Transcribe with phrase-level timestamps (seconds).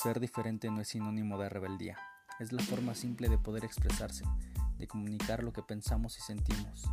[0.00, 1.98] Ser diferente no es sinónimo de rebeldía,
[2.38, 4.24] es la forma simple de poder expresarse,
[4.78, 6.84] de comunicar lo que pensamos y sentimos.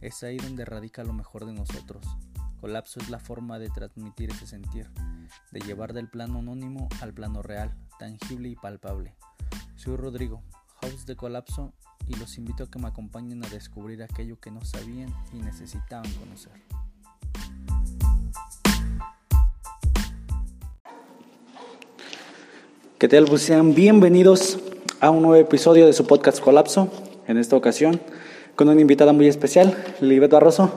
[0.00, 2.02] Es ahí donde radica lo mejor de nosotros.
[2.58, 4.90] Colapso es la forma de transmitir ese sentir,
[5.52, 9.14] de llevar del plano anónimo al plano real, tangible y palpable.
[9.74, 10.42] Soy Rodrigo,
[10.80, 11.74] host de Colapso,
[12.08, 16.10] y los invito a que me acompañen a descubrir aquello que no sabían y necesitaban
[16.14, 16.54] conocer.
[23.06, 23.26] ¿Qué tal?
[23.26, 24.58] Pues sean bienvenidos
[24.98, 26.88] a un nuevo episodio de su podcast Colapso,
[27.28, 28.00] en esta ocasión
[28.56, 30.72] con una invitada muy especial, Lilibet Barroso.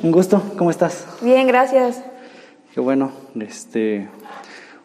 [0.00, 1.04] Un gusto, ¿cómo estás?
[1.20, 2.00] Bien, gracias.
[2.72, 3.10] Qué bueno,
[3.40, 4.08] este,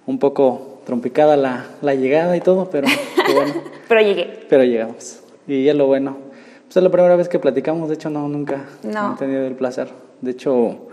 [0.08, 2.88] un poco trompicada la, la llegada y todo, pero
[3.24, 3.54] qué bueno.
[3.88, 4.48] pero llegué.
[4.50, 5.20] Pero llegamos.
[5.48, 6.18] Y es lo bueno.
[6.66, 9.14] Pues es la primera vez que platicamos, de hecho no, nunca no.
[9.14, 9.90] he tenido el placer.
[10.22, 10.89] De hecho,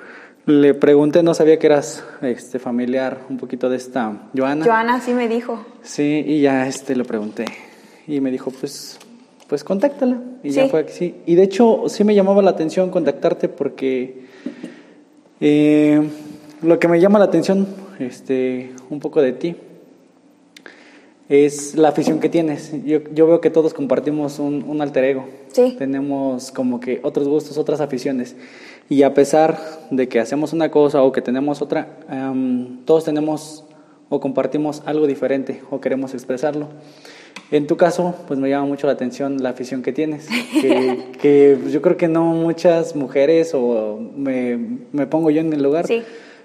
[0.46, 4.64] le pregunté, no sabía que eras este, familiar un poquito de esta Joana.
[4.64, 5.64] Joana sí me dijo.
[5.82, 7.45] Sí, y ya este, le pregunté.
[8.06, 8.98] Y me dijo, pues,
[9.48, 10.20] pues contáctala.
[10.44, 11.17] Y ya fue sí.
[11.27, 14.27] Y de hecho, sí me llamaba la atención contactarte porque
[15.41, 16.08] eh,
[16.62, 17.67] lo que me llama la atención
[17.98, 19.56] este, un poco de ti
[21.28, 22.72] es la afición que tienes.
[22.84, 25.28] Yo, yo veo que todos compartimos un, un alter ego.
[25.50, 25.74] Sí.
[25.77, 28.36] Tenemos como que otros gustos, otras aficiones.
[28.89, 29.59] Y a pesar
[29.91, 31.89] de que hacemos una cosa o que tenemos otra,
[32.84, 33.65] todos tenemos
[34.09, 36.69] o compartimos algo diferente o queremos expresarlo.
[37.51, 40.29] En tu caso, pues me llama mucho la atención la afición que tienes,
[40.61, 44.59] que, que yo creo que no muchas mujeres o me,
[44.92, 46.03] me pongo yo en el lugar, sí.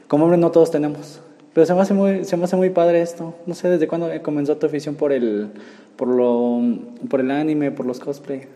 [0.07, 1.21] como hombre no todos tenemos.
[1.53, 3.33] Pero se me hace muy, se me hace muy padre esto.
[3.45, 5.49] No sé desde cuándo comenzó tu afición por el,
[5.97, 6.61] por lo,
[7.09, 8.47] por el anime, por los cosplay.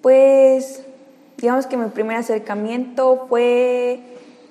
[0.00, 0.84] Pues
[1.38, 4.00] digamos que mi primer acercamiento fue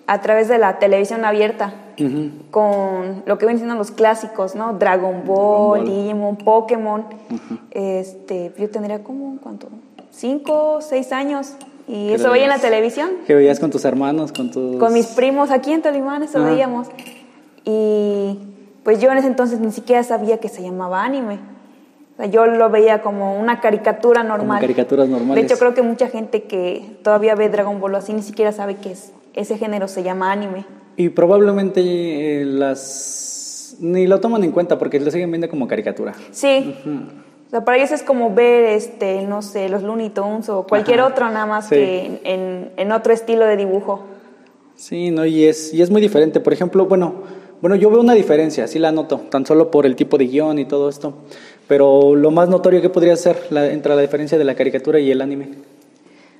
[0.08, 1.74] a través de la televisión abierta,
[2.52, 4.74] con lo que ven siendo los clásicos, ¿no?
[4.74, 7.06] Dragon Ball, Digimon, Pokémon.
[7.72, 9.68] este, yo tendría como, ¿cuánto?
[10.12, 11.56] Cinco, seis años.
[11.90, 13.10] Y eso veía en la televisión.
[13.26, 14.78] ¿Qué veías con tus hermanos, con tus...?
[14.78, 16.88] Con mis primos, aquí en Tolimán, eso veíamos.
[17.66, 18.40] Y
[18.84, 21.40] pues yo en ese entonces ni siquiera sabía que se llamaba anime
[22.26, 24.58] yo lo veía como una caricatura normal.
[24.58, 25.36] Como caricaturas normales.
[25.36, 28.76] De hecho, creo que mucha gente que todavía ve Dragon Ball así ni siquiera sabe
[28.76, 30.66] que es, ese género se llama anime.
[30.96, 36.14] Y probablemente eh, las ni lo toman en cuenta porque lo siguen viendo como caricatura.
[36.32, 36.76] Sí.
[37.48, 41.02] O sea, para ellos es como ver, este, no sé, los Looney Tunes o cualquier
[41.02, 44.04] otro, nada más que en, en, otro estilo de dibujo.
[44.76, 46.40] Sí, no, y es, y es muy diferente.
[46.40, 47.24] Por ejemplo, bueno,
[47.62, 50.60] bueno, yo veo una diferencia, sí la noto, tan solo por el tipo de guion
[50.60, 51.14] y todo esto.
[51.68, 55.12] Pero lo más notorio que podría ser la, entre la diferencia de la caricatura y
[55.12, 55.50] el anime.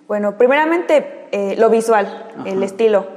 [0.08, 3.08] Bueno, primeramente eh, lo visual, el estilo,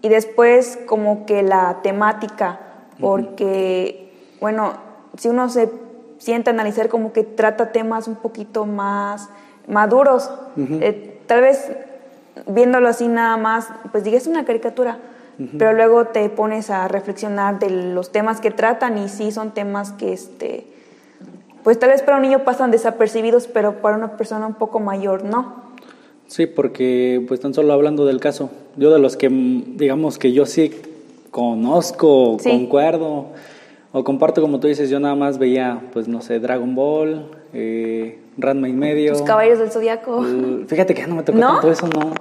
[0.00, 2.60] y después como que la temática,
[2.98, 4.72] porque, bueno,
[5.18, 5.70] si uno se
[6.16, 9.28] siente a analizar como que trata temas un poquito más
[9.66, 11.72] maduros, eh, tal vez
[12.46, 14.98] viéndolo así nada más, pues digas una caricatura,
[15.58, 19.92] pero luego te pones a reflexionar de los temas que tratan y sí son temas
[19.92, 20.66] que este
[21.62, 25.24] pues tal vez para un niño pasan desapercibidos, pero para una persona un poco mayor
[25.24, 25.70] no.
[26.26, 30.46] Sí, porque pues tan solo hablando del caso, yo de los que digamos que yo
[30.46, 30.72] sí
[31.30, 33.26] conozco, concuerdo
[33.92, 38.18] o comparto como tú dices, yo nada más veía pues no sé, Dragon Ball, eh,
[38.38, 39.12] Ranma y medio.
[39.12, 40.24] Los Caballeros del Zodiaco.
[40.66, 42.12] fíjate que ya no me tocó tanto eso, no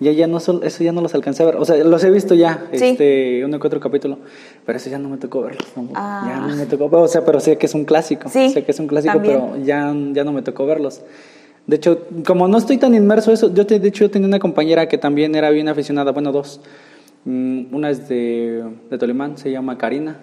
[0.00, 1.56] ya, ya no, eso ya no los alcancé a ver.
[1.56, 4.18] O sea, los he visto ya, este, uno que otro capítulo,
[4.64, 5.66] pero eso ya no me tocó verlos.
[5.94, 6.24] Ah.
[6.26, 8.28] Ya no me tocó, o sea, pero sé que es un clásico.
[8.28, 11.02] sé que es un clásico, pero ya, ya no me tocó verlos.
[11.66, 14.38] De hecho, como no estoy tan inmerso eso, yo te, de hecho yo tenía una
[14.38, 16.60] compañera que también era bien aficionada, bueno, dos.
[17.24, 20.16] Mm, una es de, de Tolimán, se llama Karina.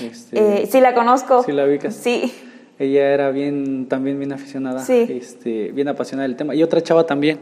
[0.00, 1.42] Este, eh, sí, la conozco.
[1.42, 1.94] Sí, la ubicas.
[1.94, 2.32] Sí.
[2.78, 5.06] Ella era bien, también bien aficionada, sí.
[5.08, 6.54] este, bien apasionada del tema.
[6.54, 7.38] Y otra chava también,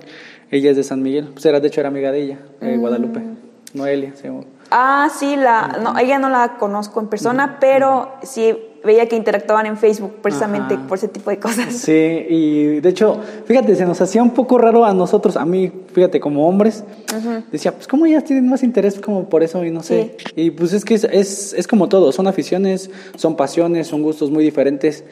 [0.50, 2.80] ella es de San Miguel, pues era, de hecho era amiga de ella, de mm.
[2.80, 3.20] Guadalupe,
[3.74, 4.44] Noelia se llama.
[4.70, 8.54] Ah, sí, la, no, ella no la conozco en persona, pero sí
[8.84, 11.74] veía que interactuaban en Facebook precisamente por ese tipo de cosas.
[11.74, 15.70] Sí, y de hecho, fíjate, se nos hacía un poco raro a nosotros, a mí,
[15.92, 16.84] fíjate, como hombres,
[17.50, 20.16] decía, pues como ellas tienen más interés como por eso y no sé.
[20.36, 24.30] Y pues es que es, es, es como todo, son aficiones, son pasiones, son gustos
[24.30, 25.04] muy diferentes.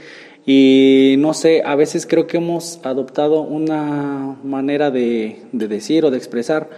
[0.47, 6.11] Y no sé, a veces creo que hemos adoptado una manera de, de, decir o
[6.11, 6.69] de expresar.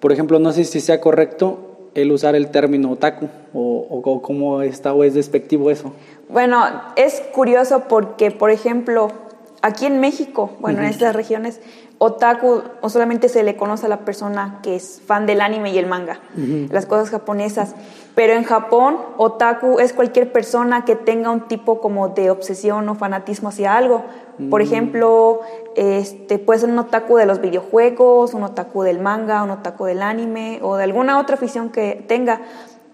[0.00, 4.62] Por ejemplo, no sé si sea correcto el usar el término otaku o, o, cómo
[4.62, 5.92] está o es despectivo eso.
[6.28, 6.62] Bueno,
[6.94, 9.10] es curioso porque, por ejemplo,
[9.62, 11.60] aquí en México, bueno, en estas regiones,
[11.98, 15.78] otaku o solamente se le conoce a la persona que es fan del anime y
[15.78, 16.20] el manga,
[16.70, 17.74] las cosas japonesas.
[18.16, 22.94] Pero en Japón, otaku es cualquier persona que tenga un tipo como de obsesión o
[22.94, 24.04] fanatismo hacia algo.
[24.48, 25.40] Por ejemplo,
[25.74, 30.00] este, puede ser un otaku de los videojuegos, un otaku del manga, un otaku del
[30.00, 32.40] anime o de alguna otra afición que tenga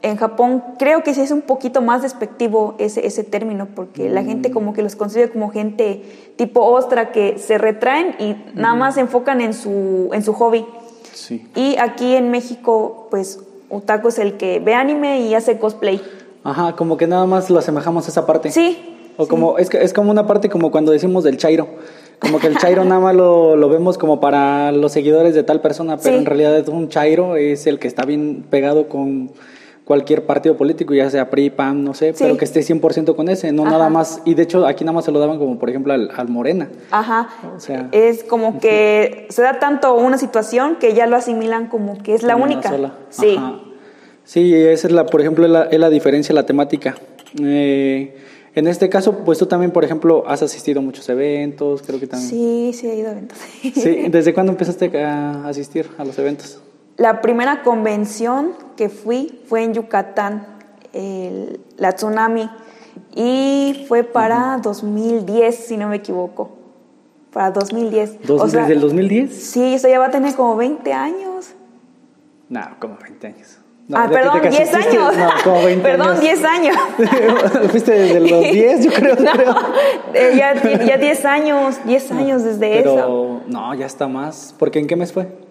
[0.02, 4.24] en Japón creo que sí es un poquito más despectivo ese, ese término, porque la
[4.24, 4.52] gente mm.
[4.52, 6.02] como que los considera como gente
[6.34, 10.66] tipo ostra que se retraen y nada más se enfocan en su, en su hobby.
[11.12, 11.46] Sí.
[11.54, 13.38] Y aquí en México, pues
[13.72, 16.00] otaku es el que ve anime y hace cosplay.
[16.44, 18.50] Ajá, como que nada más lo asemejamos a esa parte.
[18.50, 18.78] Sí.
[19.16, 21.68] O como, es, es como una parte como cuando decimos del chairo.
[22.18, 25.60] Como que el chairo nada más lo, lo, vemos como para los seguidores de tal
[25.60, 29.30] persona, pero en realidad es un chairo, es el que está bien pegado con
[29.84, 33.52] cualquier partido político, ya sea PRI, PAN, no sé, pero que esté 100% con ese,
[33.52, 34.22] no nada más.
[34.24, 36.68] Y de hecho aquí nada más se lo daban como, por ejemplo, al, Morena.
[36.90, 37.28] Ajá.
[37.56, 41.98] O sea, es como que se da tanto una situación que ya lo asimilan como
[41.98, 42.68] que es la única.
[42.68, 42.94] Sola.
[43.10, 43.38] Sí.
[44.24, 46.94] Sí, esa es la, por ejemplo, es la, es la diferencia, la temática.
[47.42, 48.16] Eh,
[48.54, 52.06] en este caso, pues tú también, por ejemplo, has asistido a muchos eventos, creo que
[52.06, 52.30] también.
[52.30, 53.38] Sí, sí, he ido a eventos.
[53.74, 56.60] sí, ¿desde cuándo empezaste a asistir a los eventos?
[57.02, 60.46] La primera convención que fui fue en Yucatán,
[61.76, 62.48] la Tsunami,
[63.16, 66.50] y fue para 2010, si no me equivoco.
[67.32, 68.20] Para 2010.
[68.20, 69.34] ¿Desde el 2010?
[69.34, 71.54] Sí, eso ya va a tener como 20 años.
[72.48, 73.58] No, como 20 años.
[73.92, 75.16] ah, perdón, 10 años.
[75.16, 76.76] No, como 20 perdón, 10 años.
[77.72, 79.16] Fuiste desde los 10, yo creo.
[80.14, 80.54] Eh, ya,
[80.84, 83.40] ya 10 años, 10 años desde eso.
[83.48, 84.54] No, ya está más.
[84.56, 85.50] ¿Porque en qué mes fue?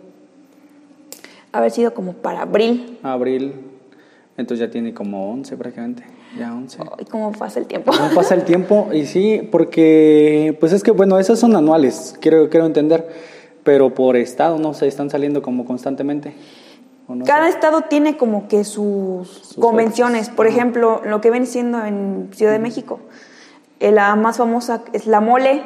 [1.51, 3.00] Haber sido como para abril.
[3.03, 3.53] Abril,
[4.38, 6.03] entonces ya tiene como 11 prácticamente,
[6.38, 6.80] ya 11.
[7.00, 7.92] ¿Y cómo pasa el tiempo?
[7.92, 8.89] ¿Cómo pasa el tiempo?
[8.94, 13.07] Y sí, porque pues es que bueno, esas son anuales, quiero, quiero entender,
[13.63, 14.74] pero por estado, ¿no?
[14.74, 16.33] Se están saliendo como constantemente.
[17.25, 22.51] Cada estado tiene como que sus, convenciones, por ejemplo, lo que ven siendo en Ciudad
[22.51, 23.00] de México.
[23.80, 25.63] Eh, la más famosa es la mole,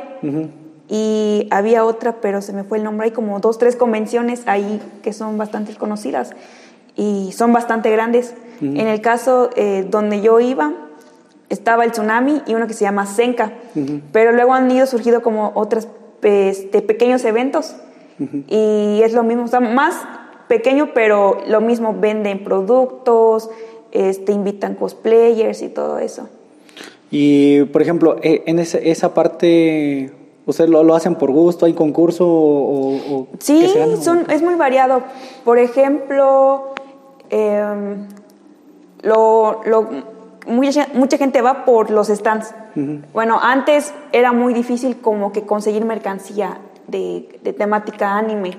[0.87, 4.81] y había otra, pero se me fue el nombre, hay como dos, tres convenciones ahí
[5.03, 6.31] que son bastante conocidas
[6.95, 8.33] y son bastante grandes.
[8.61, 10.73] En el caso eh, donde yo iba,
[11.49, 13.51] estaba el tsunami y uno que se llama Senka,
[14.11, 15.87] pero luego han ido surgido como otros
[16.21, 17.75] este, pequeños eventos.
[18.47, 19.95] Y es lo mismo, o sea, más
[20.47, 23.49] pequeño, pero lo mismo, venden productos,
[23.91, 26.29] este, invitan cosplayers y todo eso.
[27.11, 30.13] Y, por ejemplo, e, en esa parte
[30.45, 31.65] ¿Ustedes lo, lo, hacen por gusto?
[31.65, 32.25] ¿Hay concurso?
[32.27, 33.67] O, sí,
[34.01, 35.01] son, es muy variado.
[35.43, 36.73] Por ejemplo,
[37.29, 38.07] em,
[39.01, 39.87] lo, lo,
[40.45, 42.53] mucha, mucha, gente va por los stands.
[43.13, 48.51] Bueno, antes era muy difícil como que conseguir mercancía de, de temática anime.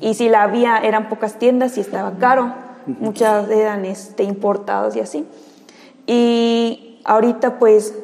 [0.00, 2.52] Y si la había, eran pocas tiendas y estaba caro.
[2.86, 5.26] Muchas eran este, importadas y así.
[6.06, 7.94] Y ahorita pues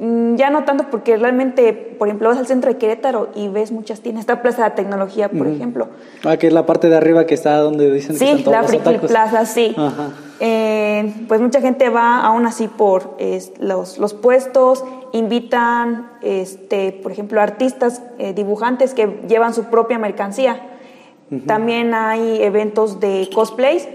[0.00, 4.00] ya no tanto porque realmente, por ejemplo, vas al centro de Querétaro y ves muchas
[4.00, 4.22] tiendas.
[4.22, 5.88] Esta Plaza de Tecnología, por ejemplo.
[6.24, 8.56] Ah, que es la parte de arriba que está donde dicen sí, que están todos
[8.56, 9.76] la Friki Plaza, sí.
[10.40, 13.18] Eh, pues mucha gente va aún así por
[13.58, 14.82] los, los, puestos,
[15.12, 20.62] invitan, este, por ejemplo, artistas, eh, dibujantes que llevan su propia mercancía.
[21.46, 23.86] También hay eventos de cosplays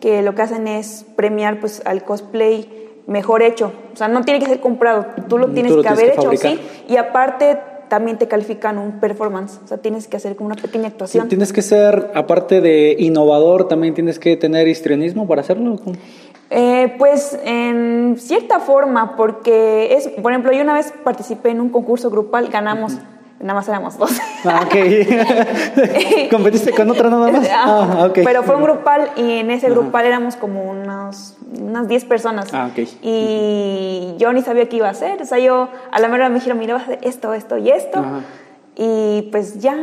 [0.00, 3.72] que lo que hacen es premiar pues al cosplay mejor hecho.
[3.92, 6.58] O sea, no tiene que ser comprado, tú lo tienes que haber hecho, sí.
[6.88, 7.58] Y aparte
[7.88, 11.28] también te califican un performance, o sea, tienes que hacer como una pequeña actuación.
[11.28, 15.78] tienes que ser, aparte de innovador, también tienes que tener histrionismo para hacerlo.
[16.50, 21.68] Eh, pues en cierta forma, porque es, por ejemplo, yo una vez participé en un
[21.68, 22.94] concurso grupal, ganamos
[23.44, 24.10] nada más éramos dos.
[24.46, 24.74] Ah, ok.
[26.30, 27.48] ¿Competiste con otra nada más?
[27.50, 28.24] Ah, ah, okay.
[28.24, 32.52] Pero fue un grupal y en ese grupal éramos como unos, unas 10 personas.
[32.54, 32.88] Ah, ok.
[33.02, 35.20] Y yo ni sabía qué iba a hacer.
[35.20, 37.70] O sea, yo a la mera me dijeron, mira, vas a hacer esto, esto y
[37.70, 38.02] esto.
[38.76, 39.76] Y pues ya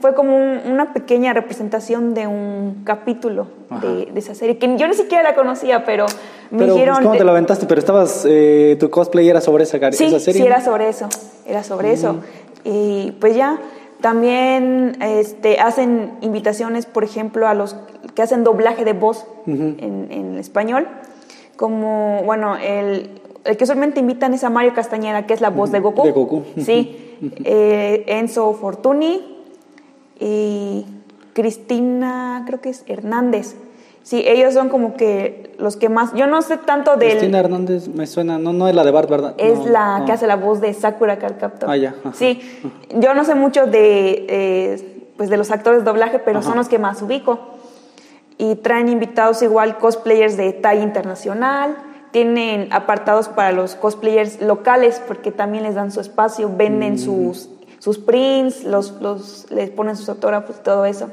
[0.00, 3.46] fue como una pequeña representación de un capítulo
[3.80, 6.06] de, esa serie, que yo ni siquiera la conocía, pero
[6.50, 7.02] me pero, pues, dijeron...
[7.02, 7.66] ¿Cómo te lo aventaste?
[7.66, 10.42] Pero estabas, eh, tu cosplay era sobre esa, sí, esa serie.
[10.42, 11.08] Sí, era sobre eso,
[11.46, 12.16] era sobre eso.
[12.66, 13.60] Y pues ya,
[14.00, 17.76] también este, hacen invitaciones, por ejemplo, a los
[18.14, 20.88] que hacen doblaje de voz en, español,
[21.56, 23.10] como, bueno, el,
[23.44, 26.02] el, que usualmente invitan es a Mario Castañeda, que es la voz de Goku.
[26.02, 26.42] De Goku.
[26.56, 29.36] Sí, eh, Enzo Fortuny
[30.18, 30.84] y
[31.32, 33.54] Cristina, creo que es Hernández.
[34.06, 36.14] Sí, ellos son como que los que más.
[36.14, 37.08] Yo no sé tanto de.
[37.08, 39.34] Cristina Hernández me suena, no, no es la de Bart, ¿verdad?
[39.36, 41.68] Es la que hace la voz de Sakura Carcaptor.
[41.68, 41.92] Ah, ya.
[42.14, 42.40] Sí,
[42.94, 46.78] yo no sé mucho de, pues de los actores de doblaje, pero son los que
[46.78, 47.40] más ubico.
[48.38, 51.76] Y traen invitados igual cosplayers de talla internacional,
[52.12, 56.98] tienen apartados para los cosplayers locales porque también les dan su espacio, venden mm.
[56.98, 57.48] sus,
[57.80, 61.10] sus prints, los, los, les ponen sus autógrafos, todo eso.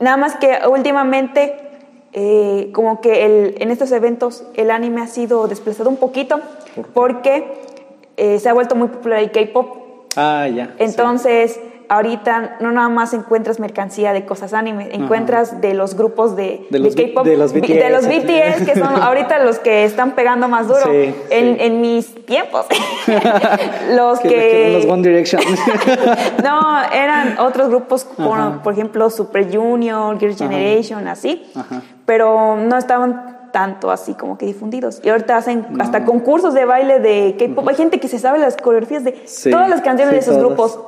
[0.00, 1.73] Nada más que últimamente,
[2.16, 6.40] eh, como que el, en estos eventos el anime ha sido desplazado un poquito
[6.94, 7.60] porque
[8.16, 10.06] eh, se ha vuelto muy popular el K-pop.
[10.16, 10.74] Ah, ya.
[10.78, 16.66] Entonces ahorita no nada más encuentras mercancía de cosas anime, encuentras de los grupos de,
[16.70, 20.48] de K-pop, de, los BTS, de los BTS que son ahorita los que están pegando
[20.48, 20.90] más duro.
[20.92, 22.66] en, en, mis tiempos,
[23.90, 25.42] los que, los One Direction.
[26.44, 31.44] no, eran otros grupos, por, por, ejemplo Super Junior, Girls' Generation, así,
[32.06, 35.00] pero no estaban tanto así como que difundidos.
[35.04, 37.68] Y ahorita hacen hasta concursos de baile de K-pop.
[37.68, 39.12] Hay gente que se sabe las coreografías de
[39.50, 40.78] todas las canciones de esos grupos.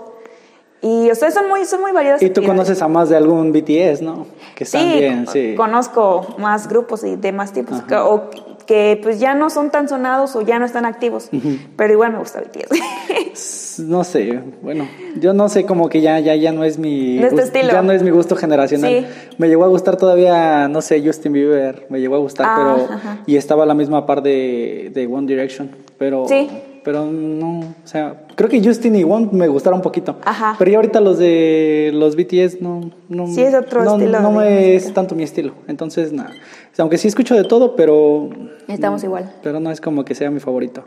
[0.82, 2.20] Y ustedes son muy, son muy variados.
[2.22, 4.26] Y tú conoces a más de algún BTS, ¿no?
[4.54, 5.54] Que sí, sí.
[5.56, 7.82] conozco más grupos y de más tipos.
[7.92, 8.30] O
[8.66, 11.28] que pues ya no son tan sonados o ya no están activos.
[11.76, 13.80] Pero igual me gusta BTS.
[13.80, 14.88] no sé, bueno,
[15.20, 17.68] yo no sé, como que ya, ya, ya no es mi gusto, estilo.
[17.72, 19.06] ya no es mi gusto generacional.
[19.38, 23.00] Me llegó a gustar todavía, no sé, Justin Bieber, me llegó a gustar, ah, pero
[23.26, 26.48] y estaba a la misma par de, de One Direction, pero sí
[26.86, 30.18] pero no, o sea, creo que Justin y One me gustaron un poquito.
[30.24, 30.54] Ajá.
[30.56, 34.30] Pero ya ahorita los de los BTS no, no, sí, es otro no, estilo no
[34.30, 35.54] me es tanto mi estilo.
[35.66, 36.30] Entonces, nada.
[36.78, 38.28] Aunque sí escucho de todo, pero...
[38.68, 39.32] Estamos igual.
[39.42, 40.84] Pero no es como que sea mi favorito.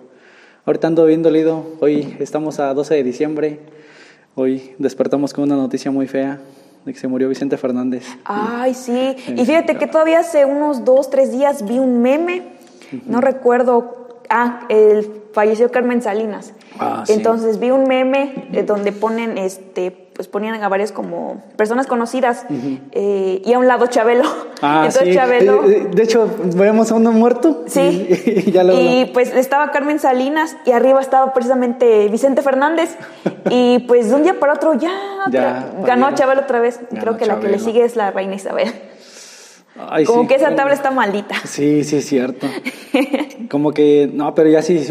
[0.66, 1.66] Ahorita ando bien dolido.
[1.80, 3.60] Hoy estamos a 12 de diciembre.
[4.36, 6.40] Hoy despertamos con una noticia muy fea
[6.86, 8.06] de que se murió Vicente Fernández.
[8.26, 9.16] Ay, sí.
[9.36, 12.44] Y fíjate que todavía hace unos dos, tres días vi un meme.
[13.06, 16.54] No recuerdo Ah, el, falleció Carmen Salinas.
[16.78, 21.88] Ah, Entonces vi un meme eh, donde ponen, este, pues ponían a varias como personas
[21.88, 22.46] conocidas
[22.92, 24.24] eh, y a un lado Chabelo.
[24.62, 25.64] Ah, Entonces Chabelo.
[25.70, 27.64] Eh, de hecho, vemos a uno muerto.
[27.68, 28.10] Sí.
[28.26, 32.98] Y, pues estaba Carmen Salinas y arriba estaba precisamente Vicente Fernández.
[33.50, 34.92] y pues de un día para otro ya,
[35.86, 36.82] ganó Chabelo otra vez.
[37.00, 38.74] Creo que la que le sigue es la reina Isabel.
[40.06, 41.36] Como que esa tabla está maldita.
[41.46, 42.48] Sí, sí, es cierto.
[43.50, 44.86] Como que, no, pero ya si,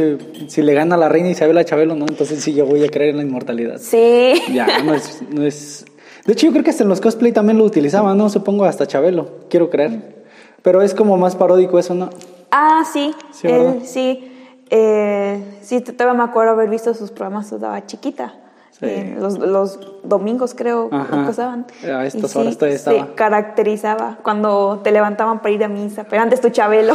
[0.49, 2.07] si, le gana la reina Isabel a Chabelo, ¿no?
[2.09, 3.79] Entonces sí, yo voy a creer en la inmortalidad.
[3.79, 4.35] Sí.
[4.53, 5.85] Ya, no es, no es...
[6.25, 8.29] De hecho, yo creo que hasta en los cosplay también lo utilizaban, ¿no?
[8.29, 10.25] Supongo hasta Chabelo, quiero creer.
[10.63, 12.11] Pero es como más paródico eso, ¿no?
[12.51, 13.15] Ah, sí.
[13.31, 13.49] Sí,
[13.85, 14.33] sí.
[14.71, 18.35] Eh, sí, todavía me acuerdo haber visto sus programas cuando estaba chiquita.
[18.81, 21.67] Eh, los, los, domingos creo que usaban.
[21.85, 23.07] A estas horas sí, estaba.
[23.07, 26.95] Se caracterizaba cuando te levantaban para ir a misa, pero antes tu Chabelo.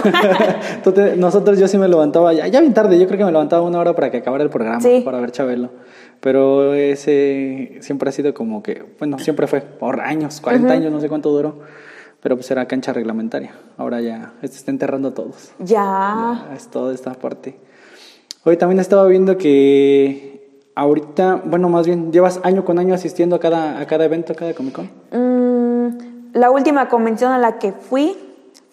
[1.17, 3.79] nosotros yo sí me levantaba ya, ya bien tarde, yo creo que me levantaba una
[3.79, 5.69] hora para que acabara el programa, para ver Chabelo.
[6.21, 11.01] Pero ese siempre ha sido como que, bueno, siempre fue por años, 40 años, no
[11.01, 11.59] sé cuánto duró.
[12.21, 13.51] Pero pues era cancha reglamentaria.
[13.75, 15.51] Ahora ya se está enterrando a todos.
[15.59, 16.45] Ya.
[16.47, 17.59] ya es toda esta parte.
[18.45, 20.32] Hoy también estaba viendo que
[20.75, 24.35] ahorita, bueno, más bien, ¿llevas año con año asistiendo a cada, a cada evento, a
[24.35, 24.89] cada Comic Con?
[25.11, 28.17] Mm, la última convención a la que fui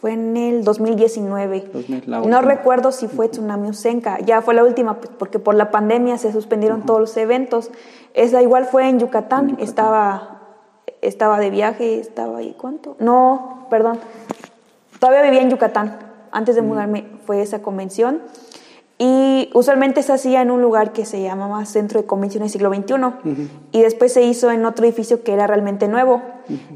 [0.01, 1.71] fue en el 2019.
[2.07, 6.17] no recuerdo si fue Tsunami Usenka, ya fue la última, pues, porque por la pandemia
[6.17, 7.71] se suspendieron todos los eventos.
[8.15, 10.41] Esa igual fue en Yucatán, Estaba,
[11.03, 12.97] estaba de viaje, estaba ahí, ¿cuánto?
[12.99, 13.99] No, perdón,
[14.99, 15.99] todavía vivía en Yucatán.
[16.33, 18.23] Antes de mudarme fue esa convención.
[19.03, 22.95] Y usualmente se hacía en un lugar que se llamaba Centro de Convenciones Siglo XXI.
[23.73, 26.21] Y después se hizo en otro edificio que era realmente nuevo.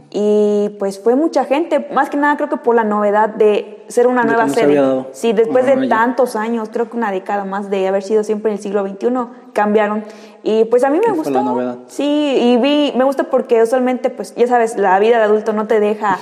[0.09, 4.07] Y pues fue mucha gente, más que nada creo que por la novedad de ser
[4.07, 5.05] una nueva sede.
[5.13, 8.57] Sí, después de tantos años, creo que una década más de haber sido siempre en
[8.57, 9.09] el siglo XXI,
[9.53, 10.03] cambiaron.
[10.43, 11.31] Y pues a mí me gustó.
[11.31, 11.79] la novedad?
[11.89, 15.67] Sí, y vi, me gusta porque usualmente, pues ya sabes, la vida de adulto no
[15.67, 16.19] te deja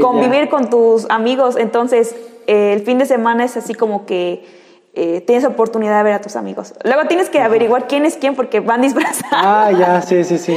[0.00, 1.54] convivir con tus amigos.
[1.54, 2.16] Entonces,
[2.48, 4.63] eh, el fin de semana es así como que
[4.96, 6.74] eh, tienes oportunidad de ver a tus amigos.
[6.84, 9.26] Luego tienes que averiguar quién es quién porque van disfrazados.
[9.32, 10.56] Ah, ya, sí, sí, sí.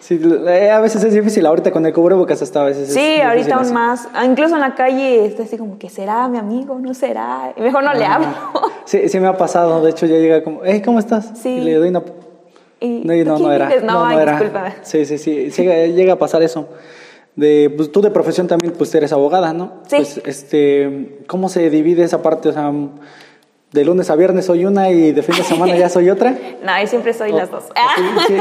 [0.00, 2.92] sí eh, a veces es difícil, ahorita con el cubrebocas hasta a veces.
[2.92, 4.08] Sí, ahorita aún más.
[4.12, 7.54] Ah, incluso en la calle está así como que será mi amigo, no será.
[7.56, 8.28] Y mejor no le hablo.
[8.84, 9.82] Sí, sí me ha pasado.
[9.82, 11.32] De hecho, ya llega como, hey, ¿cómo estás?
[11.42, 11.48] Sí.
[11.48, 12.02] Y le doy una.
[12.80, 13.68] Y, no, no, no era.
[13.82, 14.76] No, no, era.
[14.82, 15.50] Sí, sí, sí.
[15.50, 16.68] Llega, a pasar eso.
[17.36, 19.82] De, pues, tú de profesión también pues eres abogada, ¿no?
[19.86, 19.96] Sí.
[19.96, 22.48] Pues, este, ¿cómo se divide esa parte?
[22.48, 22.72] O sea,
[23.72, 26.30] de lunes a viernes soy una y de fin de semana ya soy otra.
[26.64, 27.64] no, yo siempre soy las dos.
[28.26, 28.36] Sí,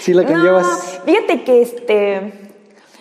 [0.00, 1.00] sí, la que llevas.
[1.04, 2.46] Fíjate que este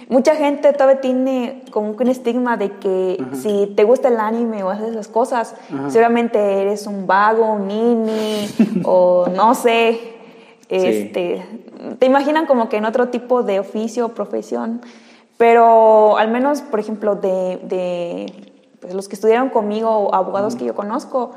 [0.08, 4.70] mucha gente todavía tiene como un estigma de que si te gusta el anime o
[4.70, 5.56] haces esas cosas,
[5.90, 8.48] seguramente eres un vago, un nini
[8.84, 10.14] o no sé.
[10.68, 11.46] Este,
[12.00, 14.82] Te imaginan como que en otro tipo de oficio o profesión,
[15.38, 18.55] pero al menos, por ejemplo, de, de
[18.86, 21.32] pues, los que estudiaron conmigo, abogados que yo conozco,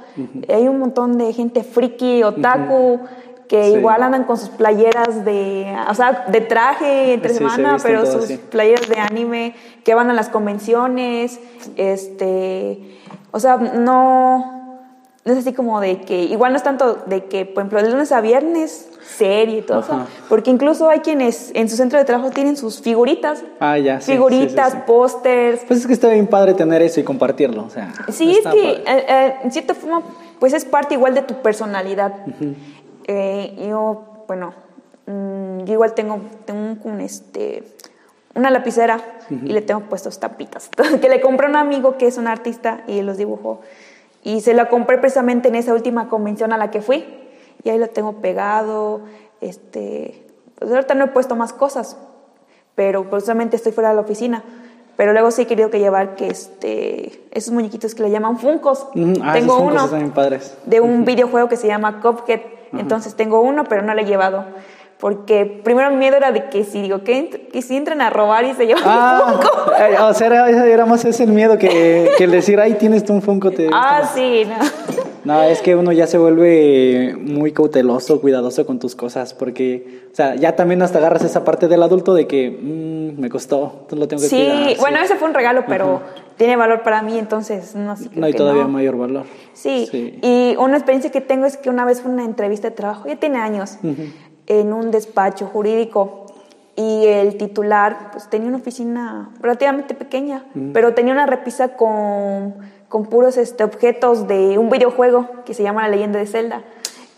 [0.50, 3.00] hay un montón de gente friki, otaku,
[3.48, 8.30] que igual andan con sus playeras de, o sea, de traje entre semana, pero sus
[8.32, 11.40] playeras de anime, que van a las convenciones,
[11.76, 12.98] este,
[13.30, 14.82] o sea, no,
[15.24, 17.90] no es así como de que, igual no es tanto de que, por ejemplo, de
[17.90, 22.04] lunes a viernes, serie y todo eso, porque incluso hay quienes en su centro de
[22.04, 23.42] trabajo tienen sus figuritas.
[23.58, 25.62] Ah, ya, Figuritas, pósters.
[25.66, 27.92] Pues es que está bien padre tener eso y compartirlo, o sea.
[28.08, 30.02] Sí, es que eh, eh, en cierta forma,
[30.38, 32.12] pues es parte igual de tu personalidad.
[33.06, 34.52] Eh, yo, bueno,
[35.06, 37.64] mm, yo igual tengo, tengo un, este,
[38.34, 39.00] una lapicera
[39.30, 40.68] y le tengo puestos tapitas,
[41.00, 43.62] que le compré a un amigo que es un artista y los dibujó.
[44.22, 47.06] Y se la compré precisamente en esa última convención a la que fui.
[47.68, 49.02] Y ahí lo tengo pegado.
[49.42, 50.24] Este,
[50.58, 51.98] pues ahorita no he puesto más cosas,
[52.74, 54.42] pero precisamente estoy fuera de la oficina.
[54.96, 58.86] Pero luego sí he querido que llevar que este, esos muñequitos que le llaman Funcos.
[59.22, 60.56] Ah, tengo uno padres.
[60.64, 62.40] de un videojuego que se llama Cuphead.
[62.72, 64.46] Entonces tengo uno, pero no lo he llevado
[64.98, 68.54] porque primero mi miedo era de que si digo que, si entran a robar y
[68.54, 69.72] se llevan ah, un Funko.
[69.78, 70.26] Eh, o sea,
[70.66, 73.52] era, más ese el miedo que, el decir, ay, tienes tú un Funko.
[73.52, 74.56] Te, ah, sí, no.
[75.28, 80.14] No, es que uno ya se vuelve muy cauteloso, cuidadoso con tus cosas, porque, o
[80.14, 84.08] sea, ya también hasta agarras esa parte del adulto de que mmm, me costó, lo
[84.08, 86.00] tengo que sí, Sí, bueno, ese fue un regalo, pero
[86.38, 88.08] tiene valor para mí, entonces no sé.
[88.14, 89.24] No hay todavía mayor valor.
[89.52, 90.18] Sí.
[90.22, 93.16] y una experiencia que tengo es que una vez fue una entrevista de trabajo, ya
[93.16, 93.76] tiene años
[94.46, 96.24] en un despacho jurídico
[96.74, 102.54] y el titular pues tenía una oficina relativamente pequeña, pero tenía una repisa con,
[102.88, 106.62] con puros este, objetos de un videojuego que se llama La leyenda de Zelda.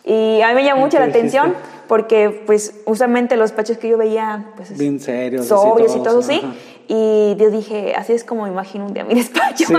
[0.04, 1.54] Y a mí me llamó mucho la atención
[1.86, 6.40] porque pues usualmente los despachos que yo veía pues bien serios, sobrios y todo, sí.
[6.88, 9.66] Y yo dije, así es como me imagino un día mi despacho.
[9.66, 9.74] Sí,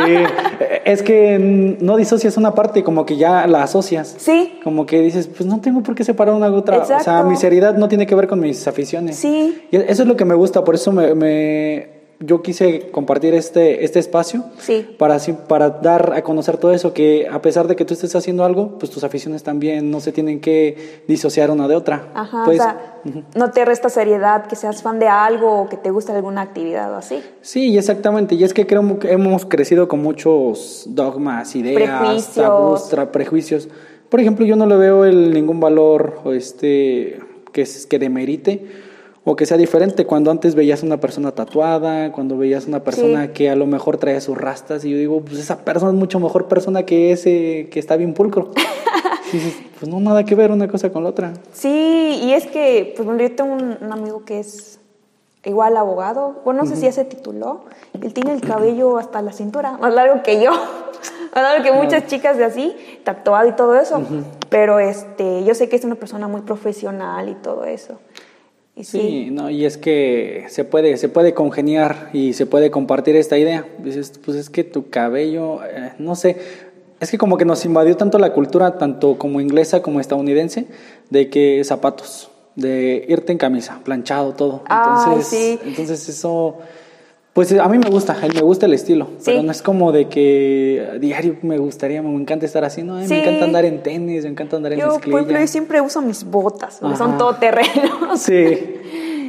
[0.85, 4.15] es que no disocias una parte, como que ya la asocias.
[4.17, 4.59] Sí.
[4.63, 6.77] Como que dices, pues no tengo por qué separar una de otra.
[6.79, 9.17] O sea, mi seriedad no tiene que ver con mis aficiones.
[9.17, 9.67] Sí.
[9.71, 13.99] Y eso es lo que me gusta, por eso me yo quise compartir este, este
[13.99, 14.45] espacio
[14.97, 18.45] para, para dar a conocer todo eso, que a pesar de que tú estés haciendo
[18.45, 22.09] algo, pues tus aficiones también no se tienen que disociar una de otra.
[22.13, 23.01] Ajá, pues, o sea,
[23.35, 26.93] no te resta seriedad que seas fan de algo o que te guste alguna actividad
[26.93, 27.21] o así.
[27.41, 33.09] Sí, exactamente, y es que creo que hemos crecido con muchos dogmas, ideas, prejuicios.
[33.11, 33.69] prejuicios.
[34.09, 37.19] Por ejemplo, yo no le veo el, ningún valor este,
[37.51, 38.90] que, que demerite
[39.23, 43.49] o que sea diferente cuando antes veías una persona tatuada, cuando veías una persona que
[43.49, 46.47] a lo mejor traía sus rastas y yo digo, pues esa persona es mucho mejor
[46.47, 48.51] persona que ese que está bien pulcro.
[49.79, 51.33] pues no, nada que ver una cosa con la otra.
[51.53, 54.79] Sí, y es que, pues yo tengo un, amigo que es
[55.43, 57.65] igual abogado, bueno, no sé si ya se tituló,
[57.99, 60.51] él tiene el cabello hasta la cintura, más largo que yo,
[61.35, 64.01] más largo que muchas chicas de así, tatuado y todo eso,
[64.49, 67.97] pero este, yo sé que es una persona muy profesional y todo eso
[68.83, 73.37] sí, no, y es que se puede, se puede congeniar y se puede compartir esta
[73.37, 73.65] idea.
[73.79, 76.37] Dices, pues es que tu cabello, eh, no sé,
[76.99, 80.67] es que como que nos invadió tanto la cultura, tanto como inglesa como estadounidense,
[81.09, 84.63] de que zapatos, de irte en camisa, planchado, todo.
[84.69, 86.59] Entonces, entonces eso
[87.33, 90.85] pues a mí me gusta, me gusta el estilo, pero no es como de que
[90.91, 92.95] a diario me gustaría, me encanta estar así, ¿no?
[92.95, 96.01] Me encanta andar en tenis, me encanta andar en yo, Por ejemplo, yo siempre uso
[96.01, 98.17] mis botas, son todo terreno.
[98.17, 98.79] Sí,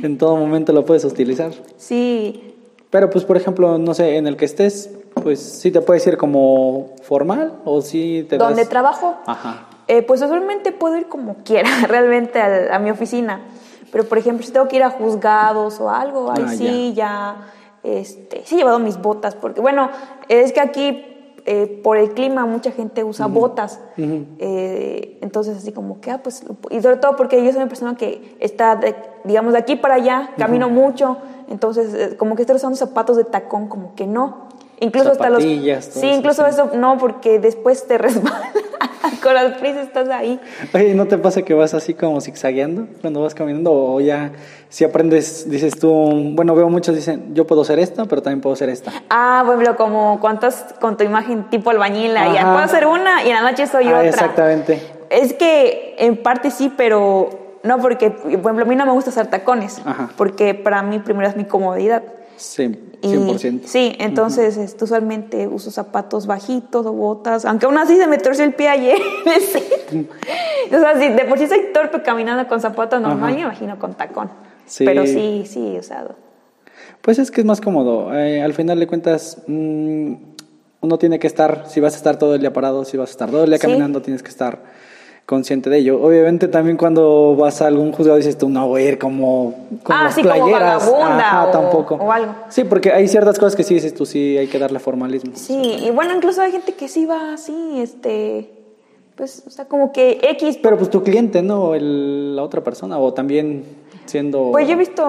[0.03, 1.53] en todo momento lo puedes utilizar.
[1.77, 2.57] Sí.
[2.91, 4.91] Pero pues, por ejemplo, no sé, en el que estés,
[5.23, 9.17] pues sí te puedes ir como formal o sí te ¿Dónde trabajo?
[9.27, 9.69] Ajá.
[9.87, 13.43] Eh, pues usualmente puedo ir como quiera, realmente a, mi oficina.
[13.93, 17.37] Pero, por ejemplo, si tengo que ir a juzgados o algo, ahí ah, sí ya
[17.85, 19.91] este, sí he llevado mis botas, porque bueno,
[20.29, 21.05] es que aquí
[21.45, 26.45] eh, por el clima mucha gente usa botas, eh, entonces así como que, ah, pues,
[26.71, 28.79] y sobre todo porque yo soy una persona que está,
[29.25, 31.17] digamos, de aquí para allá, camino mucho,
[31.51, 34.49] entonces eh, como que estoy usando zapatos de tacón, como que no.
[34.79, 35.43] Incluso hasta los...
[36.01, 38.51] Sí, incluso eso no, porque después te resbala.
[39.23, 40.41] Con las prisas estás ahí.
[40.75, 43.73] Oye, ¿no te pasa que vas así como zigzagueando cuando vas caminando?
[43.73, 44.33] O ya,
[44.69, 45.91] si aprendes, dices tú,
[46.35, 48.93] bueno, veo muchos dicen, yo puedo ser esta, pero también puedo ser esta.
[49.11, 53.35] Ah, bueno, como cuántas con tu imagen tipo albañil, ya puedo hacer una y en
[53.35, 54.09] la noche soy ah, otra.
[54.09, 54.83] Exactamente.
[55.11, 59.11] Es que en parte sí, pero no, porque, por ejemplo, a mí no me gusta
[59.11, 59.81] hacer tacones,
[60.17, 62.03] porque para mí primero es mi comodidad.
[62.43, 62.65] Sí,
[63.03, 63.61] 100%.
[63.63, 68.19] Y, sí, entonces este, usualmente uso zapatos bajitos o botas, aunque aún así se me
[68.19, 68.99] torció el pie ayer.
[70.67, 73.95] o sea, si de por sí soy torpe caminando con zapatos normal, me imagino con
[73.95, 74.29] tacón.
[74.67, 74.85] Sí.
[74.85, 76.17] Pero sí, sí, usado.
[77.01, 78.13] Pues es que es más cómodo.
[78.13, 80.15] Eh, al final de cuentas, mmm,
[80.81, 83.13] uno tiene que estar, si vas a estar todo el día parado, si vas a
[83.13, 84.65] estar todo el día caminando, tienes que estar
[85.27, 86.03] consciente de ello.
[86.03, 89.97] Obviamente también cuando vas a algún juzgado dices tú, no voy a ir como con
[89.97, 90.85] ah, las sí, playeras.
[90.85, 91.95] Como vagabunda o, tampoco.
[91.97, 92.35] o algo.
[92.49, 95.33] Sí, porque hay ciertas cosas que sí dices tú, sí hay que darle formalismo.
[95.35, 98.51] Sí, y bueno, incluso hay gente que sí va así, este,
[99.17, 100.59] pues, o sea, como que X.
[100.63, 101.75] Pero pues tu cliente, ¿no?
[101.75, 103.65] El, la otra persona, o también
[104.07, 104.51] siendo...
[104.53, 105.05] Pues yo he visto,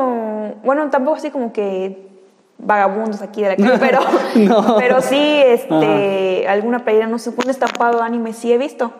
[0.63, 2.13] bueno, tampoco así como que
[2.57, 3.99] vagabundos aquí de la calle, pero,
[4.35, 4.75] No.
[4.77, 8.93] pero sí, este, alguna playera, no sé, un estampado anime sí he visto.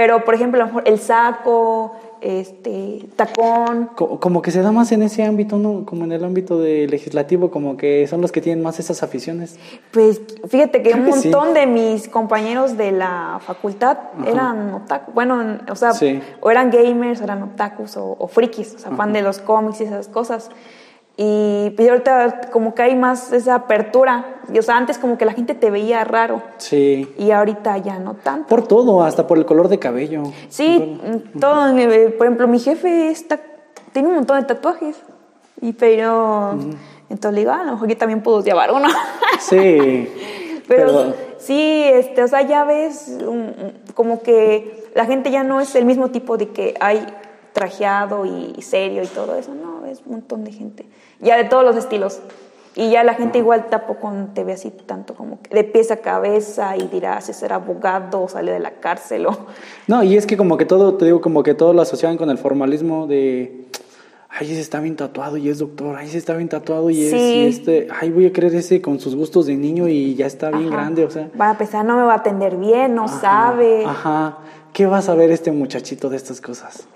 [0.00, 3.90] Pero, por ejemplo, a lo mejor el saco, este, tacón.
[3.94, 5.84] Co- Como que se da más en ese ámbito, ¿no?
[5.84, 9.58] Como en el ámbito de legislativo, como que son los que tienen más esas aficiones.
[9.90, 11.28] Pues fíjate que Creo un que sí.
[11.28, 16.18] montón de mis compañeros de la facultad eran otaku, bueno, o sea, Sí.
[16.40, 19.82] o eran gamers, o eran otakus o, o frikis, o sea, fan de los cómics
[19.82, 20.48] y esas cosas.
[21.22, 24.40] Y ahorita como que hay más esa apertura.
[24.52, 27.12] Y, o sea, antes como que la gente te veía raro Sí.
[27.18, 28.48] y ahorita ya no tanto.
[28.48, 30.22] Por todo, hasta por el color de cabello.
[30.48, 30.98] Sí,
[31.38, 31.72] todo.
[32.16, 33.38] Por ejemplo, mi jefe está,
[33.92, 34.96] tiene un montón de tatuajes.
[35.60, 36.58] Y pero.
[37.10, 38.88] Entonces le digo, ah, a lo mejor yo también puedo llevar uno.
[39.40, 40.08] Sí.
[40.66, 43.18] pero, Pero- sí, este, o sea, ya ves
[43.94, 47.04] como que la gente ya no es el mismo tipo de que hay
[47.52, 49.52] trajeado y serio y todo eso.
[49.54, 50.86] No, es un montón de gente.
[51.20, 52.20] Ya de todos los estilos.
[52.76, 55.96] Y ya la gente igual tampoco te ve así tanto como que de pies a
[55.96, 59.36] cabeza y dirá si será abogado o sale de la cárcel o...
[59.88, 62.30] No, y es que como que todo, te digo, como que todo lo asociaban con
[62.30, 63.66] el formalismo de,
[64.28, 67.10] ay, ese está bien tatuado y es doctor, ay, ese está bien tatuado y es,
[67.10, 67.16] Sí.
[67.16, 70.50] y este, ay, voy a creer ese con sus gustos de niño y ya está
[70.50, 70.76] bien Ajá.
[70.76, 71.28] grande, o sea.
[71.34, 73.84] Van a pensar, no me va a atender bien, no ajá, sabe.
[73.84, 74.38] Ajá,
[74.72, 76.86] ¿qué va a saber este muchachito de estas cosas?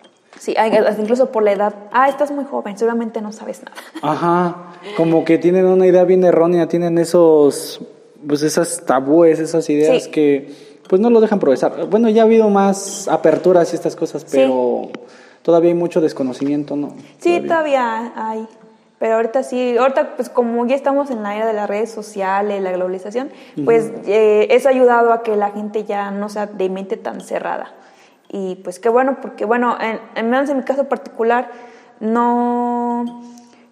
[0.45, 0.55] Sí,
[0.99, 1.75] incluso por la edad.
[1.91, 3.77] Ah, estás muy joven, seguramente no sabes nada.
[4.03, 4.57] Ajá,
[4.97, 7.81] como que tienen una idea bien errónea, tienen esos,
[8.27, 10.11] pues esas tabúes, esas ideas Sí.
[10.11, 10.53] que
[10.89, 11.87] pues no lo dejan progresar.
[11.87, 14.29] Bueno, ya ha habido más aperturas y estas cosas, Sí.
[14.37, 14.89] pero
[15.41, 16.95] todavía hay mucho desconocimiento, ¿no?
[17.21, 18.47] Sí, todavía hay.
[18.99, 22.63] Pero ahorita sí, ahorita pues como ya estamos en la era de las redes sociales,
[22.63, 23.31] la globalización,
[23.65, 27.23] pues eh, eso ha ayudado a que la gente ya no sea de mente tan
[27.23, 27.73] cerrada.
[28.37, 31.53] Y pues qué bueno, porque bueno, en, en menos en mi caso particular,
[32.01, 33.23] no,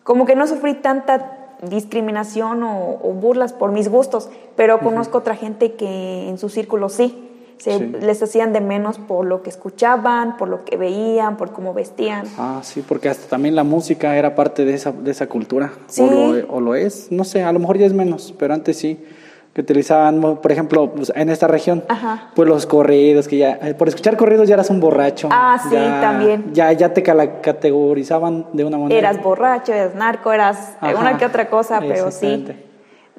[0.04, 5.34] como que no sufrí tanta discriminación o, o burlas por mis gustos, pero conozco otra
[5.34, 7.28] gente que en su círculo sí.
[7.58, 7.92] Se, Sí.
[8.00, 12.26] Les hacían de menos por lo que escuchaban, por lo que veían, por cómo vestían.
[12.38, 15.72] Ah, sí, porque hasta también la música era parte de esa, de esa cultura.
[15.88, 16.02] Sí.
[16.02, 18.78] O, lo, o lo es, no sé, a lo mejor ya es menos, pero antes
[18.78, 19.04] sí.
[19.52, 22.30] Que utilizaban, por ejemplo, pues, en esta región, Ajá.
[22.34, 25.28] pues los corridos, que ya, eh, por escuchar corridos ya eras un borracho.
[25.30, 26.54] Ah, sí, Ya- también.
[26.54, 28.98] Ya, ya te categorizaban de una manera.
[29.10, 32.46] Eras borracho, eras narco, eras Ajá, una que otra cosa, pero sí.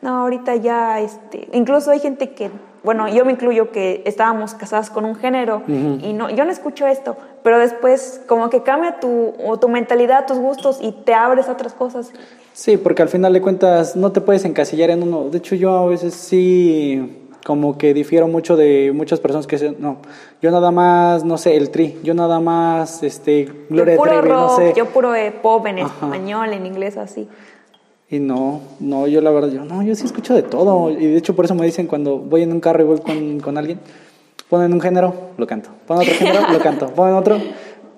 [0.02, 2.50] No, ahorita ya, este, incluso hay gente que,
[2.84, 6.86] bueno, yo me incluyo que estábamos casadas con un género y no, yo no escucho
[6.86, 11.48] esto, pero después como que cambia tu, o tu mentalidad, tus gustos y te abres
[11.48, 12.12] a otras cosas.
[12.52, 15.30] Sí, porque al final de cuentas no te puedes encasillar en uno.
[15.30, 19.76] De hecho, yo a veces sí como que difiero mucho de muchas personas que dicen,
[19.80, 19.98] no,
[20.42, 24.30] yo nada más, no sé, el tri, yo nada más, este, Gloria yo puro Trevi,
[24.30, 24.74] rock, no sé.
[24.76, 26.06] yo puro eh, pop en Ajá.
[26.06, 27.28] español, en inglés, así.
[28.14, 30.92] Y no, no, yo la verdad, yo no, yo sí escucho de todo.
[30.92, 33.40] Y de hecho por eso me dicen cuando voy en un carro y voy con,
[33.40, 33.80] con alguien,
[34.50, 35.70] ponen un género, lo canto.
[35.88, 36.88] Ponen otro género, lo canto.
[36.94, 37.38] Ponen otro.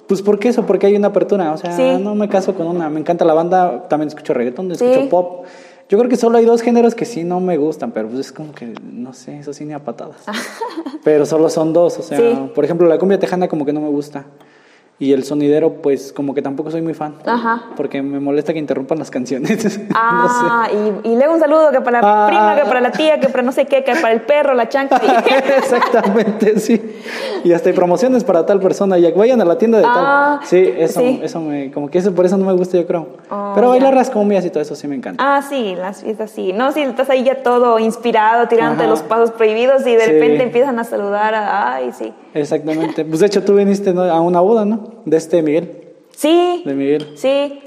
[0.08, 0.66] Pues ¿por qué eso?
[0.66, 1.52] Porque hay una apertura.
[1.52, 2.02] O sea, Sí.
[2.02, 2.90] no me caso con una.
[2.90, 4.86] Me encanta la banda, también escucho reggaetón, Sí.
[4.86, 5.46] escucho pop.
[5.90, 8.32] Yo creo que solo hay dos géneros que sí no me gustan, pero pues es
[8.32, 10.24] como que, no sé, eso sí ni a patadas.
[11.04, 12.52] pero solo son dos, o sea, Sí.
[12.56, 14.26] por ejemplo, la cumbia tejana como que no me gusta.
[14.98, 17.16] Y el sonidero, pues como que tampoco soy muy fan.
[17.26, 17.64] Ajá.
[17.76, 19.62] Porque me molesta que interrumpan las canciones.
[19.64, 19.88] no sé.
[19.94, 20.70] Ah,
[21.04, 23.20] y, y luego un saludo que para la Ah, prima, ah, que para la tía,
[23.20, 24.96] que para no sé qué, que para el perro, la chanca.
[25.58, 26.82] Exactamente, sí.
[27.44, 28.98] Y hasta hay promociones para tal persona.
[28.98, 30.48] Y vayan a la tienda de Ah, tal.
[30.48, 31.20] Sí, eso, sí.
[31.22, 33.08] eso me, como que eso por eso no me gusta, yo creo.
[33.30, 33.98] Oh, Pero bailar ya.
[34.00, 35.22] las cumbias y todo eso sí me encanta.
[35.38, 36.54] Ah, sí, las fiestas sí.
[36.54, 38.90] No, si estás ahí ya todo inspirado, tirándote Ajá.
[38.92, 40.12] los pasos prohibidos y de Sí.
[40.12, 41.36] repente empiezan a saludar.
[41.36, 42.14] a- ay, sí.
[42.36, 43.04] Exactamente.
[43.06, 45.02] Pues de hecho tú viniste a una boda, ¿no?
[45.06, 45.82] De este Miguel.
[46.16, 47.14] Sí, De Miguel.
[47.16, 47.62] sí.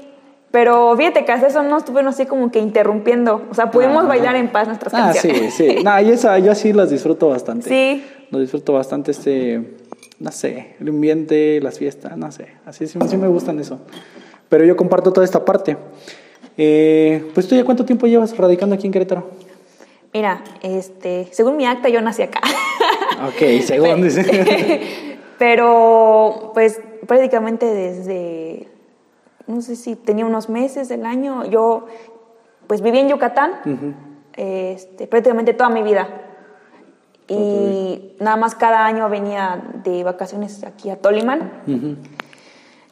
[0.51, 3.43] Pero fíjate que hasta eso no estuvieron así como que interrumpiendo.
[3.51, 4.07] O sea, pudimos Ah.
[4.07, 5.53] bailar en paz nuestras Ah, sí, canciones.
[5.53, 5.75] sí.
[5.83, 7.69] No, y esa, yo sí las disfruto bastante.
[7.69, 8.03] Sí.
[8.31, 9.75] Lo disfruto bastante este,
[10.19, 12.47] no sé, el ambiente, las fiestas, no sé.
[12.65, 13.79] Así sí, sí me gustan eso.
[14.49, 15.77] Pero yo comparto toda esta parte.
[16.57, 19.29] Eh, pues tú ya cuánto tiempo llevas radicando aquí en Querétaro?
[20.11, 22.41] Mira, este, según mi acta yo nací acá.
[23.27, 24.81] Ok, según dice.
[25.39, 28.67] Pero pues prácticamente desde,
[29.47, 31.85] no sé si tenía unos meses del año, yo
[32.67, 33.95] pues viví en Yucatán
[34.35, 36.07] este, prácticamente toda mi vida.
[37.27, 41.51] Y nada más cada año venía de vacaciones aquí a Tolimán.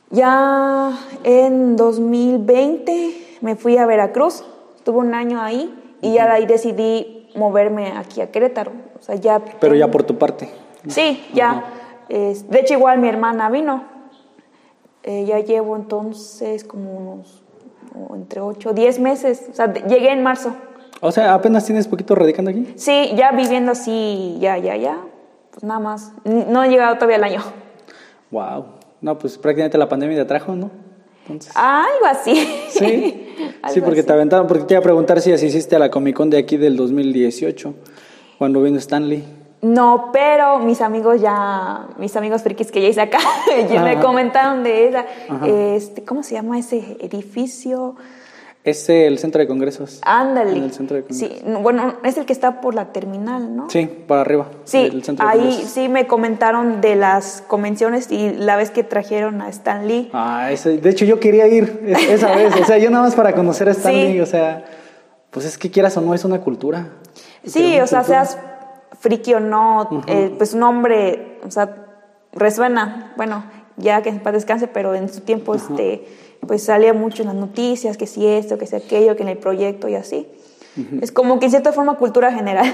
[0.09, 4.45] Ya en 2020 me fui a Veracruz,
[4.77, 8.71] estuve un año ahí y ya de ahí decidí moverme aquí a Querétaro.
[8.99, 10.49] O sea, ya Pero ya por tu parte.
[10.87, 11.63] Sí, ya.
[12.09, 13.83] de hecho, igual mi hermana vino.
[15.03, 17.43] Eh, ya llevo entonces como unos
[18.13, 19.47] entre 8 o 10 meses.
[19.51, 20.53] O sea, llegué en marzo.
[20.99, 22.73] O sea, apenas tienes poquito radicando aquí.
[22.75, 24.97] Sí, ya viviendo así, ya, ya, ya.
[25.51, 26.11] Pues nada más.
[26.25, 27.41] No he llegado todavía el año.
[28.31, 28.65] Wow.
[28.99, 30.71] No, pues prácticamente la pandemia te trajo, ¿no?
[31.21, 31.53] Entonces...
[31.55, 32.35] Algo así.
[32.69, 33.35] Sí.
[33.69, 34.47] sí, porque te aventaron.
[34.47, 37.73] Porque te iba a preguntar si asististe a la Comic Con de aquí del 2018,
[38.37, 39.23] cuando vino Stanley.
[39.61, 43.17] No, pero mis amigos ya, mis amigos frikis que ya hice acá,
[43.69, 45.05] ya me comentaron de esa,
[45.45, 47.95] este, ¿cómo se llama ese edificio?
[48.63, 50.01] Es el centro de congresos.
[50.03, 50.51] Ándale.
[50.59, 51.39] el centro de congresos.
[51.39, 53.69] Sí, bueno, es el que está por la terminal, ¿no?
[53.69, 54.47] Sí, para arriba.
[54.65, 59.87] Sí, ahí sí me comentaron de las convenciones y la vez que trajeron a Stan
[59.87, 60.09] Lee.
[60.11, 63.69] Ah, de hecho yo quería ir esa vez, o sea, yo nada más para conocer
[63.69, 64.65] a Stan Lee, o sea,
[65.31, 66.89] pues es que quieras o no, es una cultura.
[67.47, 68.37] Sí, o sea, seas
[68.99, 71.85] friki o no, eh, pues un hombre, o sea,
[72.31, 73.43] resuena, bueno,
[73.77, 76.05] ya que para descanse, pero en su tiempo, este
[76.45, 79.37] pues salía mucho en las noticias, que si esto, que si aquello, que en el
[79.37, 80.27] proyecto y así.
[81.01, 82.71] Es como que en cierta forma cultura general.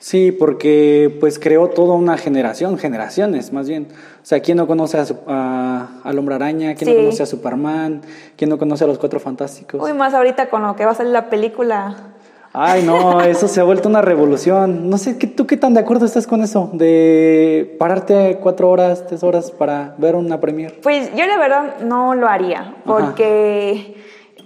[0.00, 3.86] Sí, porque pues creó toda una generación, generaciones más bien.
[4.20, 6.74] O sea, ¿quién no conoce a, al Hombre Araña?
[6.74, 8.02] ¿Quién no conoce a Superman?
[8.36, 9.80] ¿Quién no conoce a los Cuatro Fantásticos?
[9.80, 12.11] Uy, más ahorita con lo que va a salir la película
[12.54, 14.90] Ay, no, eso se ha vuelto una revolución.
[14.90, 16.68] No sé, ¿tú qué tan de acuerdo estás con eso?
[16.74, 20.78] De pararte cuatro horas, tres horas para ver una premier.
[20.82, 23.96] Pues yo la verdad no lo haría, porque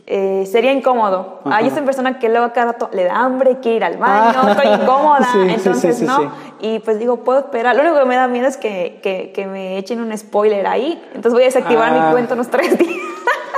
[0.07, 1.41] eh, sería incómodo.
[1.47, 4.53] Hay esa persona que luego cada rato le da hambre, quiere ir al baño, ah.
[4.53, 6.31] estoy incómoda, entonces no.
[6.61, 7.75] Y pues digo, puedo esperar.
[7.75, 11.03] Lo único que me da miedo es que, que, me echen un spoiler ahí.
[11.09, 12.11] Entonces voy a desactivar mi ah.
[12.13, 13.06] cuenta unos tres días.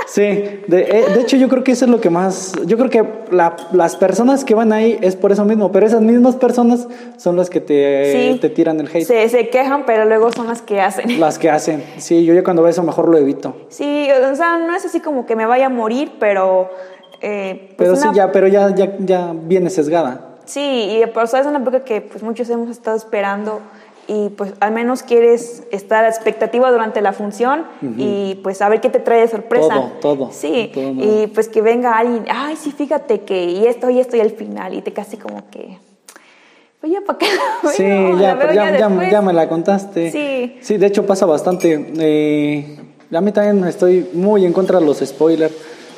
[0.09, 2.89] Sí, de, eh, de, hecho yo creo que eso es lo que más, yo creo
[2.89, 3.05] que
[3.71, 7.51] las personas que van ahí es por eso mismo, pero esas mismas personas son las
[7.51, 9.05] que te, te tiran el hate.
[9.05, 11.19] Se, se quejan, pero luego son las que hacen.
[11.19, 13.55] Las que hacen, sí, yo ya cuando veo eso mejor lo evito.
[13.69, 16.71] Sí, o sea, no es así como que me vaya a morir, pero...
[17.21, 20.37] Eh, pues pero sí, ya, pero ya, ya, ya viene sesgada.
[20.45, 23.61] Sí, y por eso es una época que pues muchos hemos estado esperando
[24.09, 28.81] y pues al menos quieres estar a expectativa durante la función y pues a ver
[28.81, 29.69] qué te trae de sorpresa.
[30.01, 30.31] Todo, todo.
[30.31, 34.21] Sí, y pues que venga alguien, ay, sí, fíjate que y esto y esto y
[34.21, 35.77] al final y te casi como que...
[36.81, 37.27] Pues ya para qué.
[37.73, 37.83] Sí,
[38.19, 40.11] ya, ya, ya, me la contaste.
[40.11, 40.57] Sí.
[40.61, 41.91] Sí, de hecho pasa bastante.
[41.99, 42.79] Eh,
[43.13, 45.53] a mí también estoy muy en contra de los spoilers.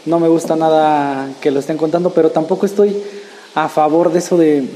[0.05, 3.01] No me gusta nada que lo estén contando, pero tampoco estoy
[3.53, 4.67] a favor de eso de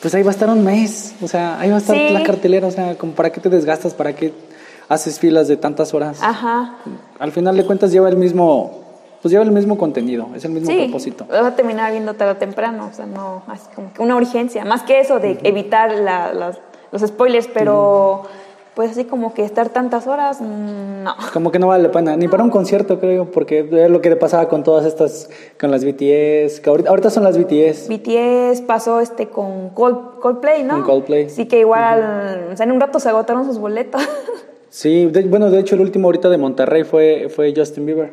[0.00, 2.66] pues ahí va a estar un mes, o sea, ahí va a estar la cartelera,
[2.66, 4.32] o sea, como para qué te desgastas, para qué
[4.88, 6.18] haces filas de tantas horas.
[6.22, 6.76] Ajá.
[7.18, 8.80] Al final de cuentas lleva el mismo,
[9.20, 11.26] pues lleva el mismo contenido, es el mismo propósito.
[11.28, 14.64] Vas a terminar viendo tarde o temprano, o sea, no, así como que una urgencia,
[14.64, 15.92] más que eso de evitar
[16.92, 18.22] los spoilers, pero
[18.74, 21.14] pues así como que estar tantas horas, mm, no.
[21.32, 24.10] Como que no vale la pena, ni para un concierto creo, porque es lo que
[24.10, 25.28] le pasaba con todas estas,
[25.58, 27.88] con las BTS, que ahorita, son las BTS.
[27.88, 30.74] BTS pasó este con Coldplay, ¿no?
[30.74, 31.30] Con Coldplay.
[31.30, 34.02] Sí que igual, o sea, en un rato se agotaron sus boletos.
[34.68, 38.12] sí, bueno, de hecho el último ahorita de Monterrey fue, fue Justin Bieber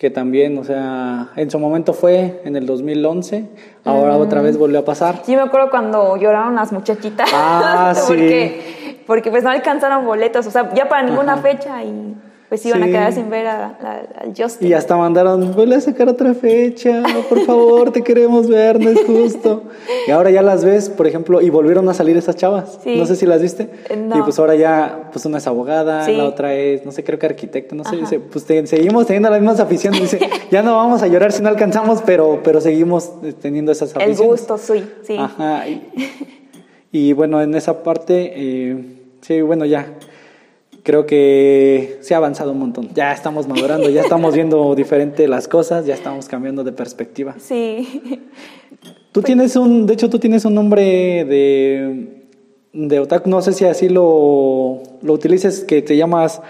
[0.00, 3.44] que también, o sea, en su momento fue en el 2011,
[3.84, 5.20] ahora otra vez volvió a pasar.
[5.24, 7.30] Sí, me acuerdo cuando lloraron las muchachitas.
[7.32, 8.78] Ah, sí
[9.10, 12.14] porque pues no alcanzaron boletos, o sea, ya para ninguna fecha y
[12.50, 13.78] pues iban a quedar sin ver a,
[14.36, 14.66] Justin.
[14.66, 19.06] Y hasta mandaron, vuelve a sacar otra fecha, por favor, te queremos ver, no es
[19.06, 19.62] justo.
[20.06, 22.80] Y ahora ya las ves, por ejemplo, y volvieron a salir esas chavas.
[22.84, 23.70] No sé si las viste.
[23.88, 27.18] Eh, y pues ahora ya, pues una es abogada, la otra es, no sé, creo
[27.18, 27.96] que arquitecta, no sé.
[27.96, 30.00] Dice, pues seguimos teniendo las mismas aficiones.
[30.00, 30.18] Dice,
[30.50, 34.20] ya no vamos a llorar si no alcanzamos, pero, pero seguimos eh, teniendo esas aficiones.
[34.20, 35.16] El gusto, sí, sí.
[35.16, 35.64] Ajá.
[36.92, 38.84] Y, bueno, en esa parte, eh,
[39.20, 39.94] sí, bueno, ya
[40.82, 42.88] creo que se ha avanzado un montón.
[42.94, 47.34] Ya estamos madurando, ya estamos viendo diferente las cosas, ya estamos cambiando de perspectiva.
[47.38, 48.02] Sí.
[49.12, 50.82] Tú tienes un, de hecho tú tienes un nombre
[51.24, 52.24] de,
[52.72, 56.40] de otaku, no sé si así lo, lo utilices, que te llamas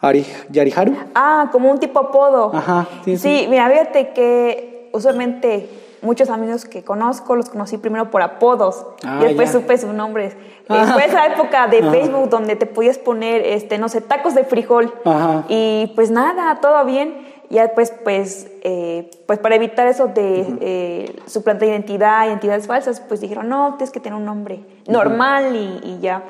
[0.00, 0.94] Ari, Yariharu.
[1.14, 2.50] Ah, como un tipo apodo.
[2.54, 3.46] Ajá, sí, Sí, sí.
[3.50, 5.68] mira, fíjate que usualmente
[6.04, 9.58] muchos amigos que conozco los conocí primero por apodos Ah, y después ya.
[9.60, 10.36] supe sus nombres.
[10.66, 10.86] Ah.
[10.88, 11.90] Eh, Fue esa época de Ajá.
[11.90, 14.94] Facebook donde te podías poner, este, no sé, tacos de frijol.
[15.04, 15.44] Ajá.
[15.50, 17.18] Y pues nada, todo bien.
[17.50, 23.20] Ya después, pues, eh, pues para evitar eso de eh, suplantar identidad, identidades falsas, pues
[23.20, 26.22] dijeron, no, tienes que tener un nombre normal y, y ya.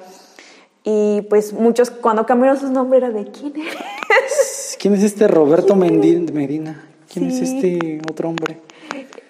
[0.83, 4.77] Y pues muchos cuando cambiaron sus nombres era de quién eres.
[4.81, 6.85] ¿Quién es este Roberto Mendi- Medina?
[7.13, 8.59] ¿Quién es este otro hombre?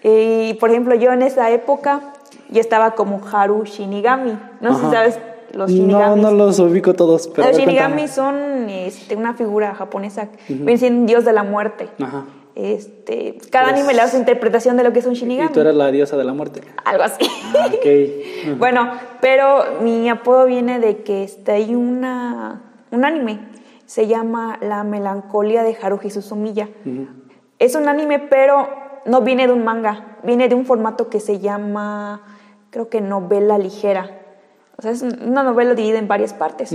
[0.05, 2.13] Y por ejemplo, yo en esa época
[2.51, 4.39] ya estaba como Haru Shinigami.
[4.61, 5.19] No sé si sabes
[5.53, 6.23] los No, Shinigamis.
[6.23, 7.49] no los ubico todos, pero.
[7.49, 8.09] los ver, Shinigami cuéntame.
[8.09, 11.89] son este, una figura japonesa, siendo un dios de la muerte.
[12.01, 12.25] Ajá.
[12.55, 15.49] Este, cada Pues- anime le da su interpretación de lo que es un Shinigami.
[15.51, 16.61] Y tú eras la diosa de la muerte.
[16.85, 17.27] Algo así.
[17.57, 18.57] Ah, ok.
[18.59, 18.91] Bueno,
[19.23, 23.41] pero mi apodo viene de que este, hay una, un anime,
[23.87, 26.69] se llama La melancolía de Haruhi Suzumiya.
[27.59, 28.69] Es un anime, pero
[29.07, 32.23] no viene de un manga, viene de un formato que se llama,
[32.71, 34.21] creo que novela ligera.
[34.77, 36.73] O sea, es una novela dividida en varias partes.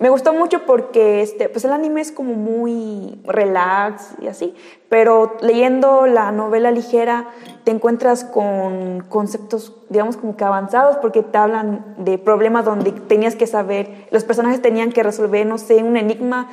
[0.00, 4.54] Me gustó mucho porque este, pues el anime es como muy relax y así,
[4.88, 7.26] pero leyendo la novela ligera
[7.64, 13.36] te encuentras con conceptos, digamos, como que avanzados porque te hablan de problemas donde tenías
[13.36, 16.48] que saber, los personajes tenían que resolver, no sé, un enigma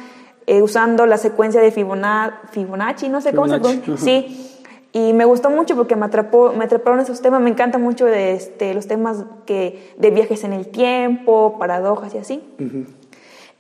[0.48, 4.06] eh, usando la secuencia de Fibona- Fibonacci, no sé cómo se Fibonacci, pronuncia.
[4.06, 4.49] Sí,
[4.92, 7.42] y me gustó mucho porque me atrapó, me atraparon esos temas.
[7.42, 12.18] Me encanta mucho de, este, los temas que, de viajes en el tiempo, paradojas y
[12.18, 12.44] así.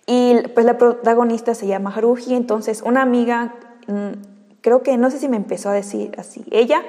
[0.07, 3.53] Y pues la protagonista se llama Haruhi, entonces una amiga,
[3.85, 6.81] mm, creo que no sé si me empezó a decir así, ella,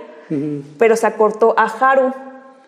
[0.78, 2.12] pero se acortó a Haru.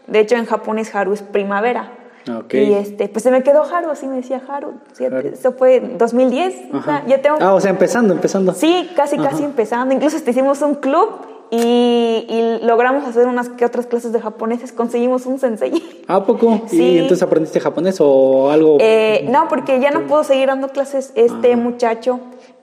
[0.08, 1.92] De hecho en japonés Haru es primavera.
[2.28, 2.54] Ok.
[2.54, 4.74] Y este, pues se me quedó Haru, así me decía Haru.
[4.92, 5.28] Sí, Haru.
[5.28, 6.54] Eso fue en 2010.
[6.72, 7.06] o sea, Ajá.
[7.06, 8.52] ya tengo Ah, o sea, empezando, empezando.
[8.52, 9.94] Sí, casi, casi empezando.
[9.94, 14.72] Incluso hicimos un club y, y logramos hacer unas que otras clases de japoneses.
[14.72, 15.82] Conseguimos un sensei.
[16.08, 16.62] ¿A poco?
[16.66, 16.82] Sí.
[16.82, 18.78] ¿Y entonces aprendiste japonés o algo?
[18.80, 22.20] Eh, no, porque ya no puedo seguir dando clases este muchacho,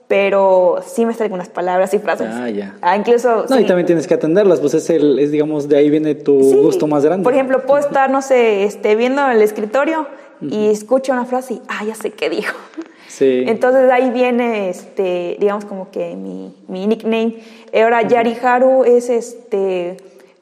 [0.08, 2.26] pero sí me sé algunas palabras y frases.
[2.32, 2.74] Ah, ya.
[2.82, 3.44] Ah, incluso.
[3.48, 3.62] no, sí.
[3.62, 6.56] y también tienes que atenderlas, pues es el, es digamos, de ahí viene tu Sí.
[6.56, 7.22] gusto más grande.
[7.22, 10.08] Por ejemplo, puedo estar, no sé, este, viendo el escritorio
[10.40, 12.56] y escucho una frase y, ah, ya sé qué dijo.
[13.10, 13.42] Sí.
[13.48, 17.42] Entonces ahí viene, este, digamos como que mi, mi nickname.
[17.74, 19.96] Ahora Yariharu es, este,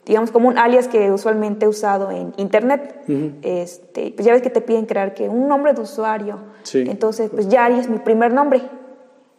[0.05, 2.95] digamos como un alias que usualmente he usado en internet.
[3.43, 6.41] este, pues ya ves que te piden crear que un nombre de usuario.
[6.63, 6.85] Sí.
[6.87, 8.61] Entonces, pues Yari es mi primer nombre,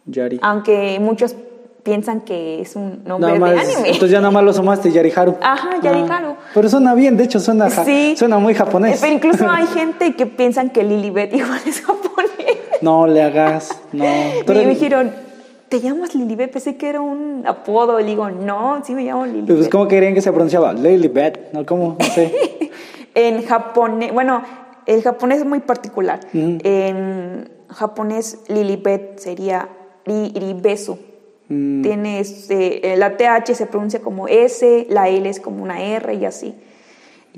[0.06, 0.40] Yari.
[0.42, 1.36] aunque muchos
[1.82, 3.88] piensan que es un nombre Nada de más, anime.
[3.88, 5.36] entonces ya nada más lo sumaste, Yariharu.
[5.42, 6.28] Ajá, Yariharu.
[6.30, 8.14] Ah, pero suena bien, de hecho suena, Sí.
[8.16, 9.00] suena muy japonés.
[9.00, 12.30] Pero incluso hay gente que piensan que Lilibet igual es japonés.
[12.82, 14.04] No le hagas, no.
[14.04, 15.12] Y me dijeron,
[15.68, 16.50] ¿te llamas Lilibet?
[16.50, 17.98] Pensé que era un apodo.
[17.98, 19.56] Le digo, no, sí me llamo Lilibet.
[19.56, 20.72] Pues, ¿cómo querían que se pronunciaba?
[20.72, 21.64] Lilibet, ¿no?
[21.66, 21.96] ¿Cómo?
[21.98, 22.70] No sé.
[23.14, 24.42] En japonés, bueno,
[24.86, 26.20] el japonés es muy particular.
[26.32, 29.68] En japonés, Lilibet sería
[30.06, 30.98] Riribesu.
[31.50, 35.82] Mm, Tiene este, eh, la TH se pronuncia como S, la L es como una
[35.82, 36.54] R y así.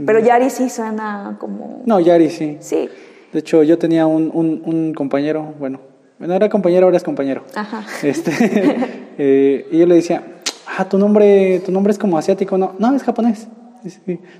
[0.06, 1.82] Pero Yari sí suena como...
[1.86, 2.56] No, Yari sí.
[2.60, 2.88] Sí,
[3.32, 5.80] De hecho, yo tenía un, un, un compañero, bueno,
[6.18, 7.42] no era compañero, ahora es compañero.
[7.54, 7.84] ajá.
[8.02, 8.30] Este,
[9.18, 10.22] eh, y yo le decía,
[10.78, 13.48] ah, tu nombre, tu nombre es como asiático, no, no, es japonés.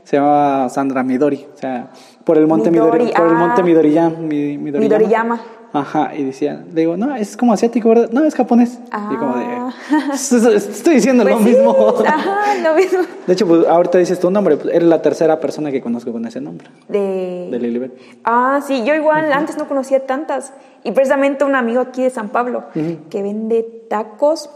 [0.04, 1.90] Se llama Sandra Midori, o sea,
[2.24, 3.38] por el monte Midori, Midori, por el ah.
[3.38, 4.98] monte Midoriyama, Mi- Midoriyama.
[4.98, 5.40] Midoriyama.
[5.74, 8.10] Ajá, y decía, le digo, no, es como asiático, ¿verdad?
[8.12, 8.78] No, es japonés.
[9.10, 9.72] Y como de, Ah.
[10.14, 11.94] estoy diciendo Pues lo sí, mismo.
[12.06, 12.98] Ajá, lo mismo.
[13.26, 16.26] De hecho, pues ahorita dices tu nombre, pues, eres la tercera persona que conozco con
[16.26, 17.48] ese nombre, De...
[17.50, 17.92] de Lilibet.
[18.24, 20.52] Ah, sí, yo igual antes no conocía tantas.
[20.84, 22.64] Y precisamente un amigo aquí de San Pablo
[23.08, 24.50] que vende tacos,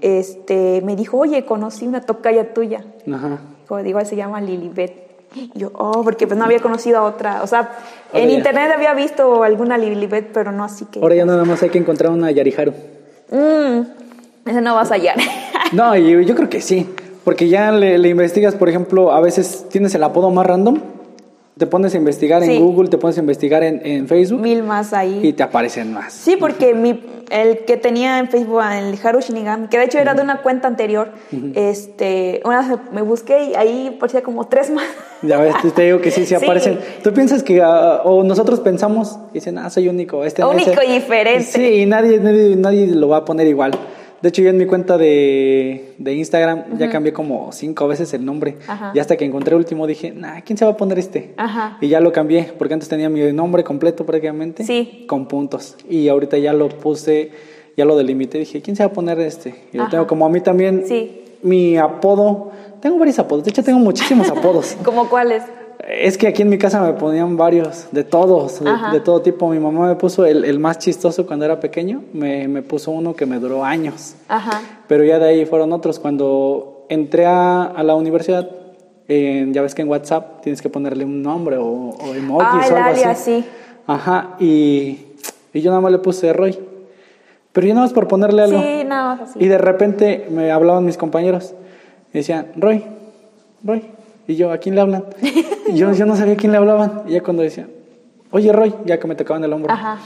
[0.00, 2.84] este, me dijo, oye, conocí una tocaya tuya.
[3.12, 3.38] Ajá.
[3.66, 5.07] Como digo, se llama Lilibet.
[5.34, 7.42] Y yo, oh, porque pues no había conocido a otra.
[7.42, 7.70] O sea,
[8.12, 8.34] en ya.
[8.34, 11.00] internet había visto alguna Lilibet, pero no así que.
[11.00, 12.72] Ahora ya nada más hay que encontrar una Yariharu.
[13.30, 13.80] Mmm,
[14.46, 15.16] ese no vas a hallar.
[15.72, 16.88] No, y yo creo que sí,
[17.24, 20.80] porque ya le, le investigas, por ejemplo, a veces tienes el apodo más random,
[21.58, 22.58] te pones a investigar en Sí.
[22.58, 25.20] Google, te pones a investigar en, en Facebook Mil más ahí.
[25.22, 26.12] y te aparecen más.
[26.12, 30.14] Sí, porque mi, el que tenía en Facebook, el Haru Shinigami, que de hecho era
[30.14, 31.10] de una cuenta anterior,
[31.54, 34.84] este, una vez me, busqué y ahí parecía como tres más.
[35.22, 36.34] Ya ves, te digo que sí, sí Sí.
[36.36, 36.78] aparecen.
[37.02, 40.24] Tú piensas que, ah, o nosotros pensamos, dicen, ah, soy único.
[40.24, 41.44] Este no, Único y diferente.
[41.44, 43.72] Sí, y nadie, nadie, nadie lo va a poner igual.
[44.20, 48.24] De hecho, yo en mi cuenta de, de Instagram ya cambié como cinco veces el
[48.24, 48.56] nombre.
[48.66, 48.90] Ajá.
[48.94, 51.34] Y hasta que encontré el último dije, nah, ¿quién se va a poner este?
[51.36, 51.78] Ajá.
[51.80, 54.64] Y ya lo cambié, porque antes tenía mi nombre completo prácticamente.
[54.64, 55.04] Sí.
[55.06, 55.76] Con puntos.
[55.88, 57.30] Y ahorita ya lo puse,
[57.76, 58.38] ya lo delimité.
[58.38, 59.54] Dije, ¿quién se va a poner este?
[59.72, 59.90] Y lo Ajá.
[59.92, 60.82] tengo como a mí también.
[60.86, 61.22] Sí.
[61.42, 62.50] Mi apodo,
[62.80, 63.44] tengo varios apodos.
[63.44, 64.76] De hecho, tengo muchísimos apodos.
[64.84, 65.44] ¿Como cuáles?
[65.86, 68.60] Es que aquí en mi casa me ponían varios, de todos,
[68.92, 69.48] de, todo tipo.
[69.48, 73.14] Mi mamá me puso el, el más chistoso cuando era pequeño, me, me puso uno
[73.14, 74.14] que me duró años.
[74.26, 74.60] Ajá.
[74.88, 75.98] Pero ya de ahí fueron otros.
[76.00, 78.50] Cuando entré a, a la universidad,
[79.06, 82.72] eh, ya ves que en WhatsApp tienes que ponerle un nombre o, o emojis Ah,
[82.72, 83.42] o algo alias, así.
[83.42, 83.48] sí.
[83.86, 84.98] Ajá, y,
[85.54, 86.58] y yo nada más le puse Roy.
[87.52, 88.60] Pero yo nada más por ponerle algo.
[88.60, 89.38] Sí, nada más así.
[89.42, 91.54] Y de repente me hablaban mis compañeros.
[92.12, 92.84] Y decían, Roy,
[93.64, 93.84] Roy.
[94.28, 95.04] Y yo, ¿a quién le hablan?
[95.66, 97.02] Y yo, yo no sabía a quién le hablaban.
[97.08, 97.68] Y ya cuando decían,
[98.30, 99.72] oye, Roy, ya que me tocaban el hombro.
[99.72, 99.98] Ajá.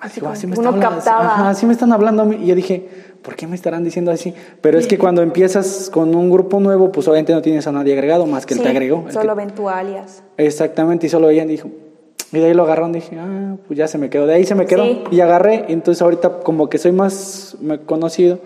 [0.00, 1.24] Así, me están hablando, captaba.
[1.26, 2.36] Ajá, así me están hablando a mí.
[2.42, 2.88] Y yo dije,
[3.22, 4.32] ¿por qué me estarán diciendo así?
[4.60, 7.94] Pero es que cuando empiezas con un grupo nuevo, pues obviamente no tienes a nadie
[7.94, 9.04] agregado más que el Sí, te agregó.
[9.08, 10.22] el Solo que- ven tu alias.
[10.36, 11.68] Exactamente, y solo y dijo.
[12.30, 14.26] Y de ahí lo agarraron y dije, ah, pues ya se me quedó.
[14.26, 14.84] De ahí se me quedó.
[14.84, 15.02] Sí.
[15.10, 15.64] Y agarré.
[15.68, 17.56] Y entonces ahorita como que soy más
[17.86, 18.38] conocido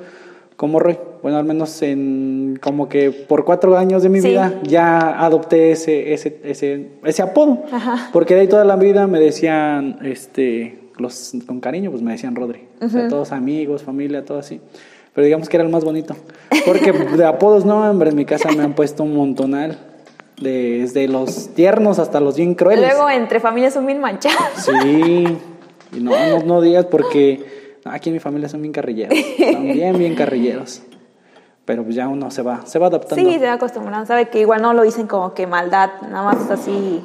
[0.57, 0.99] como Roy.
[1.23, 4.29] Bueno, al menos en como que por cuatro años de mi Sí.
[4.31, 7.63] vida ya adopté ese, ese, ese, ese apodo.
[7.71, 8.11] Ajá.
[8.13, 12.35] Porque de ahí toda la vida me decían, este, los con cariño, pues me decían
[12.35, 12.65] Rodri.
[12.81, 14.61] O sea, todos amigos, familia, todo así.
[15.15, 16.17] Pero digamos que era el más bonito.
[16.67, 19.79] Porque de apodos, no, hombre, en mi casa me han puesto un montonal.
[20.41, 22.91] Desde los tiernos hasta los bien crueles.
[22.93, 24.67] Luego entre familias son bien manchadas.
[24.83, 25.25] Sí.
[25.95, 29.17] Y no, no, no digas porque aquí en mi familia son bien carrilleros.
[29.53, 30.83] Son bien, bien carrilleros.
[31.73, 33.25] Pero ya uno se va, se va adaptando.
[33.25, 34.05] Sí, se va acostumbrando.
[34.05, 37.03] Sabe que igual no lo dicen como que maldad, nada más así.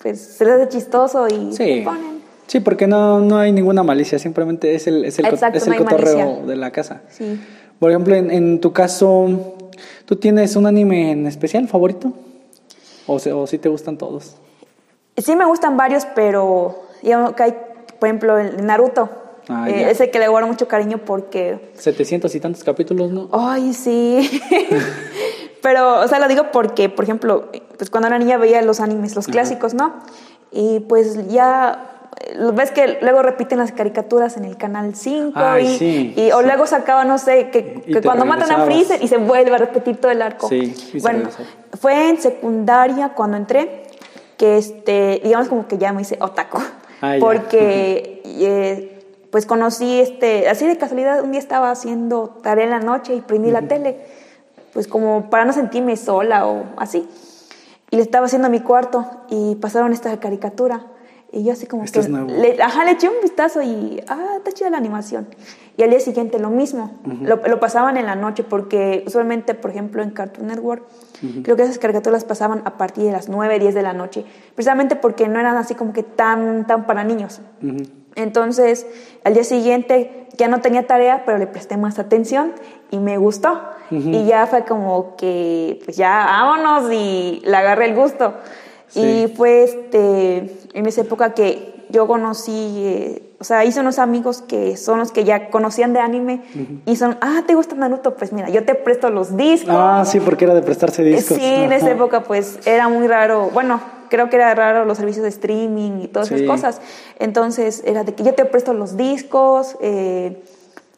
[0.00, 1.56] Pues se les hace chistoso y Sí.
[1.56, 2.20] se ponen.
[2.46, 5.72] Sí, porque no, no hay ninguna malicia, simplemente es el, es el, Exacto, es el
[5.72, 6.46] no cotorreo malicia.
[6.46, 7.00] de la casa.
[7.08, 7.40] Sí.
[7.80, 9.28] Por ejemplo, en, en tu caso,
[10.04, 12.12] ¿tú tienes un anime en especial favorito?
[13.08, 14.36] ¿O, se- o sí te gustan todos?
[15.16, 17.56] Sí me gustan varios, pero digamos que hay,
[17.98, 19.08] por ejemplo, el Naruto.
[19.52, 23.28] Ah, Eh, ese que le guardo mucho cariño porque 700 y tantos capítulos, ¿no?
[23.32, 24.40] Ay, sí.
[25.62, 29.14] Pero, o sea, lo digo porque, por ejemplo, pues cuando era niña veía los animes,
[29.14, 29.94] los clásicos, ¿no?
[30.52, 35.66] Y pues ya, eh, ves que luego repiten las caricaturas en el canal 5 Ay,
[35.66, 36.46] y, sí, y- o sí.
[36.46, 38.64] luego sacaba, no sé, que, que cuando matan a.
[38.64, 40.48] Freezer y se vuelve a repetir todo el arco.
[40.48, 41.28] Sí, bueno,
[41.78, 43.82] fue en secundaria cuando entré
[44.38, 46.58] que, este, digamos como que ya me hice otaku.
[47.02, 48.99] Ah, porque eh,
[49.30, 53.20] pues conocí este, así de casualidad, un día estaba haciendo tarea en la noche y
[53.20, 53.98] prendí la tele,
[54.72, 57.08] pues como para no sentirme sola o así.
[57.90, 60.86] Y le estaba haciendo a mi cuarto y pasaron esta caricatura.
[61.32, 62.08] Y yo así como Esto que...
[62.08, 64.02] Le, ajá, le eché un vistazo y...
[64.08, 65.28] Ah, está chida la animación.
[65.76, 66.98] Y al día siguiente lo mismo.
[67.22, 70.84] lo, lo pasaban en la noche porque usualmente, por ejemplo, en Cartoon Network,
[71.44, 74.24] creo que esas caricaturas pasaban a partir de las 9, 10 de la noche.
[74.56, 77.40] Precisamente porque no eran así como que tan, tan para niños.
[77.62, 77.99] Ujú.
[78.22, 78.86] Entonces,
[79.24, 82.52] al día siguiente ya no tenía tarea, pero le presté más atención
[82.90, 83.60] y me gustó.
[83.90, 88.34] Y ya fue como que, pues ya, vámonos y le agarré el gusto.
[88.86, 89.00] Sí.
[89.00, 94.42] Y fue este, en esa época que yo conocí, eh, o sea, hice unos amigos
[94.42, 96.42] que son los que ya conocían de anime
[96.86, 98.14] y son, ah, ¿te gusta Naruto?
[98.14, 99.74] Pues mira, yo te presto los discos.
[99.76, 101.36] Ah, sí, porque era de prestarse discos.
[101.36, 103.80] Sí, en esa época pues era muy raro, bueno,
[104.10, 106.34] creo que era raro los servicios de streaming y todas Sí.
[106.34, 106.80] esas cosas.
[107.18, 110.42] Entonces era de que yo te presto los discos, eh,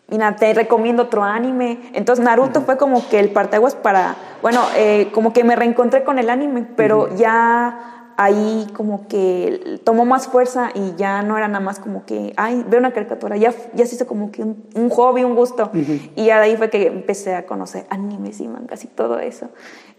[0.09, 1.79] mira, te recomiendo otro anime.
[1.93, 6.19] Entonces Naruto fue como que el parteaguas para, bueno, eh, como que me reencontré con
[6.19, 7.89] el anime, pero ya
[8.19, 12.63] ahí como que tomó más fuerza y ya no era nada más como que, ay,
[12.69, 15.71] veo una caricatura, ya, ya se hizo como que un, un hobby, un gusto.
[16.15, 19.49] Y ya de ahí fue que empecé a conocer animes y mangas y todo eso.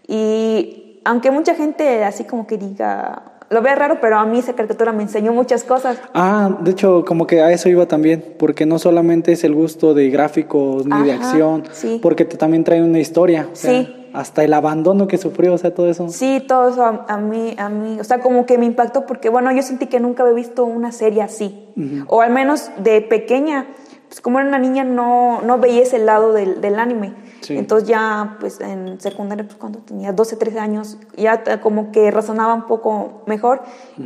[0.06, 4.54] Y aunque mucha gente así como que diga, lo vea raro, pero a mí esa
[4.54, 5.98] caricatura me enseñó muchas cosas.
[6.14, 9.94] Ah, de hecho, como que a eso iba también, porque no solamente es el gusto
[9.94, 11.98] de gráficos ni de acción, sí.
[12.02, 13.48] porque te, también trae una historia.
[13.52, 14.00] o sea, Sí.
[14.14, 16.08] Hasta el abandono que sufrió, o sea, todo eso.
[16.08, 19.28] Sí, todo eso a, a mí, a mí, o sea, como que me impactó porque,
[19.28, 21.68] bueno, yo sentí que nunca había visto una serie así,
[22.06, 23.66] o al menos de pequeña,
[24.14, 27.14] pues como era una niña no, no veía ese lado del, del anime.
[27.40, 27.58] Sí.
[27.58, 32.54] Entonces ya, pues en secundaria, pues cuando tenía 12, 13 años, ya como que razonaba
[32.54, 33.62] un poco mejor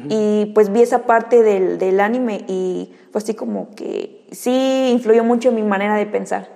[0.09, 5.25] y pues vi esa parte del, del anime y fue así como que sí influyó
[5.25, 6.49] mucho en mi manera de pensar.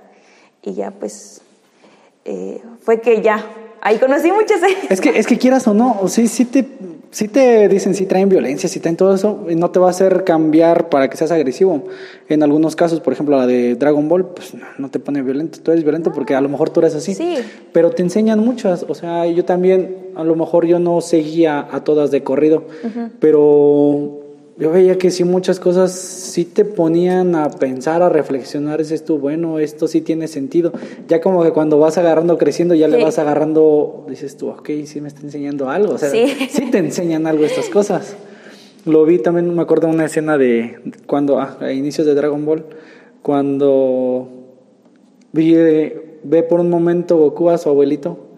[0.62, 1.42] Y ya pues
[2.24, 3.44] eh, fue que ya,
[3.82, 4.60] ahí conocí muchas.
[4.88, 6.66] Es que, es que quieras o no, sí, sí te,
[7.10, 9.90] sí te dicen, sí traen violencia, sí traen todo eso, y no te va a
[9.90, 11.84] hacer cambiar para que seas agresivo.
[12.28, 15.58] En algunos casos, por ejemplo, la de Dragon Ball, pues no, no te pone violento,
[15.62, 17.14] tú eres violento porque a lo mejor tú eres así.
[17.14, 17.36] Sí.
[17.72, 21.84] Pero te enseñan muchas, o sea, yo también, a lo mejor yo no seguía a
[21.84, 22.64] todas de corrido,
[23.18, 24.21] pero
[24.58, 29.18] yo veía que sí muchas cosas sí te ponían a pensar, a reflexionar, dices tú,
[29.18, 30.72] bueno, esto sí tiene sentido.
[31.08, 35.00] Ya como que cuando vas agarrando, creciendo, ya le vas agarrando, dices tú, ok, sí
[35.00, 35.94] me está enseñando algo.
[35.94, 36.26] O sea, sí,
[36.70, 38.16] te enseñan algo estas cosas.
[38.84, 42.44] Lo vi también, me acuerdo de una escena de cuando, ah, a inicios de Dragon
[42.44, 42.64] Ball,
[43.22, 44.28] cuando
[45.32, 48.32] vi, ve por un momento Goku a su abuelito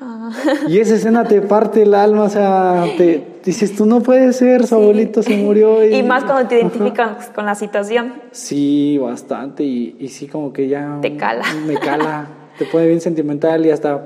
[0.00, 0.30] Ah.
[0.68, 4.66] Y esa escena te parte el alma, o sea, te dices, tú no puedes ser,
[4.66, 5.84] su abuelito se murió.
[5.86, 8.14] Y, más cuando te identificas con la situación.
[8.32, 10.98] Sí, bastante, y, y, sí, como que ya...
[11.00, 11.44] Te cala.
[11.66, 12.26] Me cala,
[12.58, 14.04] te pone bien sentimental y hasta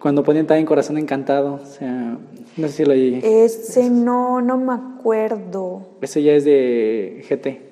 [0.00, 2.16] cuando ponen también Corazón Encantado, o sea,
[2.56, 5.82] no sé si lo Ese no, no me acuerdo.
[6.00, 7.66] Ese ya es de GT.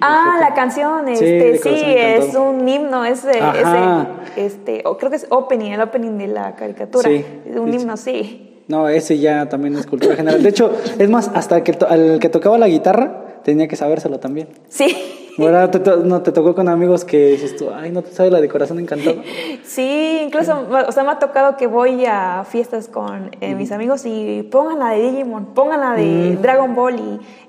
[0.00, 5.26] Ah, la canción, este, sí, es un himno, ese, ese, este, o creo que es
[5.30, 7.24] opening, el opening de la caricatura, sí,
[7.56, 8.43] un himno, sí.
[8.68, 10.42] No, ese ya también es cultura general.
[10.42, 14.18] De hecho, es más, hasta el que, el que tocaba la guitarra tenía que sabérselo
[14.18, 14.48] también.
[14.68, 14.96] Sí.
[15.36, 15.70] ¿Verdad?
[15.70, 18.48] Te, no, te tocó con amigos que dices tú, ay, no te sabes la de
[18.48, 19.16] corazón encantado.
[19.64, 24.02] Sí, incluso, o sea, me ha tocado que voy a fiestas con eh, mis amigos
[24.06, 27.00] y pongan la de Digimon, pongan la de Dragon Ball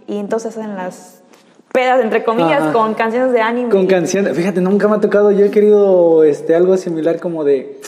[0.07, 1.21] y, y entonces hacen las
[1.71, 3.69] pedas, entre comillas, con canciones de anime.
[3.69, 7.81] Con canciones, fíjate, nunca me ha tocado, yo he querido este, algo similar como de,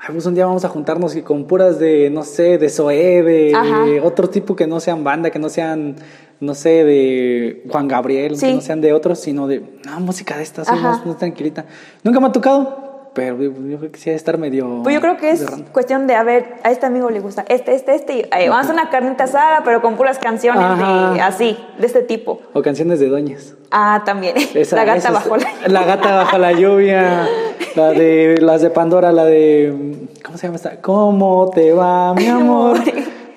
[0.00, 3.22] ay, pues un día vamos a juntarnos y con puras de, no sé, de Zoé,
[3.22, 5.96] de otro tipo que no sean banda, que no sean,
[6.40, 10.42] no sé, de Juan Gabriel, que no sean de otros, sino de, no, música de
[10.42, 11.66] estas, más, más tranquilita.
[12.02, 14.82] Nunca me ha tocado, pero yo creo que sí estar medio.
[14.82, 17.74] Pues yo creo que es cuestión de, a ver, a este amigo le gusta este,
[17.74, 18.30] este, este.
[18.42, 22.40] Y, vamos a una carnita asada, pero con puras canciones de, así, de este tipo.
[22.54, 23.54] O canciones de doñas.
[23.70, 24.34] Ah, también.
[24.72, 27.28] la gata bajo la La gata bajo la lluvia.
[27.76, 30.08] La de las de Pandora, la de.
[30.24, 30.80] ¿Cómo se llama esta?
[30.80, 32.78] ¿Cómo te va, mi amor?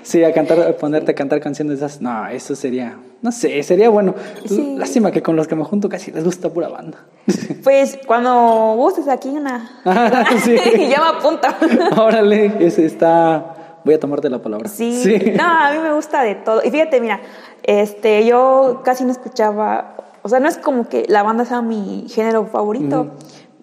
[0.01, 2.01] Sí, a cantar, ponerte a cantar canciones de esas.
[2.01, 4.15] No, eso sería, no sé, sería bueno.
[4.77, 6.99] Lástima que con los que me junto casi les gusta pura banda.
[7.63, 9.81] Pues cuando gustes aquí una.
[9.86, 10.55] Ah, sí.
[10.89, 11.57] ya me apunta.
[12.01, 13.79] Órale, ese está.
[13.86, 14.67] Voy a tomarte la palabra.
[14.67, 15.01] Sí.
[15.01, 15.34] sí.
[15.38, 16.61] No, a mí me gusta de todo.
[16.63, 17.21] Y fíjate, mira,
[17.63, 19.95] este, yo casi no escuchaba.
[20.21, 23.11] O sea, no es como que la banda sea mi género favorito.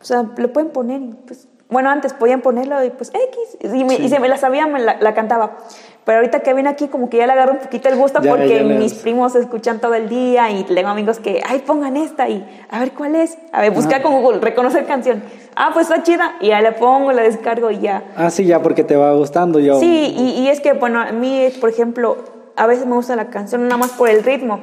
[0.00, 3.94] O sea, le pueden poner, pues, bueno, antes podían ponerlo y pues X, y, me,
[3.94, 5.58] y se me la sabía, me la, cantaba.
[6.04, 8.64] Pero ahorita que vine aquí, como que ya le agarro un poquito el gusto porque
[8.64, 12.80] mis primos escuchan todo el día y tengo amigos que, ay, pongan esta y a
[12.80, 13.38] ver cuál es.
[13.52, 15.22] A ver, buscar con Google, reconocer canción.
[15.54, 16.36] Ah, pues está chida.
[16.40, 18.02] Y ya le pongo, la descargo y ya.
[18.16, 19.60] Ah, sí, ya porque te va gustando.
[19.60, 22.16] yo Sí, y, y es que, bueno, a mí, por ejemplo,
[22.56, 24.60] a veces me gusta la canción no nada más por el ritmo,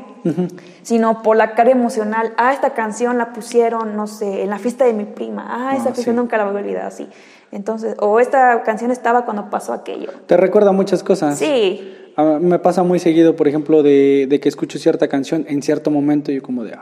[0.81, 2.33] sino por la carga emocional.
[2.37, 5.45] Ah, esta canción la pusieron, no sé, en la fiesta de mi prima.
[5.49, 7.07] Ah, esa canción nunca la voy a olvidar así.
[7.51, 10.11] Entonces, o esta canción estaba cuando pasó aquello.
[10.25, 11.37] Te recuerda muchas cosas.
[11.37, 11.93] Sí.
[12.41, 16.31] me pasa muy seguido, por ejemplo, de, de, que escucho cierta canción en cierto momento
[16.31, 16.75] y yo como de,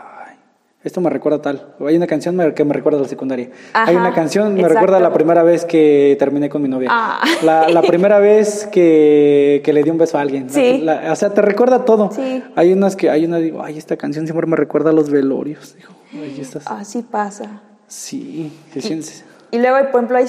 [0.85, 1.73] esto me recuerda tal.
[1.85, 3.49] Hay una canción que me recuerda a la secundaria.
[3.73, 6.89] Hay una canción me recuerda a la primera vez que terminé con mi novia.
[6.91, 7.21] Ah.
[7.41, 10.47] La, primera vez que, que, le di un beso a alguien.
[10.49, 10.85] Sí.
[11.09, 12.11] o sea, te recuerda todo.
[12.11, 12.43] Sí.
[12.55, 15.75] Hay unas que, hay una, digo, ay, esta canción siempre me recuerda a los velorios.
[15.75, 16.67] Digo, ay, estas...
[16.67, 17.61] Así pasa.
[17.87, 20.25] Sí, se y, y luego, por ejemplo, hay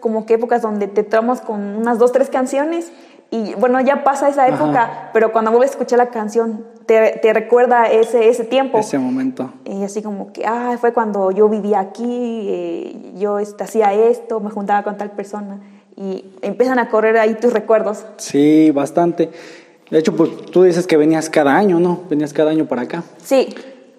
[0.00, 2.90] como que épocas donde te tomas con unas dos, tres canciones
[3.30, 7.32] y bueno, ya pasa esa época, pero cuando vuelves a escuchar la canción, te, te,
[7.32, 8.76] recuerda ese, ese tiempo.
[8.80, 9.52] Ese momento.
[9.64, 14.40] Y así como que, ah, fue cuando yo vivía aquí, eh, yo este, hacía esto,
[14.40, 15.60] me juntaba con tal persona.
[15.96, 18.04] Y empiezan a correr ahí tus recuerdos.
[18.16, 19.30] Sí, bastante.
[19.88, 22.00] De hecho, pues tú dices que venías cada año, ¿no?
[22.10, 23.04] Venías cada año para acá.
[23.22, 23.54] Sí.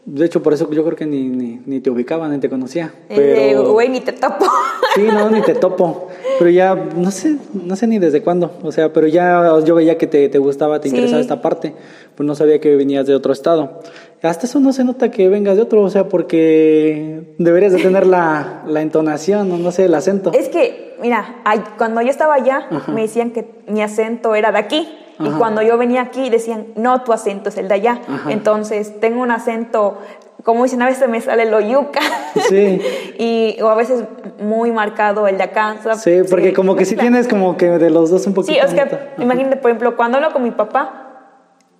[0.06, 2.92] De hecho, por eso yo creo que ni, ni, te ubicaba, ni te conocía.
[3.10, 3.72] Eh, pero...
[3.72, 4.46] güey, ni te topo.
[4.94, 6.10] Sí, no, ni te topo.
[6.38, 8.52] Pero ya, no sé, no sé ni desde cuándo.
[8.62, 11.74] O sea, pero ya yo veía que te, te gustaba, te interesaba esta parte.
[12.16, 13.80] Pues no sabía que venías de otro estado.
[14.22, 18.06] Hasta eso no se nota que vengas de otro, o sea, porque deberías de tener
[18.06, 20.32] la, la entonación, no, no sé, el acento.
[20.34, 21.42] Es que, mira,
[21.78, 24.90] cuando yo estaba allá, me decían que mi acento era de aquí.
[25.24, 28.02] Y cuando yo venía aquí decían, no, tu acento es el de allá.
[28.30, 29.98] Entonces tengo un acento,
[30.44, 32.02] como dicen, a veces me sale lo yuca.
[32.50, 32.82] Sí.
[33.18, 34.04] y, o a veces
[34.40, 35.76] muy marcado el de acá.
[35.98, 38.54] Sí, porque como que sí tienes como que de los dos un poquito.
[38.54, 41.08] Sí, es que imagínate, por ejemplo, cuando hablo con mi papá,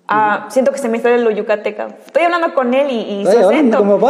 [0.08, 1.88] Ah, siento que se me sale lo yucateca.
[2.04, 3.78] Estoy hablando con él y, y su acento.
[3.78, 3.98] Como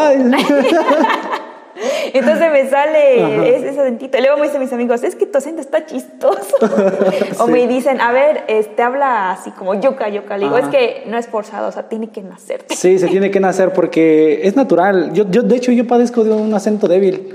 [2.15, 4.19] Entonces me sale ese, acentito.
[4.21, 6.57] luego me dicen mis amigos, es que tu acento está chistoso.
[7.41, 10.37] o me dicen, a ver, este habla así como yuca, yuca.
[10.37, 12.65] Le digo, es que no es forzado, o sea, tiene que nacer.
[12.69, 15.13] Sí, se tiene que nacer porque es natural.
[15.15, 17.35] Yo, yo, de hecho, yo padezco de un acento débil.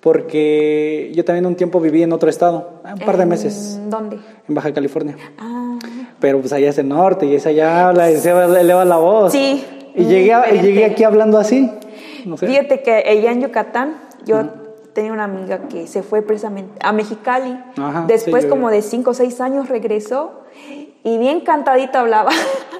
[0.00, 4.16] porque yo también un tiempo viví en otro estado, un par de ¿En meses, ¿Dónde?
[4.48, 5.16] en Baja California.
[5.38, 5.78] Ah,
[6.20, 9.32] Pero pues allá es el norte y esa ya habla y se eleva la voz.
[9.32, 9.64] Sí,
[9.96, 11.70] Y llegué, a- llegué aquí hablando así.
[12.24, 12.46] No sé.
[12.46, 13.96] Fíjate que allá en Yucatán,
[14.26, 14.42] yo
[14.92, 17.58] tenía una amiga que se fue precisamente a Mexicali.
[17.78, 20.40] Ajá, Después, sí, yo- como de 5 o 6 años, regresó
[21.04, 22.30] y bien cantadito hablaba.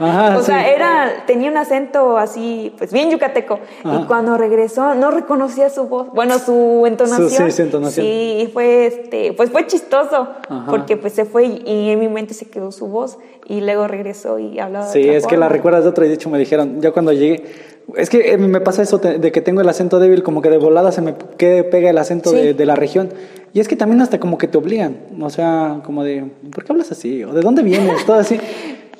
[0.01, 0.71] Ajá, o sea, sí.
[0.75, 3.61] era, tenía un acento así, pues bien yucateco.
[3.85, 4.01] Ajá.
[4.01, 7.29] Y cuando regresó, no reconocía su voz, bueno, su entonación.
[7.31, 8.05] Su- sí, su entonación.
[8.07, 10.67] Sí, fue, este, pues fue chistoso, Ajá.
[10.71, 13.87] porque pues se fue y, y en mi mente se quedó su voz y luego
[13.87, 16.31] regresó y hablaba de Sí, otra es que la recuerdas de otro y de hecho
[16.31, 17.45] me dijeron, ya cuando llegué,
[17.97, 20.59] es que eh, me pasa eso de que tengo el acento débil, como que de
[20.59, 22.37] volada se me pega el acento Sí.
[22.37, 23.11] de, de la región.
[23.53, 26.73] Y es que también hasta como que te obligan, o sea, como de, ¿por qué
[26.73, 27.25] hablas así?
[27.25, 28.05] ¿O de dónde vienes?
[28.05, 28.39] Todo así.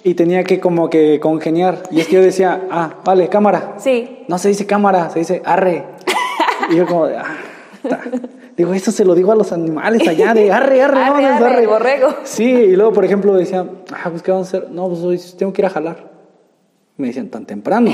[0.05, 1.83] Y tenía que como que congeniar.
[1.91, 3.75] Y es que yo decía, ah, vale, cámara.
[3.79, 5.85] Sí, No se dice cámara, se dice arre.
[6.71, 7.25] Y yo como de, ah,
[7.89, 8.01] ta.
[8.57, 11.61] Digo, eso se lo digo a los animales allá, de arre, arre, Arre, vámonos, arre,
[11.63, 12.09] el borrego.
[12.25, 14.71] Sí, y luego, por ejemplo, decía, ah, pues, ¿qué vamos a hacer?
[14.71, 16.09] No, pues hoy tengo que ir a jalar.
[16.97, 17.91] Me decían, tan temprano.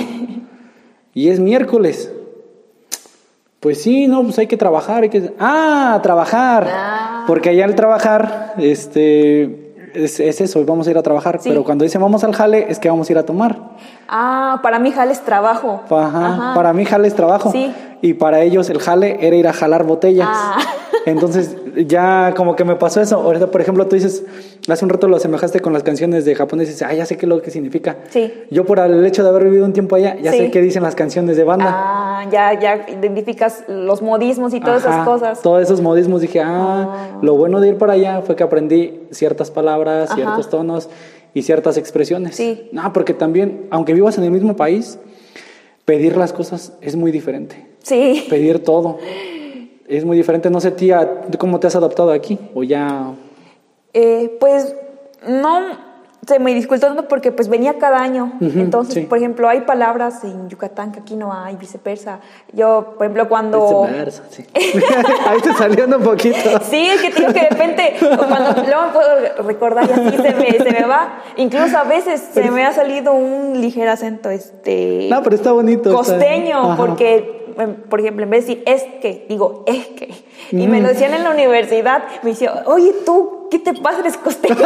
[1.14, 2.12] Y es miércoles.
[3.60, 5.34] Pues sí, no, pues hay que trabajar, hay que...
[5.38, 6.68] Ah, trabajar.
[6.68, 7.24] Ah.
[7.26, 11.40] Porque allá al trabajar, este, es, es eso, vamos a ir a trabajar.
[11.40, 11.48] Sí.
[11.48, 13.76] Pero cuando dicen vamos al jale, es que vamos a ir a tomar.
[14.14, 15.80] Ah, para mí jale es trabajo.
[15.90, 16.54] Ajá, Ajá.
[16.54, 17.50] Para mí jale es trabajo.
[17.50, 17.72] Sí.
[18.02, 20.28] Y para ellos el jale era ir a jalar botellas.
[20.30, 20.58] Ah.
[21.06, 21.56] Entonces
[21.86, 23.16] ya como que me pasó eso.
[23.16, 24.24] Ahorita, por ejemplo, tú dices,
[24.68, 27.16] hace un rato lo asemejaste con las canciones de japonés y dices, ah, ya sé
[27.16, 27.96] qué es lo que significa.
[28.10, 28.32] Sí.
[28.50, 30.38] Yo por el hecho de haber vivido un tiempo allá, ya Sí.
[30.38, 31.70] sé qué dicen las canciones de banda.
[31.74, 35.40] Ah, ya, ya identificas los modismos y todas Ajá, esas cosas.
[35.42, 37.18] Todos esos modismos dije, ah, Ah.
[37.22, 40.16] lo bueno de ir para allá fue que aprendí ciertas palabras, Ajá.
[40.16, 40.88] ciertos tonos
[41.34, 42.36] y ciertas expresiones.
[42.36, 42.68] Sí.
[42.72, 44.98] No, porque también, aunque vivas en el mismo país,
[45.84, 47.66] pedir las cosas es muy diferente.
[47.82, 48.26] Sí.
[48.28, 48.98] Pedir todo
[49.88, 50.50] es muy diferente.
[50.50, 52.38] No sé, tía, ¿tú ¿cómo te has adaptado aquí?
[52.54, 53.12] O ya.
[53.92, 54.74] Eh, pues
[55.26, 55.91] no
[56.26, 58.32] se me dificultó porque pues venía cada año.
[58.40, 59.00] Ujú, Entonces, sí.
[59.02, 62.20] por ejemplo, hay palabras en Yucatán que aquí no hay, viceversa.
[62.52, 63.82] Yo, por ejemplo, cuando...
[63.86, 64.44] Viceversa, sí.
[65.26, 66.36] Ahí te saliendo un poquito.
[66.62, 70.16] Sí, es que te digo que de repente, cuando luego me puedo recordar y así
[70.16, 71.22] se me, se me va.
[71.36, 75.08] Incluso a veces se me ha salido un ligero acento, este...
[75.10, 75.90] No, pero está bonito.
[75.90, 76.76] está- costeño, Ajá.
[76.76, 80.14] porque, em, por ejemplo, en vez de decir es que, digo es que.
[80.52, 80.82] Y me Mm.
[80.82, 84.00] lo decían en la universidad, me decían, oye, tú, ¿qué te pasa?
[84.00, 84.56] ¿Eres costeño?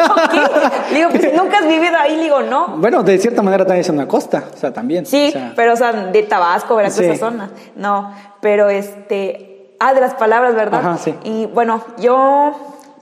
[0.92, 2.76] Le digo, pues nunca has vivido ahí, le digo, no.
[2.78, 5.04] Bueno, de cierta manera también es una costa, o sea, también.
[5.06, 7.04] Sí, o sea, pero, o sea, de Tabasco, Veracruz, Sí.
[7.10, 7.50] esa zona.
[7.74, 10.80] No, pero este, ah, de las palabras, ¿verdad?
[10.80, 11.14] Ajá, sí.
[11.24, 12.52] Y bueno, yo,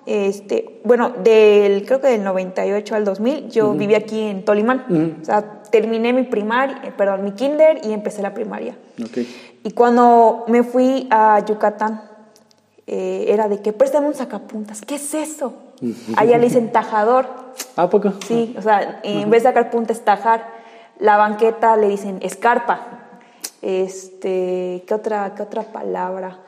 [0.07, 4.87] este, bueno, del, creo que del 98 al 2000, yo viví aquí en Tolimán.
[4.89, 5.21] Ujú.
[5.21, 8.75] O sea, terminé mi primaria, eh, perdón, mi kinder y empecé la primaria.
[9.03, 9.19] ok.
[9.67, 12.03] Y cuando me fui a Yucatán,
[12.87, 14.83] eh, era de que préstame un sacapuntas.
[14.83, 15.55] ¿Qué es eso?
[16.17, 17.27] Allá le dicen tajador.
[17.77, 18.13] ¿A poco?
[18.27, 20.45] Sí, o sea, en vez de sacar punta es tajar.
[20.99, 22.87] La banqueta le dicen escarpa.
[23.63, 26.39] Este, ¿qué otra, qué otra palabra?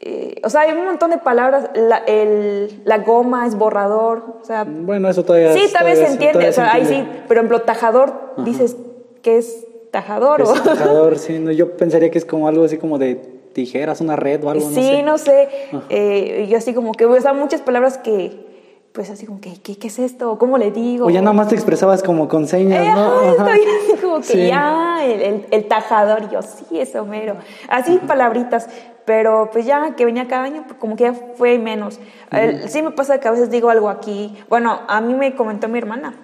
[0.00, 1.70] Eh, o sea, hay un montón de palabras.
[1.74, 4.36] La, el- la goma es borrador.
[4.42, 6.32] O sea, Bueno, eso todavía sí, vez se entiende.
[6.32, 7.22] todavía O sea, ahí sí, entiende.
[7.26, 8.76] por ejemplo, tajador, dices
[9.22, 10.52] que es tajador Es o.
[10.62, 14.44] tajador, sí, no, yo pensaría que es como algo así como de tijeras, una red
[14.44, 15.02] o algo, no sí, sé.
[15.02, 15.48] no sé.
[15.88, 18.52] Eh, yo así como que, sea, muchas palabras que,
[18.92, 20.38] pues así como que, ¿qué, qué es esto?
[20.38, 21.06] ¿Cómo le digo?
[21.06, 23.06] O ya nada más te expresabas como con señas, Eh, ¿no?
[23.06, 23.60] ajá, estoy
[23.94, 24.46] así como que Sí.
[24.48, 27.36] ya, el, el- el tajador, yo sí, eso mero.
[27.68, 28.68] Así palabritas,
[29.04, 31.98] pero pues ya que venía cada año, pues como que ya fue menos.
[32.30, 34.36] El- sí me pasa que a veces digo algo aquí.
[34.48, 36.14] Bueno, a mí me comentó mi hermana,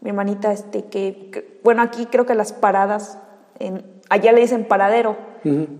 [0.00, 3.18] mi hermanita, este, que, que- bueno, aquí creo que las paradas,
[3.58, 5.16] en- allá le dicen paradero,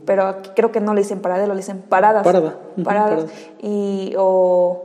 [0.04, 2.24] Pero aquí creo que no le dicen paradero, le dicen paradas.
[2.24, 3.24] Parada, Paradas.
[3.24, 3.32] parada.
[3.62, 4.84] Y, o,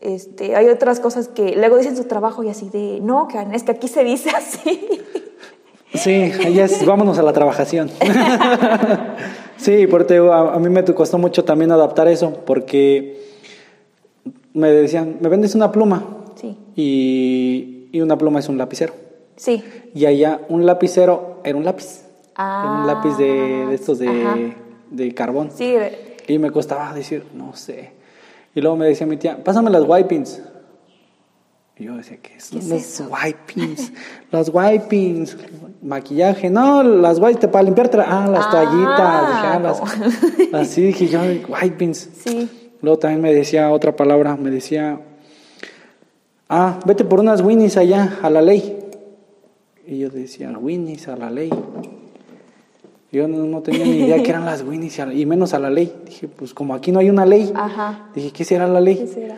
[0.00, 3.62] este, hay otras cosas que luego dicen su trabajo y así de, no, que es
[3.62, 4.88] que aquí se dice así.
[5.94, 7.90] Sí, allá es, vámonos a la trabajación.
[9.56, 13.22] sí, porque a, a mí me costó mucho también adaptar eso, porque
[14.54, 16.04] me decían, ¿me vendes una pluma?
[16.34, 18.94] Sí, Y, y una pluma es un lapicero.
[19.36, 19.62] sí.
[19.94, 22.04] Y allá un lapicero era un lápiz.
[22.36, 24.54] Ah, un lápiz de, de estos de,
[24.90, 25.50] de carbón.
[25.54, 25.74] Sí,
[26.26, 27.92] Y me costaba decir, no sé.
[28.54, 30.42] Y luego me decía mi tía, pásame las wipings.
[31.78, 33.08] Y yo decía, ¿qué son ¿Qué es los eso?
[33.10, 33.92] wipings?
[34.30, 35.36] las wipings,
[35.82, 36.50] maquillaje.
[36.50, 37.96] No, las wipings para limpiarte.
[37.96, 39.28] la- Ah, las Ah, toallitas.
[39.28, 39.58] Dije, ah,
[40.52, 42.08] las- así dije yo, wipings.
[42.24, 42.48] sí.
[42.82, 45.00] Luego también me decía otra palabra, me decía,
[46.48, 48.78] ah, vete por unas winnies allá, a la ley.
[49.86, 51.50] Y yo decía, winnies, a la ley.
[53.12, 55.92] Yo no, no tenía ni idea que eran las Winnies y menos a la ley.
[56.06, 58.08] Dije, pues como aquí no hay una ley, Ajá.
[58.14, 58.96] dije, ¿qué será la ley?
[58.96, 59.36] ¿Qué será?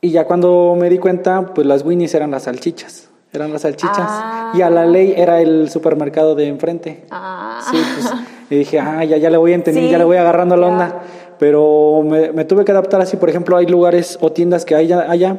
[0.00, 3.08] Y ya cuando me di cuenta, pues las Winnies eran las salchichas.
[3.32, 3.96] Eran las salchichas.
[4.00, 4.52] Ah.
[4.54, 7.04] Y a la ley era el supermercado de enfrente.
[7.10, 7.60] Ah.
[7.70, 8.12] Sí, pues.
[8.50, 10.66] Y dije, ah, ya, ya le voy a entender, Sí, ya le voy agarrando la
[10.66, 10.72] ya.
[10.72, 11.02] onda.
[11.38, 13.16] Pero me, me tuve que adaptar así.
[13.16, 15.36] Por ejemplo, hay lugares o tiendas que hay allá, allá,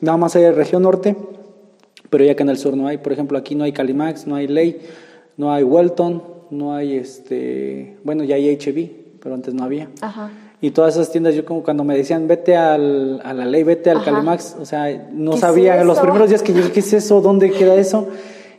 [0.00, 1.16] nada más hay región norte,
[2.08, 2.98] pero ya que en el sur no hay.
[2.98, 4.80] Por ejemplo, aquí no hay Calimax, no hay Ley,
[5.36, 6.22] no hay Welton,
[6.54, 7.96] no hay este.
[8.04, 9.88] Bueno, ya hay HB, pero antes no había.
[10.00, 10.30] Ajá.
[10.60, 13.90] Y todas esas tiendas, yo como cuando me decían, vete al, a la ley, vete
[13.90, 14.12] al Ajá.
[14.12, 17.20] Calimax, o sea, no ¿Qué es sabía, los primeros días que yo, ¿qué es eso?
[17.20, 18.08] ¿Dónde queda eso?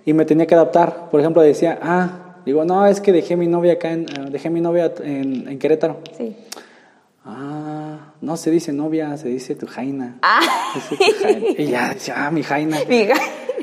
[0.06, 1.10] Y me tenía que adaptar.
[1.10, 4.52] Por ejemplo, decía, ah, digo, no, es que dejé mi novia acá, en, eh, dejé
[4.52, 5.98] mi novia en, en Querétaro.
[6.16, 6.36] Sí.
[7.26, 10.20] Ah, no se dice novia, se dice tu jaina.
[10.22, 10.40] Ah.
[10.76, 11.48] Dice tu jaina.
[11.58, 12.78] Y ya decía, ah, mi jaina.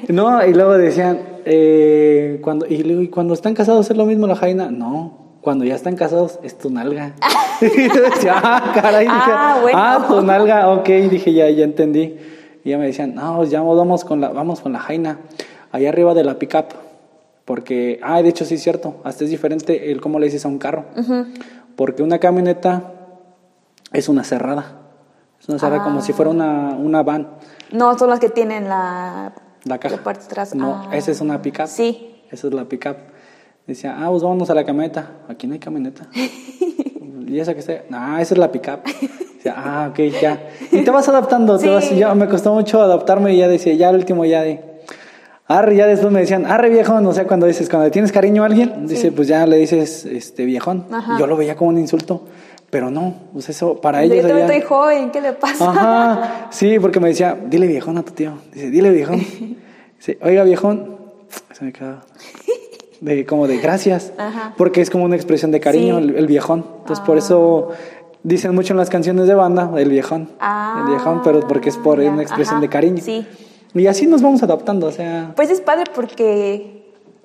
[0.09, 4.27] No, y luego decían, eh, cuando, y, luego, ¿y cuando están casados es lo mismo
[4.27, 4.71] la jaina?
[4.71, 7.15] No, cuando ya están casados es tu nalga.
[7.61, 9.79] y yo decía, ah, caray, dije, Ah, bueno.
[9.81, 12.17] ah, tu nalga, ok, dije, ya, ya entendí.
[12.65, 15.21] Y ya me decían, no, ya vamos con la, vamos con la jaina,
[15.71, 16.67] allá arriba de la pickup.
[17.45, 20.49] Porque, ah, de hecho sí es cierto, hasta es diferente el cómo le dices a
[20.49, 20.85] un carro.
[21.77, 23.02] Porque una camioneta
[23.93, 24.79] es una cerrada.
[25.41, 27.29] Es una cerrada como si fuera una, una van.
[27.73, 29.33] No, son las que tienen la,
[29.65, 29.97] La caja.
[29.97, 30.55] la parte atrás.
[30.55, 30.97] No, Ah.
[30.97, 31.67] esa es una pickup.
[31.67, 32.23] Sí.
[32.31, 32.97] Esa es la pickup.
[33.67, 35.11] Decía, ah, pues vámonos a la camioneta.
[35.29, 36.07] Aquí no hay camioneta.
[37.27, 37.83] ¿Y esa que está?
[37.89, 38.85] No, esa es la pickup.
[39.37, 40.41] Decía, ah, ok, ya.
[40.71, 41.57] Y te vas adaptando.
[41.59, 41.69] Te Sí.
[41.71, 44.71] vas, y ya me costó mucho adaptarme y ya decía, ya el último ya de...
[45.49, 48.43] Arre, ya después me decían, arre viejón, o sea, cuando dices, cuando le tienes cariño
[48.45, 50.87] a alguien, dice, pues ya le dices, este, viejón.
[51.19, 52.25] Yo lo veía como un insulto,
[52.73, 54.27] pero no, pues eso, para Yo ellos...
[54.27, 55.71] también allá- estoy joven, ¿qué le pasa?
[55.71, 58.33] Ajá, sí, porque me decía, dile viejón a tu tío.
[58.51, 59.19] Dice, dile viejón.
[59.99, 60.97] Dice, oiga viejón.
[61.53, 62.01] Se me quedaba.
[63.03, 64.13] De, como de gracias.
[64.17, 64.55] Ajá.
[64.57, 66.05] Porque es como una expresión de cariño, Sí.
[66.05, 66.65] el, el viejón.
[66.79, 67.71] Entonces, por eso
[68.23, 70.31] dicen mucho en las canciones de banda, el viejón.
[70.41, 73.03] Ah, el viejón, pero porque es por una expresión ajá, de cariño.
[73.03, 73.27] sí.
[73.75, 75.33] Y así nos vamos adaptando, o sea.
[75.37, 76.82] Pues es padre porque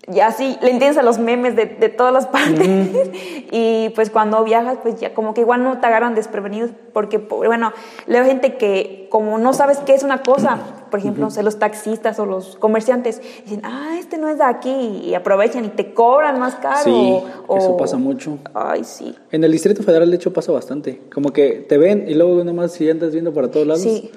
[0.07, 2.67] ya sí le entiendes a los memes de, de todas las partes.
[3.51, 6.71] y pues cuando viajas, pues ya como que igual no te agarran desprevenidos.
[6.93, 7.73] Porque, po- bueno,
[8.07, 10.57] leo gente que como no sabes qué es una cosa,
[10.91, 14.43] por ejemplo, no sé, los taxistas o los comerciantes, dicen, ah, este no es de
[14.45, 15.01] aquí.
[15.03, 16.83] Y aprovechan y te cobran más caro.
[16.83, 18.37] Sí, o- eso pasa mucho.
[18.53, 19.13] Ay, sí.
[19.31, 21.01] En el Distrito Federal, de hecho, pasa bastante.
[21.13, 23.81] Como que te ven y luego nomás si andas viendo para todos lados.
[23.83, 24.09] Sí.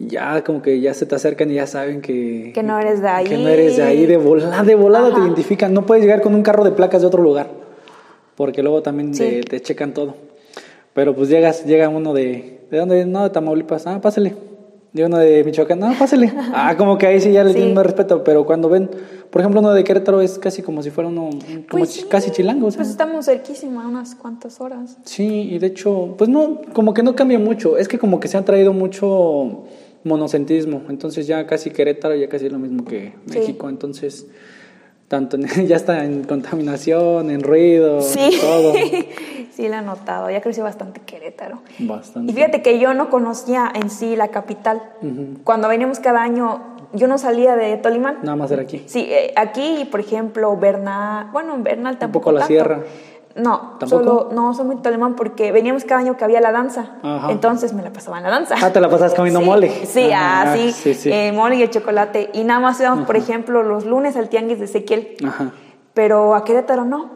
[0.00, 2.52] Ya como que ya se te acercan y ya saben que...
[2.54, 3.26] Que no eres de ahí.
[3.26, 5.74] Que no eres de ahí, de volada, de volada te identifican.
[5.74, 7.48] No puedes llegar con un carro de placas de otro lugar.
[8.36, 9.24] Porque luego también Sí.
[9.24, 10.14] te, te checan todo.
[10.94, 12.60] Pero pues llegas, llega uno de...
[12.70, 13.04] ¿De dónde?
[13.06, 13.86] No, de Tamaulipas.
[13.88, 14.34] Ah, pásale.
[14.92, 15.80] De uno de Michoacán.
[15.80, 16.32] No, pásale.
[16.54, 17.56] Ah, como que ahí sí ya le Sí.
[17.56, 18.22] tienen más respeto.
[18.22, 18.88] Pero cuando ven...
[19.30, 21.28] Por ejemplo, uno de Querétaro es casi como si fuera uno...
[21.68, 22.04] Como Pues sí.
[22.08, 22.68] casi chilango.
[22.68, 22.78] o sea.
[22.78, 24.96] Pues estamos cerquísima, unas cuantas horas.
[25.04, 27.76] Sí, y de hecho, pues no, como que no cambia mucho.
[27.76, 29.64] Es que como que se ha traído mucho
[30.08, 30.82] monocentrismo.
[30.88, 33.38] Entonces ya casi Querétaro ya casi es lo mismo que Sí.
[33.38, 33.68] México.
[33.68, 34.26] Entonces,
[35.08, 38.30] tanto en- ya está en contaminación, en ruido, Sí.
[38.40, 38.72] todo.
[39.52, 40.30] sí, lo he notado.
[40.30, 41.62] Ya creció bastante Querétaro.
[41.78, 42.32] Bastante.
[42.32, 44.82] Y fíjate que yo no conocía en sí la capital.
[45.44, 48.18] Cuando veníamos cada año, yo no salía de Tolimán.
[48.22, 48.82] Nada más era aquí.
[48.86, 52.30] Sí, eh, aquí, por ejemplo, Bernal, bueno, Bernal tampoco.
[52.30, 52.48] Tampoco la tanto.
[52.52, 52.80] sierra.
[53.38, 53.88] No, ¿Tampoco?
[54.04, 56.96] solo, no, soy muy Tolimán porque veníamos cada año que había la danza.
[57.02, 57.30] Ajá.
[57.30, 58.56] Entonces me la pasaba en la danza.
[58.60, 59.70] Ah, te la pasas comiendo Sí, mole.
[59.86, 61.10] Sí, Ah, así, sí, sí.
[61.12, 62.30] eh, mole y el chocolate.
[62.34, 65.16] Y nada más íbamos, por ejemplo, los lunes al tianguis de Ezequiel.
[65.26, 65.52] Ajá.
[65.94, 67.10] Pero a Querétaro no.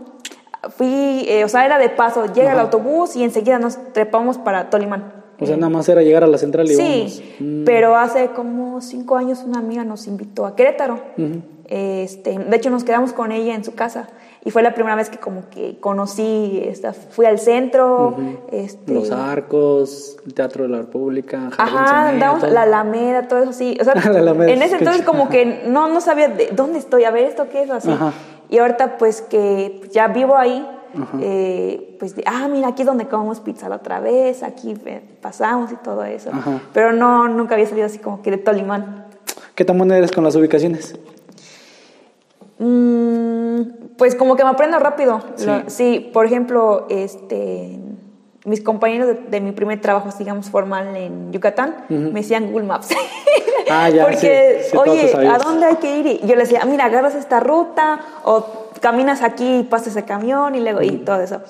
[0.76, 2.24] Fui, eh, o sea, era de paso.
[2.32, 5.12] Llega el autobús y enseguida nos trepamos para Tolimán.
[5.40, 7.62] O sea, nada más era llegar a la central y Sí, vamos.
[7.66, 11.00] pero hace como cinco años una amiga nos invitó a Querétaro.
[11.68, 14.08] este, de hecho, nos quedamos con ella en su casa.
[14.44, 18.16] Y fue la primera vez que como que conocí, esta, fui al centro.
[18.50, 22.50] este, Los arcos, el Teatro de la República, Jardín Ajá, todo.
[22.50, 23.78] la Alameda, todo eso así.
[23.80, 27.04] O sea, La Alameda, en ese entonces como que no, no sabía de dónde estoy,
[27.04, 27.90] a ver esto qué es así.
[27.90, 28.12] Ajá.
[28.48, 30.68] Y ahorita pues que ya vivo ahí,
[31.20, 35.02] eh, pues de, ah, mira, aquí es donde comemos pizza la otra vez, aquí eh,
[35.22, 36.30] pasamos y todo eso.
[36.32, 36.60] Ajá.
[36.74, 39.06] Pero no, nunca había salido así como que de Tolimán.
[39.54, 40.98] ¿Qué tan buena eres con las ubicaciones?
[42.62, 45.20] Mm, pues como que me aprendo rápido.
[45.36, 45.46] Sí.
[45.46, 47.78] Lo- sí, por ejemplo, este,
[48.44, 52.88] mis compañeros de, de mi primer trabajo, digamos, formal en Yucatán, me decían Google Maps.
[53.70, 56.06] Ah, ya, Porque, sí, oye, ¿a dónde hay que ir?
[56.06, 58.44] Y yo les decía, "Ah, mira, agarras esta ruta o
[58.80, 61.40] caminas aquí y pasas ese camión y luego y todo eso.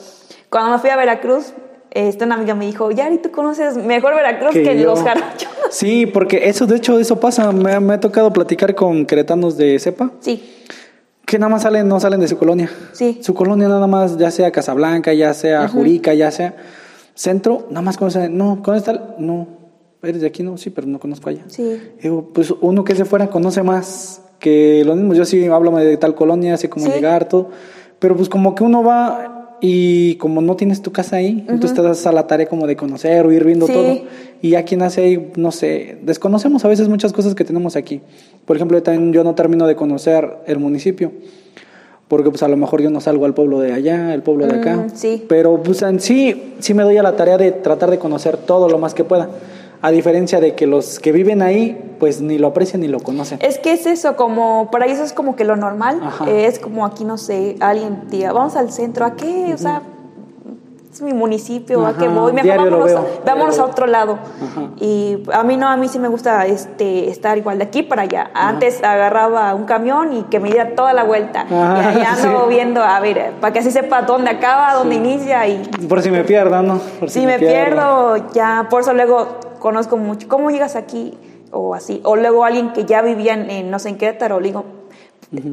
[0.51, 1.55] Cuando me fui a Veracruz,
[1.91, 5.49] este, una amiga me dijo, Yari, tú conoces mejor Veracruz que, los jarochos.
[5.71, 7.51] Sí, porque eso, de hecho, eso pasa.
[7.51, 10.62] Me, ha- me ha tocado platicar con queretanos de cepa Sí,
[11.33, 12.71] que nada más salen, no salen de su colonia.
[12.93, 13.19] Sí.
[13.23, 16.55] Su colonia nada más, ya sea Casablanca, ya sea Jurica, ya sea
[17.15, 19.15] centro, nada más conocen, no, ¿conoces tal?
[19.19, 19.47] No,
[20.03, 21.45] eres de aquí, no, sí, pero no conozco allá.
[21.49, 21.81] Sí.
[22.03, 25.17] Digo, pues uno que es de fuera conoce más que los mismos.
[25.17, 26.93] Yo sí hablo de tal colonia, sé cómo Sí.
[26.93, 27.49] llegar, todo.
[27.99, 31.83] Pero pues como que uno va y como no tienes tu casa ahí, entonces te
[31.83, 33.73] das a la tarea como de conocer o ir viendo Sí.
[33.73, 33.99] todo.
[34.43, 38.01] Y ya quien hace ahí, no sé, desconocemos a veces muchas cosas que tenemos aquí.
[38.45, 41.13] Por ejemplo, también yo no termino de conocer el municipio.
[42.09, 44.57] Porque pues a lo mejor yo no salgo al pueblo de allá, el pueblo de
[44.57, 44.77] acá.
[44.77, 45.25] Mm, sí.
[45.29, 48.69] Pero pues en sí, sí me doy a la tarea de tratar de conocer todo
[48.69, 49.31] lo más que pueda.
[49.81, 53.39] A diferencia de que los que viven ahí, pues ni lo aprecian ni lo conocen.
[53.41, 56.01] Es que es eso, como para ellos es como que lo normal.
[56.27, 59.53] Eh, es como aquí, no sé, alguien diga, vamos al centro, ¿a qué?
[59.55, 59.83] O sea,
[60.93, 62.35] es mi municipio, ¿a qué voy?
[62.35, 64.19] Mejor vámonos, veo, vámonos a otro lado.
[64.43, 64.69] Ajá.
[64.79, 68.03] Y a mí no, a mí sí me gusta este, estar igual de aquí para
[68.03, 68.31] allá.
[68.35, 71.47] Antes agarraba un camión y que me diera toda la vuelta.
[71.49, 72.49] Y ahí ando sí.
[72.51, 76.25] viendo, a ver, para que así sepa dónde acaba, dónde inicia y Por si me
[76.25, 76.79] pierdo, ¿no?
[77.01, 80.29] Por si me pierdo, ya, por eso luego conozco mucho.
[80.29, 81.17] ¿Cómo llegas aquí?
[81.53, 82.03] O así.
[82.05, 84.65] O luego alguien que ya vivía en, en, no sé, en Querétaro, le digo,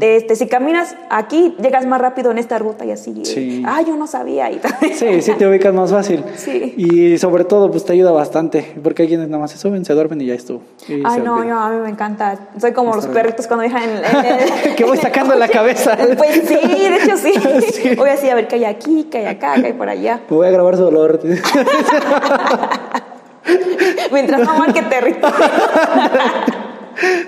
[0.01, 3.23] este, si caminas aquí, llegas más rápido en esta ruta y así.
[3.23, 3.63] Sí.
[3.65, 4.51] Ah, yo no sabía.
[4.51, 4.59] Y
[4.93, 6.23] Sí, sí te ubicas más fácil.
[6.35, 6.73] Sí.
[6.75, 8.75] Y sobre todo, pues te ayuda bastante.
[8.83, 10.61] Porque hay quienes nada más se suben, se duermen y ya estuvo.
[10.87, 12.37] Y Ay, no, yo, a mí me encanta.
[12.59, 13.13] Soy como los bien.
[13.13, 13.89] perritos cuando dejan
[14.75, 15.97] Que voy sacando la cabeza.
[16.17, 17.33] Pues sí, de hecho sí.
[17.71, 17.95] Sí.
[17.95, 20.19] Voy así a ver qué hay aquí, qué hay acá, qué hay por allá.
[20.29, 21.21] Me voy a grabar su dolor.
[24.11, 25.35] Mientras no marque territorio.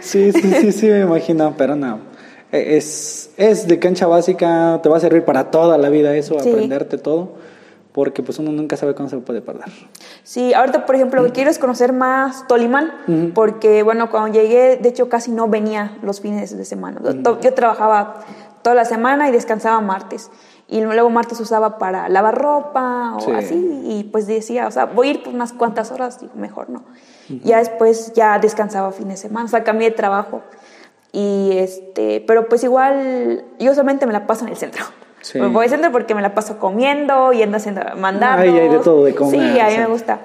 [0.01, 2.10] Sí, sí, sí, sí, me imagino, pero no.
[2.51, 6.49] Es, es de cancha básica, te va a servir para toda la vida eso, Sí.
[6.49, 7.29] aprenderte todo,
[7.93, 9.65] porque pues uno nunca sabe cuándo se puede perder.
[10.23, 14.77] Sí, ahorita, por ejemplo, lo que quiero es conocer más Tolimán, porque, bueno, cuando llegué,
[14.77, 16.99] de hecho, casi no venía los fines de semana.
[17.41, 18.15] Yo trabajaba
[18.61, 20.29] toda la semana y descansaba martes.
[20.67, 23.31] Y luego martes usaba para lavar ropa o Sí.
[23.31, 23.81] así.
[23.89, 26.83] Y pues decía, o sea, voy a ir por unas cuantas horas, digo, mejor no.
[27.43, 30.41] Ya después ya descansaba fin de semana, o sea, cambié de trabajo.
[31.11, 34.83] Y este, pero pues igual, yo solamente me la paso en el centro.
[35.21, 35.39] Sí.
[35.39, 38.39] Me voy al centro porque me la paso comiendo, yendo haciendo mandados.
[38.41, 39.77] Ay, hay de todo de comer, Sí, a mí sí.
[39.79, 40.21] me gusta.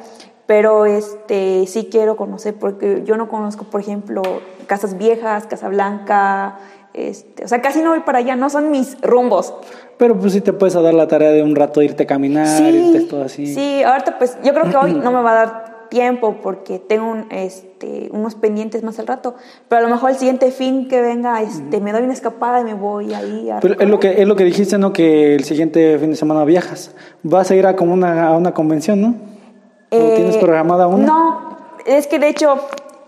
[0.47, 4.22] Pero este sí quiero conocer porque yo no conozco, por ejemplo,
[4.66, 6.59] Casas Viejas, Casablanca,
[6.95, 9.53] este, o sea, casi no voy para allá, no son mis rumbos.
[9.99, 13.01] Pero pues sí te puedes dar la tarea de un rato irte a caminar, irte
[13.03, 13.53] todo así.
[13.53, 17.11] sí, ahorita pues yo creo que hoy no me va a dar tiempo porque tengo
[17.11, 19.34] un, este, unos pendientes más al rato,
[19.68, 22.64] pero a lo mejor el siguiente fin que venga, este, me doy una escapada y
[22.64, 24.93] me voy ahí a Pero es lo que es lo que dijiste, ¿no?
[24.93, 26.95] Que el siguiente fin de semana viajas.
[27.22, 29.09] Vas a ir a como una, a una convención, ¿no?
[29.09, 31.07] ¿O Eh, tienes programada una?
[31.07, 31.57] No,
[31.87, 32.57] es que de hecho,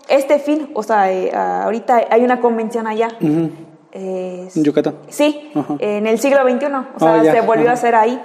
[0.07, 3.09] este fin, o sea, eh, ahorita hay una convención allá.
[3.91, 4.95] En Yucatán.
[5.09, 6.65] Sí, en el siglo XXI,
[6.95, 7.71] o sea, Ah, ya, se volvió ajá.
[7.71, 8.21] a hacer ahí.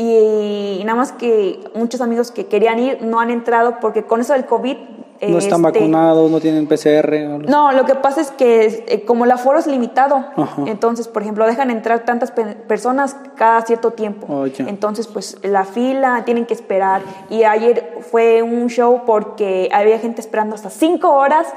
[0.00, 4.32] Y, nada más que muchos amigos que querían ir no han entrado porque con eso
[4.32, 4.76] del COVID...
[5.20, 7.12] No están este, vacunados, no tienen PCR.
[7.28, 10.62] o algo No, lo que pasa es que eh, como el aforo es limitado, Ajá.
[10.66, 14.28] entonces, por ejemplo, dejan entrar tantas pe- personas cada cierto tiempo.
[14.30, 14.46] Oh.
[14.58, 17.02] Entonces, pues la fila tienen que esperar.
[17.30, 21.48] Y ayer fue un show porque había gente esperando hasta cinco horas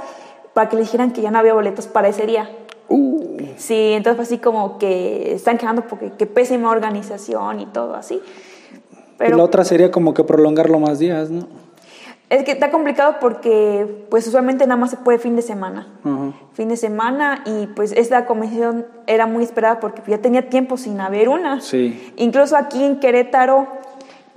[0.55, 2.49] para que le dijeran que ya no había boletos para ese día.
[2.89, 3.20] Uh,
[3.57, 8.21] Sí, entonces fue así como que están quejando porque qué pésima organización y todo así.
[9.17, 11.47] Pero la otra sería como que prolongarlo más días, ¿no?
[12.31, 15.89] es que está complicado porque pues usualmente nada más se puede fin de semana.
[16.53, 21.01] Fin de semana y pues esta convención era muy esperada porque ya tenía tiempo sin
[21.01, 21.59] haber una.
[21.59, 22.13] Sí.
[22.15, 23.67] Incluso aquí en Querétaro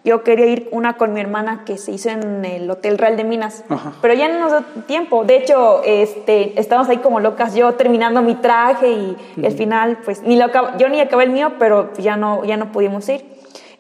[0.05, 3.25] yo quería ir una con mi hermana que se hizo en el Hotel Real de
[3.25, 3.93] Minas, Ajá.
[4.03, 5.25] pero ya no nos dio tiempo.
[5.25, 9.99] De hecho, este, estábamos ahí como locas, yo terminando mi traje y, y al final,
[10.05, 13.09] pues ni lo acab- yo ni acabé el mío, pero ya no, ya no pudimos
[13.09, 13.25] ir.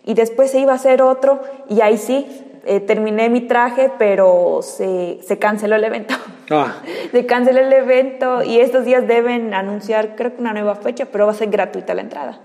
[0.06, 2.26] Y después se iba a hacer otro y ahí sí,
[2.66, 6.14] eh, terminé mi traje, pero se, se canceló el evento.
[6.50, 6.74] Ah,
[7.10, 11.26] Se canceló el evento y estos días deben anunciar, creo que una nueva fecha, pero
[11.26, 12.40] va a ser gratuita la entrada.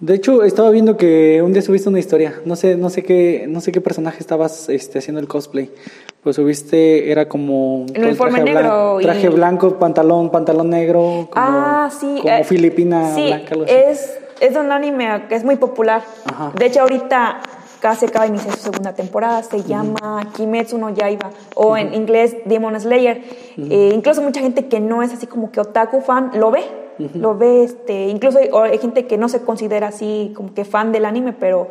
[0.00, 2.40] De hecho, estaba viendo que un día subiste una historia.
[2.44, 5.70] No sé, no sé qué, no sé qué personaje estabas este, haciendo el cosplay.
[6.22, 11.28] Pues subiste, era como El uniforme traje negro blan- y- traje blanco, pantalón, pantalón negro,
[11.30, 12.18] como, ah, sí.
[12.22, 13.74] como eh, filipina sí, blanca, algo así.
[13.74, 16.02] Es, es un anime que es muy popular.
[16.26, 16.52] Ajá.
[16.56, 17.40] De hecho, ahorita
[17.80, 19.42] casi acaba de iniciar su segunda temporada.
[19.42, 23.22] Se llama Kimetsu no Yaiba o en inglés Demon Slayer.
[23.56, 26.62] Eh, incluso mucha gente que no es así como que otaku fan lo ve.
[27.14, 31.04] Lo ve, este, incluso hay, gente que no se considera así como que fan del
[31.04, 31.68] anime, pero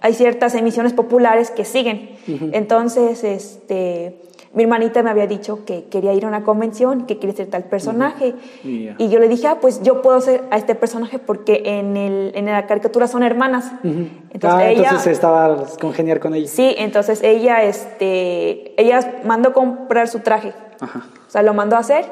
[0.00, 2.10] hay ciertas emisiones populares que siguen.
[2.52, 4.16] Entonces, este,
[4.52, 7.64] mi hermanita me había dicho que quería ir a una convención, que quería ser tal
[7.64, 8.34] personaje.
[8.64, 12.32] Y yo le dije, ah, pues yo puedo ser a este personaje porque en, el,
[12.34, 13.70] en la caricatura son hermanas.
[13.84, 16.48] entonces, ah, ella, entonces estaba congeniar con ella.
[16.48, 20.52] Sí, entonces ella, este, ella mandó comprar su traje.
[20.82, 22.06] O sea, lo mandó a hacer,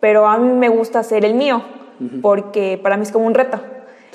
[0.00, 1.62] pero a mí me gusta hacer el mío,
[2.22, 3.60] porque para mí es como un reto.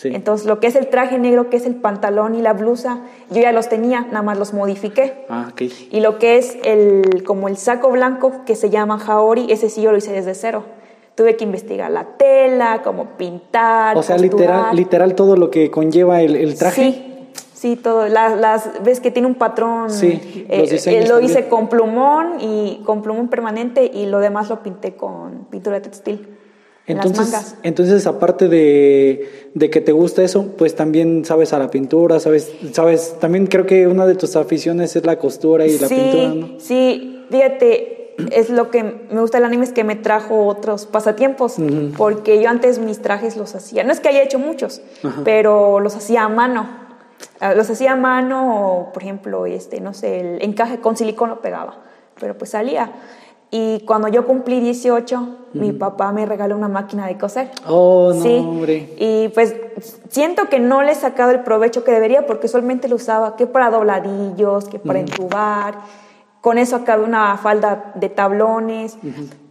[0.04, 3.00] Entonces, lo que es el traje negro, que es el pantalón y la blusa,
[3.30, 5.26] yo ya los tenía, nada más los modifiqué.
[5.30, 5.52] Ah,
[5.92, 9.82] Y lo que es el, como el saco blanco, que se llama Haori, ese sí
[9.82, 10.64] yo lo hice desde cero.
[11.16, 13.98] Tuve que investigar la tela, cómo pintar.
[13.98, 16.82] O sea, literal, literal todo lo que conlleva el, traje.
[16.82, 17.06] Sí.
[17.54, 18.08] Sí, todo.
[18.08, 19.90] Las, ves que tiene un patrón.
[19.90, 24.64] Sí, eh, eh, lo hice con plumón y con plumón permanente y lo demás lo
[24.64, 26.39] pinté con pintura textil.
[26.90, 29.30] Entonces, entonces aparte de,
[29.72, 33.86] que te gusta eso, pues también sabes a la pintura, sabes, sabes, también creo que
[33.88, 36.60] una de tus aficiones es la costura y la pintura, ¿no?
[36.60, 41.58] Sí, fíjate, es lo que me gusta del anime es que me trajo otros pasatiempos,
[41.96, 44.82] porque yo antes mis trajes los hacía, no es que haya hecho muchos,
[45.24, 46.90] pero los hacía a mano.
[47.42, 51.30] Ah, los hacía a mano o, por ejemplo, este, no sé, el encaje con silicón
[51.30, 51.84] lo pegaba,
[52.20, 52.92] pero pues salía.
[53.52, 57.50] Y cuando yo cumplí 18, mi papá me regaló una máquina de coser.
[57.68, 58.93] Oh, no, hombre.
[58.97, 59.56] Y pues
[60.10, 63.47] siento que no le he sacado el provecho que debería porque solamente lo usaba que
[63.47, 65.80] para dobladillos, que para entubar.
[66.41, 68.97] Con eso acabé una falda de tablones.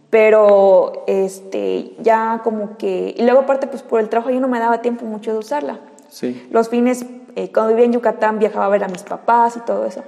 [0.09, 3.13] Pero este, ya como que...
[3.15, 5.81] Y luego aparte, pues por el trabajo yo no me daba tiempo mucho de usarla.
[6.07, 6.47] Sí.
[6.51, 9.85] Los fines, eh, cuando vivía en Yucatán, viajaba a ver a mis papás y todo
[9.85, 10.03] eso.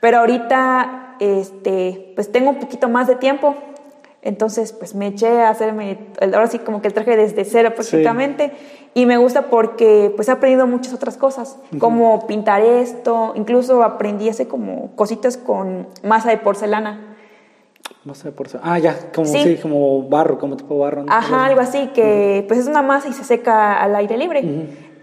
[0.00, 3.54] Pero ahorita, este, pues tengo un poquito más de tiempo,
[4.22, 8.52] entonces pues me eché a hacerme, ahora sí como que el traje desde cero prácticamente,
[8.92, 14.28] y me gusta porque pues he aprendido muchas otras cosas, como pintar esto, incluso aprendí
[14.28, 17.16] a hacer como cositas con masa de porcelana.
[18.04, 18.72] Masa de porcelana.
[18.72, 19.58] Ah, ya, como, sí.
[19.62, 21.04] como barro, como tipo barro.
[21.08, 24.42] Ajá, algo así, que pues es una masa y se seca al aire libre.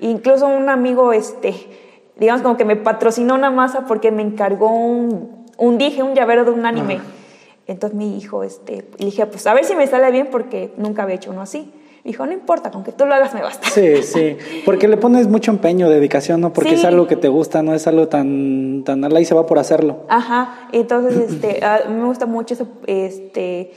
[0.02, 1.54] Incluso un amigo, este,
[2.18, 6.46] digamos como que me patrocinó una masa porque me encargó un, un dije, un llavero
[6.46, 7.00] de un anime.
[7.68, 11.04] Entonces mi hijo, este, y dije, pues a ver si me sale bien porque nunca
[11.04, 11.72] había hecho uno así.
[12.04, 13.66] Dijo, no importa, con que tú lo hagas me basta.
[13.70, 16.52] Sí, sí, porque le pones mucho empeño, dedicación, ¿no?
[16.52, 19.46] Porque es algo que te gusta, no es algo tan, tan ala y se va
[19.46, 20.02] por hacerlo.
[20.10, 23.72] Ajá, entonces, este, me gusta mucho eso, este,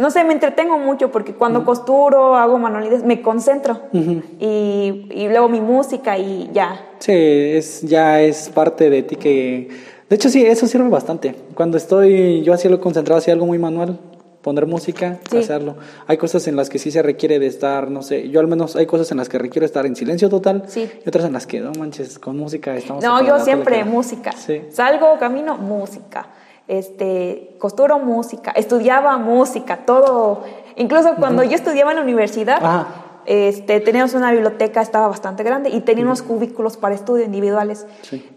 [0.00, 5.50] no sé, me entretengo mucho porque cuando costuro, hago manualidades, me concentro y, y, luego
[5.50, 6.80] mi música y ya.
[6.98, 9.95] Sí, es, ya es parte de ti que...
[10.08, 11.34] De hecho, sí, eso sirve bastante.
[11.54, 13.98] Cuando estoy yo así lo concentrado, hacia algo muy manual,
[14.42, 15.76] poner música, hacerlo.
[16.06, 18.76] Hay cosas en las que sí se requiere de estar, no sé, yo al menos
[18.76, 20.88] hay cosas en las que requiero estar en silencio total sí.
[21.04, 23.02] y otras en las que, no manches, con música estamos...
[23.02, 24.32] No, yo siempre música.
[24.70, 26.28] Salgo, camino, música
[26.68, 30.42] este, costuro música, estudiaba música, todo.
[30.76, 32.86] Incluso cuando yo estudiaba en la universidad,
[33.26, 37.86] este, teníamos una biblioteca, estaba bastante grande, y teníamos cubículos para estudio individuales.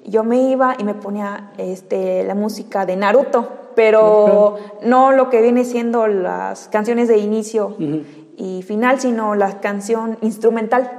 [0.06, 5.42] Yo me iba y me ponía este, la música de Naruto, pero no lo que
[5.42, 7.76] viene siendo las canciones de inicio
[8.36, 10.92] y final, sino la canción instrumental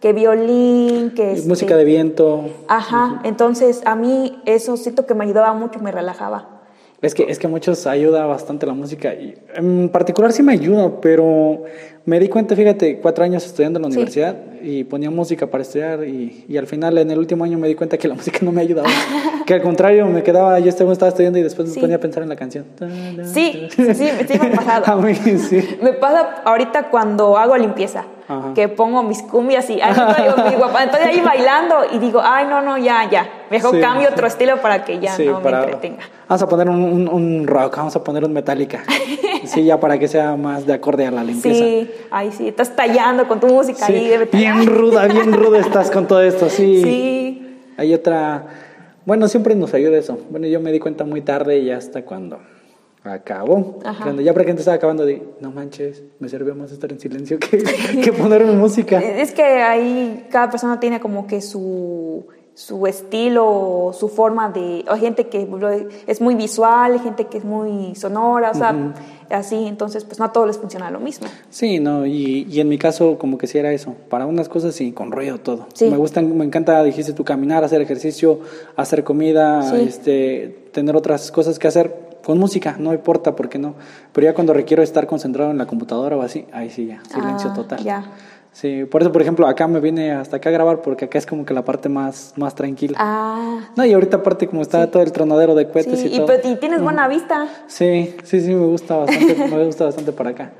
[0.00, 1.30] que violín, que...
[1.46, 2.44] música este de viento.
[2.68, 6.53] Ajá, entonces a mí eso siento que me ayudaba mucho, me relajaba.
[7.04, 9.14] Es que, es que a muchos ayuda bastante la música.
[9.14, 11.64] Y en particular sí me ayuda, pero
[12.06, 16.04] me di cuenta, fíjate, cuatro años estudiando en la universidad y ponía música para estudiar
[16.04, 18.52] y, y, al final en el último año me di cuenta que la música no
[18.52, 18.88] me ayudaba.
[19.46, 22.28] que al contrario, me quedaba, yo estaba estudiando y después me ponía a pensar en
[22.28, 22.64] la canción.
[23.32, 24.84] Sí, sí, sí, me ha pasado.
[24.92, 25.62] a mí sí.
[25.82, 28.04] Me pasa ahorita cuando hago limpieza.
[28.54, 30.82] Que pongo mis cumbias y ay, no mi guapa.
[30.82, 33.28] Entonces ahí bailando y digo, ay, no, no, ya, ya.
[33.50, 36.02] Mejor cambio otro estilo para que ya no me entretenga.
[36.28, 38.82] Vamos a poner un, un, rock, vamos a poner un Metallica.
[39.44, 41.64] sí, ya para que sea más de acorde a la limpieza.
[41.64, 44.10] Sí, ay, sí, estás tallando con tu música ahí.
[44.32, 46.82] Bien ruda, bien ruda estás con todo esto, sí.
[46.82, 47.60] Sí.
[47.76, 48.46] Hay otra,
[49.04, 50.18] bueno, siempre nos ayuda eso.
[50.30, 52.38] Bueno, yo me di cuenta muy tarde y hasta cuando
[53.04, 53.78] acabó.
[54.02, 57.58] Cuando ya prácticamente estaba acabando, de no manches, me sirvió más estar en silencio que,
[58.02, 59.00] que ponerme música.
[59.00, 64.84] Es que ahí cada persona tiene como que su su estilo, su forma de...
[64.86, 65.48] Hay gente que
[66.06, 68.94] es muy visual, hay gente que es muy sonora, o sea,
[69.28, 71.26] así, entonces pues no a todos les funciona lo mismo.
[71.50, 74.72] Sí, no, y, y, en mi caso como que sí era eso, para unas cosas
[74.72, 75.66] sí, con ruido todo.
[75.74, 75.90] Sí.
[75.90, 78.38] Me gusta, me encanta, dijiste tú, caminar, hacer ejercicio,
[78.76, 83.74] hacer comida, este, tener otras cosas que hacer con música, no importa, porque no.
[84.12, 87.50] Pero ya cuando requiero estar concentrado en la computadora o así, ahí sí ya, silencio
[87.50, 87.84] ah, total.
[87.84, 88.04] Ya.
[88.52, 91.26] Sí, por eso, por ejemplo, acá me vine hasta acá a grabar porque acá es
[91.26, 92.96] como que la parte más, más tranquila.
[93.00, 93.60] Ah.
[93.76, 96.26] No, y ahorita aparte como está todo el tronadero de cohetes Sí, y y, todo.
[96.28, 97.48] pe- y tienes buena vista.
[97.66, 100.52] Sí, sí, sí, me gusta bastante, me gusta bastante para acá.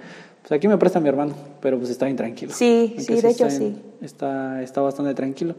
[0.42, 2.52] Pues aquí me presta mi hermano, pero pues está bien tranquilo.
[2.52, 3.82] Sí, sí, de hecho bien- sí.
[4.02, 5.54] Está, está bastante tranquilo.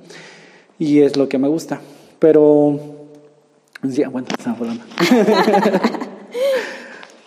[0.77, 1.79] Y es lo que me gusta.
[2.19, 2.77] Pero,
[3.91, 4.83] sí, bueno, estamos hablando.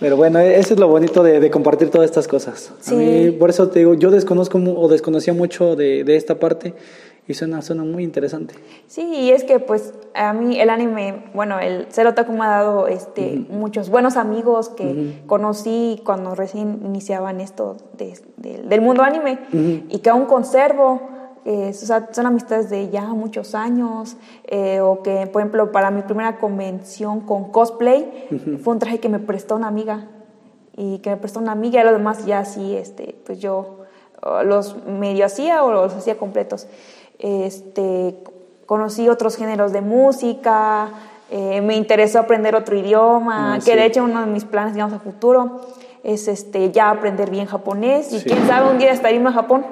[0.00, 2.72] Pero bueno, eso es lo bonito de, de compartir todas estas cosas.
[2.80, 2.94] Sí.
[2.94, 6.74] A mí, por eso te digo, yo desconozco o desconocía mucho de, de esta parte
[7.26, 8.54] y suena, suena muy interesante.
[8.86, 12.48] Sí, y es que pues a mí el anime, bueno, el ser otaku me ha
[12.48, 19.02] dado este, muchos buenos amigos que conocí cuando recién iniciaban esto de- de- del mundo
[19.02, 19.40] anime
[19.88, 21.17] y que aún conservo.
[21.50, 25.90] Eh, o sea, son amistades de ya muchos años, eh, o que, por ejemplo, para
[25.90, 28.26] mi primera convención con cosplay,
[28.62, 30.08] fue un traje que me prestó una amiga,
[30.76, 33.78] y que me prestó una amiga, y lo demás ya sí, este, pues yo
[34.44, 36.66] los medio hacía o los hacía completos.
[37.18, 38.16] Este,
[38.66, 40.88] conocí otros géneros de música,
[41.30, 43.72] eh, me interesó aprender otro idioma, Ah, que sí.
[43.72, 45.60] de hecho uno de mis planes, digamos, a futuro
[46.04, 48.28] es este, ya aprender bien japonés y Sí.
[48.28, 49.64] quién sabe un día hasta irme a Japón.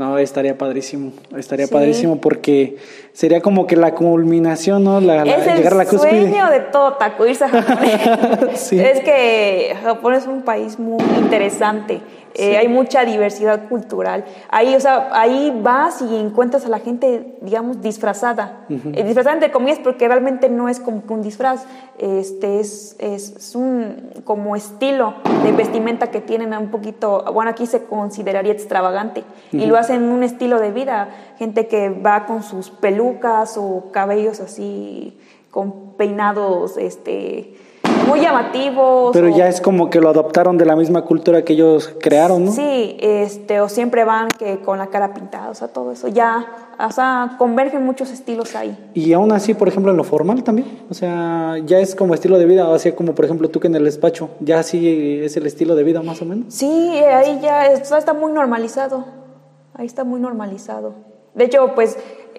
[0.00, 1.72] No, estaría padrísimo, estaría Sí.
[1.74, 2.76] padrísimo porque
[3.12, 5.00] sería como que la culminación, ¿no?
[5.00, 6.28] La, la- es el llegar a la cúspide.
[6.30, 8.50] sueño de todo taco, irse a Japón.
[8.54, 8.78] Sí.
[8.80, 11.94] Es que Japón es un país muy interesante.
[11.94, 12.00] Eh,
[12.32, 12.44] Sí.
[12.56, 14.24] hay mucha diversidad cultural.
[14.50, 18.66] Ahí, o sea, ahí vas y encuentras a la gente, digamos, disfrazada.
[18.68, 21.64] Eh, disfrazada entre comillas porque realmente no es como que un disfraz.
[21.98, 27.66] Este es, es, es un como estilo de vestimenta que tienen un poquito, bueno, aquí
[27.66, 29.24] se consideraría extravagante.
[29.50, 31.08] Y lo hacen un estilo de vida.
[31.36, 35.18] Gente que va con sus pelucas o cabellos así,
[35.50, 37.54] con peinados, este
[38.06, 39.10] muy llamativos.
[39.12, 42.46] Pero o- ya es como que lo adoptaron de la misma cultura que ellos crearon,
[42.46, 42.52] ¿no?
[42.52, 46.08] Sí, este, o siempre van que con la cara pintada, o sea, todo eso.
[46.08, 46.46] Ya,
[46.78, 48.76] o sea, convergen muchos estilos ahí.
[48.94, 50.82] Y aún así, por ejemplo, en lo formal también.
[50.88, 53.66] O sea, ya es como estilo de vida, o sea, como por ejemplo tú que
[53.68, 56.54] en el despacho, ya así es el estilo de vida más o menos.
[56.54, 59.04] Sí, ahí ya está muy normalizado.
[59.74, 60.94] Ahí está muy normalizado.
[61.34, 61.96] De hecho, pues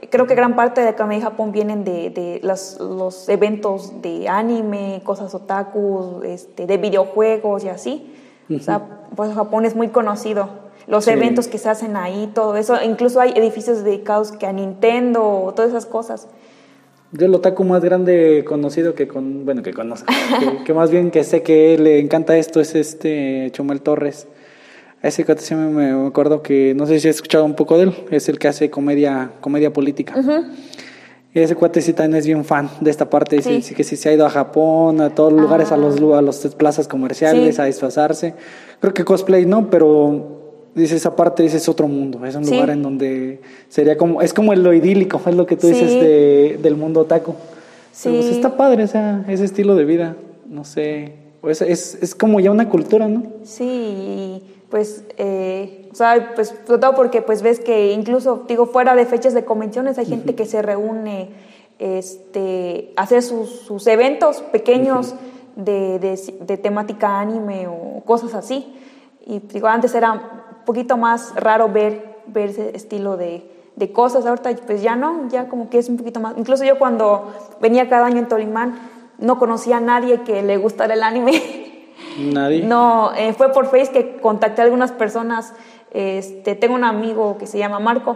[0.10, 4.28] creo que gran parte de Akame de Japón vienen de, de los, los eventos de
[4.28, 8.14] anime, cosas otaku, este, de videojuegos y así.
[8.54, 8.82] O sea,
[9.16, 10.50] pues Japón es muy conocido.
[10.88, 11.12] Los Sí.
[11.12, 12.76] eventos que se hacen ahí, todo eso.
[12.84, 16.28] Incluso hay edificios dedicados que a Nintendo, todas esas cosas.
[17.14, 21.12] Yo el otaku más grande conocido que con, bueno, que conozco, que, que más bien
[21.12, 24.28] que sé que le encanta esto es este Chumel Torres.
[25.04, 27.86] Ese cuate sí me, me acuerdo que, no sé si has escuchado un poco de
[27.86, 30.14] él, es el que hace comedia, comedia política.
[31.34, 33.74] Y ese cuate sí también es bien fan de esta parte, dice, Sí.
[33.74, 36.38] que sí se ha ido a Japón, a todos los lugares, a los, a los
[36.56, 37.62] plazas comerciales, Sí.
[37.62, 38.34] a disfrazarse.
[38.80, 40.40] Creo que cosplay no, pero
[40.76, 43.40] dice esa parte, dice es otro mundo, es un lugar en donde
[43.70, 47.34] sería como, es como lo idílico, es lo que tú dices de, del mundo otaku.
[48.04, 48.32] Pero, pues, Sí.
[48.34, 50.16] está padre, o sea, ese estilo de vida,
[50.50, 51.14] no sé,
[51.48, 53.24] es, es, es como ya una cultura, ¿no?
[53.44, 54.42] Sí,
[54.72, 59.06] pues, eh, o sea, pues, sobre todo porque pues ves que incluso, digo, fuera de
[59.06, 61.30] fechas de convenciones hay gente que se reúne,
[61.78, 65.14] este, a hacer sus, sus eventos pequeños
[65.56, 68.74] de, de, de temática anime o cosas así.
[69.26, 70.22] Y digo, antes era un
[70.66, 73.44] poquito más raro ver, ver ese estilo de,
[73.76, 76.36] de cosas, ahorita pues ya no, ya como que es un poquito más.
[76.38, 78.80] Incluso yo cuando venía cada año en Tolimán
[79.18, 81.68] no conocía a nadie que le gustara el anime.
[82.20, 82.64] Nadie.
[82.64, 85.54] No, eh, fue por Face que contacté a algunas personas.
[85.94, 88.16] Este, tengo un amigo que se llama Marco,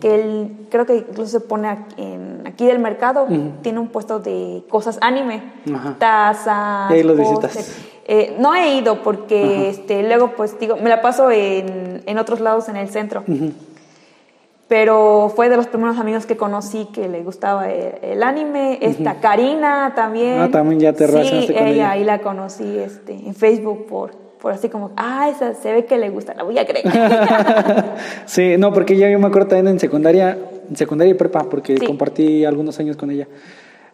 [0.00, 3.26] que él creo que incluso se pone aquí, en- aquí del mercado,
[3.62, 5.42] tiene un puesto de cosas anime,
[5.74, 5.96] Ajá.
[5.98, 6.90] tazas.
[6.92, 7.56] Y ahí lo pósters.
[7.56, 7.84] visitas.
[8.10, 12.40] Eh, no he ido porque este, luego pues digo, me la paso en, en otros
[12.40, 13.24] lados en el centro.
[14.68, 18.78] Pero fue de los primeros amigos que conocí que le gustaba el, el anime.
[18.82, 20.38] Esta Karina también.
[20.38, 21.90] Ah, también ya te Sí, relacionaste con ella, ella.
[21.92, 25.96] ahí la conocí este, en Facebook por, por así como, ah, esa se ve que
[25.96, 26.84] le gusta, la voy a creer.
[28.26, 30.36] sí, no, porque ya yo me acuerdo también en secundaria,
[30.68, 31.86] en secundaria y prepa, porque Sí.
[31.86, 33.26] compartí algunos años con ella.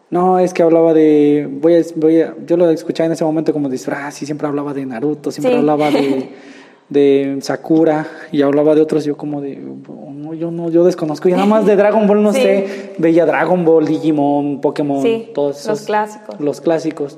[0.09, 3.51] No, es que hablaba de, voy a, voy a, yo lo escuchaba en ese momento
[3.53, 5.57] como disfraz y siempre hablaba de Naruto, siempre Sí.
[5.57, 6.29] hablaba de,
[6.89, 11.35] de Sakura y hablaba de otros, yo como de, no, yo no, yo desconozco, yo
[11.35, 12.41] nada más de Dragon Ball no Sí.
[12.41, 16.39] sé, veía Dragon Ball, Digimon, Pokémon, Sí, todos los esos- clásicos.
[16.39, 17.17] Los clásicos.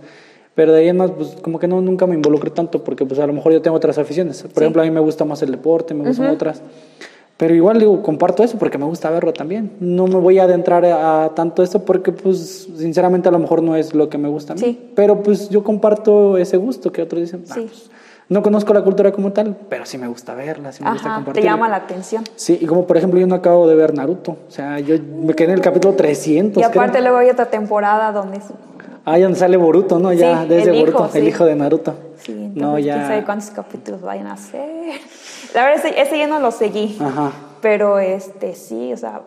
[0.55, 3.19] Pero de ahí en más, pues como que no, nunca me involucré tanto porque pues
[3.19, 4.41] a lo mejor yo tengo otras aficiones.
[4.41, 4.59] Por Sí.
[4.61, 6.61] ejemplo, a mí me gusta más el deporte, me gustan otras.
[7.35, 9.73] Pero igual digo, comparto eso porque me gusta verlo también.
[9.79, 13.61] No me voy a adentrar a, a tanto eso porque pues sinceramente a lo mejor
[13.61, 14.61] no es lo que me gusta a mí.
[14.61, 14.89] Sí.
[14.95, 17.61] Pero pues yo comparto ese gusto que otros dicen, "Ah, Sí.
[17.67, 17.91] pues,
[18.29, 21.15] No conozco la cultura como tal, pero sí me gusta verla, sí me gusta Ajá,
[21.15, 21.43] compartir.
[21.43, 22.23] te llama la atención.
[22.35, 25.33] Sí, y como por ejemplo yo no acabo de ver Naruto, o sea, yo me
[25.33, 26.61] quedé en el capítulo 300.
[26.61, 27.03] Y aparte creo.
[27.03, 28.41] luego hay otra temporada donde...
[29.05, 30.11] Ah, ya sale Boruto, ¿no?
[30.11, 31.93] Ya, Sí, desde el hijo, Boruto, el hijo de Naruto.
[32.17, 32.95] Sí, entonces no, ya.
[32.95, 34.99] quién sabe cuántos capítulos vayan a hacer.
[35.55, 36.97] La verdad, ese, ese ya no lo seguí.
[36.99, 37.31] Ajá.
[37.61, 39.21] Pero este sí, o sea,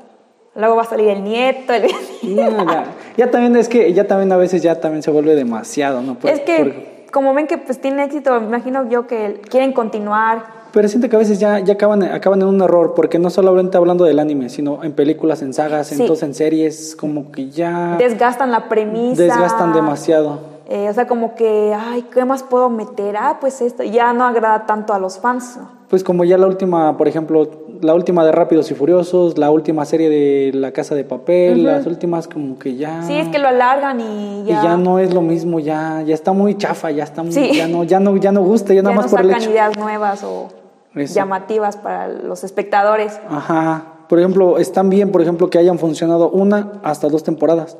[0.54, 1.72] luego va a salir el nieto.
[1.72, 1.90] el-
[2.36, 2.84] No, ya,
[3.16, 6.16] ya también es que ya también a veces ya también se vuelve demasiado, ¿no?
[6.18, 10.60] Por- es que por- como ven que pues tiene éxito, imagino yo que quieren continuar.
[10.72, 13.76] pero siento que a veces ya, ya acaban, acaban en un error, porque no solamente
[13.76, 16.00] hablando del anime, sino en películas, en sagas, Sí.
[16.00, 19.20] entonces en series, como que ya Desgastan la premisa.
[19.22, 20.38] desgastan demasiado.
[20.72, 23.16] Eh, o sea, como que, ay, ¿qué más puedo meter?
[23.16, 23.82] Ah, pues esto.
[23.82, 25.56] Ya no agrada tanto a los fans.
[25.56, 25.68] ¿no?
[25.88, 29.84] Pues como ya la última, por ejemplo, la última de Rápidos y Furiosos, la última
[29.84, 33.02] serie de La Casa de Papel, las últimas como que ya...
[33.02, 34.60] Sí, es que lo alargan y ya.
[34.60, 37.50] Y ya no es lo mismo, ya, ya está muy chafa, ya está muy, Sí.
[37.56, 39.50] ya no, ya no, ya no gusta, ya ya nada no más por el hecho.
[39.50, 40.50] ideas nuevas o
[40.94, 41.14] Eso.
[41.14, 43.18] llamativas para los espectadores.
[43.28, 43.86] Ajá.
[44.08, 47.76] Por ejemplo, están bien, por ejemplo, que hayan funcionado una hasta dos temporadas.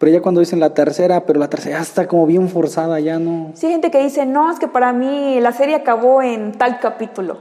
[0.00, 3.50] Pero ya cuando dicen la tercera, pero la tercera está como bien forzada, ya no.
[3.52, 6.80] Sí, hay gente que dice, no, es que para mí la serie acabó en tal
[6.80, 7.36] capítulo.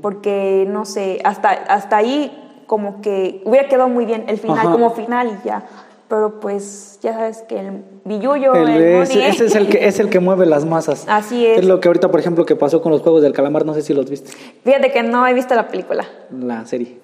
[0.00, 4.70] Porque, no sé, hasta, hasta ahí como que hubiera quedado muy bien el final, Ajá.
[4.72, 5.64] como final y ya.
[6.08, 9.88] Pero pues ya sabes que el billuyo, El- el ese, money- ese es el que
[9.88, 11.04] es el que mueve las masas.
[11.08, 11.58] Así es.
[11.58, 13.82] Es lo que ahorita, por ejemplo, que pasó con los juegos del calamar, no sé
[13.82, 14.30] si los viste,
[14.62, 16.04] Fíjate que no he visto la película.
[16.30, 17.00] la serie.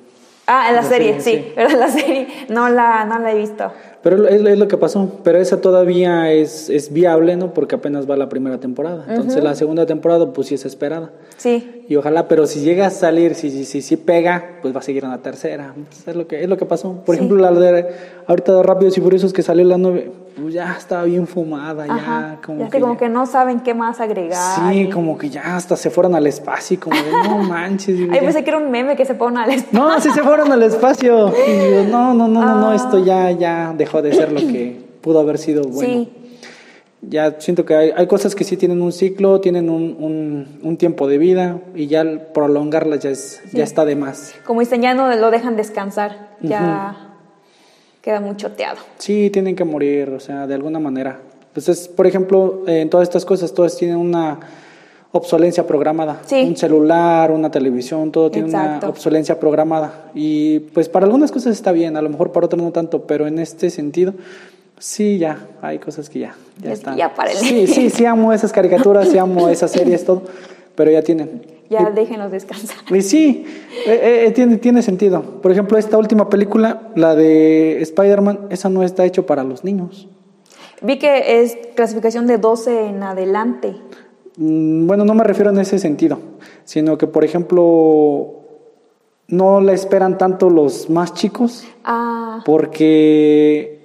[0.47, 3.36] Ah, en la La serie, serie, sí, pero la serie no la, no la he
[3.39, 3.70] visto.
[4.02, 5.20] Pero es, es lo que pasó.
[5.23, 7.55] Pero esa todavía es, es viable, ¿no?
[7.55, 9.05] Porque apenas va la primera temporada.
[9.09, 11.12] Entonces la segunda temporada, pues sí es esperada.
[11.36, 14.81] Sí, Y ojalá, pero si llega a salir, si si, si, si pega, pues va
[14.81, 15.74] a seguir en la tercera.
[16.06, 17.02] Es lo que es lo que pasó.
[17.06, 17.20] Por Sí.
[17.20, 17.86] ejemplo, la de
[18.27, 22.37] ahorita de Rápidos y Furiosos que salió la nueve, pues ya estaba bien fumada, ajá.
[22.37, 24.73] ya como ya que como ya- que no saben qué más agregar.
[24.73, 27.99] Sí, y- como que ya hasta se fueron al espacio y como de, no manches.
[28.11, 29.79] Ay, pensé que era un meme que se pone al espacio.
[29.79, 31.33] No, sí se fueron al espacio.
[31.47, 32.75] Y digo, no, no, no, no, no, Ah.
[32.77, 35.81] esto ya, ya dejó de ser lo que pudo haber sido bueno.
[35.81, 36.13] Sí,
[37.03, 40.77] Ya siento que hay, hay cosas que sí tienen un ciclo, tienen un, un, un
[40.77, 44.35] tiempo de vida y ya prolongarlas ya, es, ya está de más.
[44.47, 47.11] como dicen, ya no lo dejan descansar, ya
[48.03, 48.79] queda muy choteado.
[48.99, 51.20] Sí, tienen que morir, o sea, de alguna manera.
[51.55, 54.41] Pues es, por ejemplo, en todas estas cosas, todas tienen una
[55.12, 56.20] obsolencia programada.
[56.27, 56.43] Sí.
[56.43, 58.87] Un celular, una televisión, todo tiene Exacto.
[58.87, 60.11] una obsolencia programada.
[60.15, 63.27] Y pues para algunas cosas está bien, a lo mejor para otras no tanto, pero
[63.27, 64.15] en este sentido,
[64.79, 67.15] sí, ya, hay cosas que ya, ya Es que están.
[67.15, 67.39] párele.
[67.41, 70.23] Sí, sí, sí amo esas caricaturas, sí amo esas series, todo,
[70.74, 71.43] pero ya tienen.
[71.73, 72.77] Ya déjenlos descansar.
[72.90, 73.44] Y sí,
[73.86, 75.23] eh, eh, tiene, tiene sentido.
[75.43, 80.09] Por ejemplo, esta última película, la de Spider-Man, esa no está hecho para los niños.
[80.82, 83.74] Vi que es clasificación de 12 en adelante.
[84.36, 86.19] Mm, Bueno, no me refiero en ese sentido,
[86.65, 88.43] sino que, por ejemplo,
[89.28, 93.81] no la esperan tanto los más chicos Ah, porque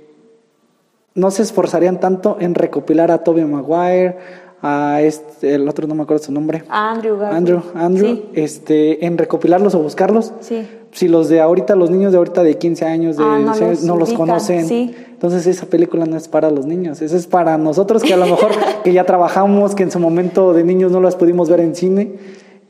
[1.16, 4.18] no se esforzarían tanto en recopilar a Tobey Maguire,
[4.62, 7.38] a este, el otro no me acuerdo su nombre, a Andrew Garfield.
[7.38, 10.34] Andrew, Andrew, Sí, este, en recopilarlos o buscarlos.
[10.40, 10.68] sí.
[10.94, 13.62] Si los de ahorita, los niños de ahorita de 15 años, de Ah, no 16
[13.62, 14.66] años, los no los conocen.
[14.68, 14.96] sí.
[15.12, 18.26] Entonces esa película no es para los niños, esa es para nosotros que a lo
[18.34, 18.52] mejor
[18.84, 22.14] que ya trabajamos, que en su momento de niños no las pudimos ver en cine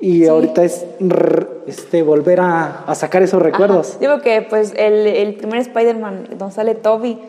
[0.01, 0.27] y Sí.
[0.27, 0.85] ahorita es
[1.68, 3.91] este, volver a, a sacar esos recuerdos.
[3.91, 3.99] Ajá.
[3.99, 7.19] Digo que pues el, el primer Spider-Man donde sale Toby,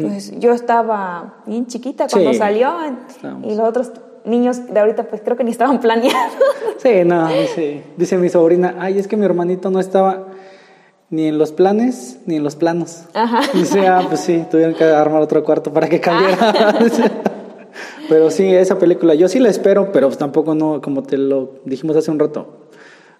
[0.00, 2.70] pues yo estaba bien chiquita cuando Sí, salió
[3.08, 3.52] estábamos.
[3.52, 3.90] y los otros
[4.26, 6.32] niños de ahorita pues creo que ni estaban planeados.
[6.78, 10.28] Sí, no, dice, dice mi sobrina, ay, es que mi hermanito no estaba
[11.08, 13.04] ni en los planes ni en los planos.
[13.14, 13.40] Ajá.
[13.54, 16.74] Dice, ah, pues sí, tuvieron que armar otro cuarto para que cambiara.
[18.08, 21.96] pero sí, esa película, yo sí la espero, pero tampoco no, como te lo dijimos
[21.96, 22.68] hace un rato,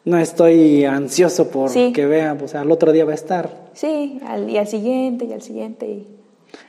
[0.05, 1.93] no estoy ansioso por Sí.
[1.93, 3.51] que vea, o sea, al otro día va a estar.
[3.73, 5.87] Sí, al, y al siguiente y al siguiente.
[5.87, 6.07] y-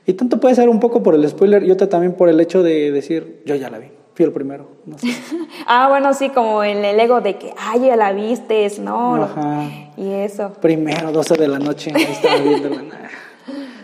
[0.05, 2.61] Y tanto puede ser un poco por el spoiler y otra también por el hecho
[2.63, 3.87] de decir, yo ya la vi,
[4.17, 4.67] fui el primero.
[4.85, 5.07] No sé.
[5.67, 9.15] Ah, bueno, sí, como el, el ego de que, ay, ya la viste, no.
[9.23, 9.65] Ajá.
[9.95, 10.53] Y eso.
[10.59, 12.37] Primero, 12 de la noche, estaba.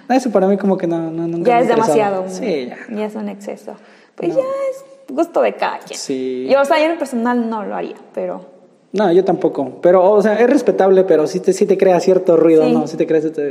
[0.10, 2.26] Nah, Eso para mí como que no, no nunca Ya me es demasiado.
[2.28, 2.78] Sí, ya.
[2.90, 3.76] Ya es un exceso.
[4.16, 6.00] Pues ya es gusto de cada quien.
[6.00, 6.48] Sí.
[6.50, 8.53] Yo, o sea, yo en personal no lo haría, pero
[8.94, 9.80] No, yo tampoco.
[9.82, 12.72] Pero, o sea, es respetable, pero sí te, sí te crea cierto ruido, Sí.
[12.74, 12.88] ¿no?
[12.88, 13.41] Sí te crea cierto...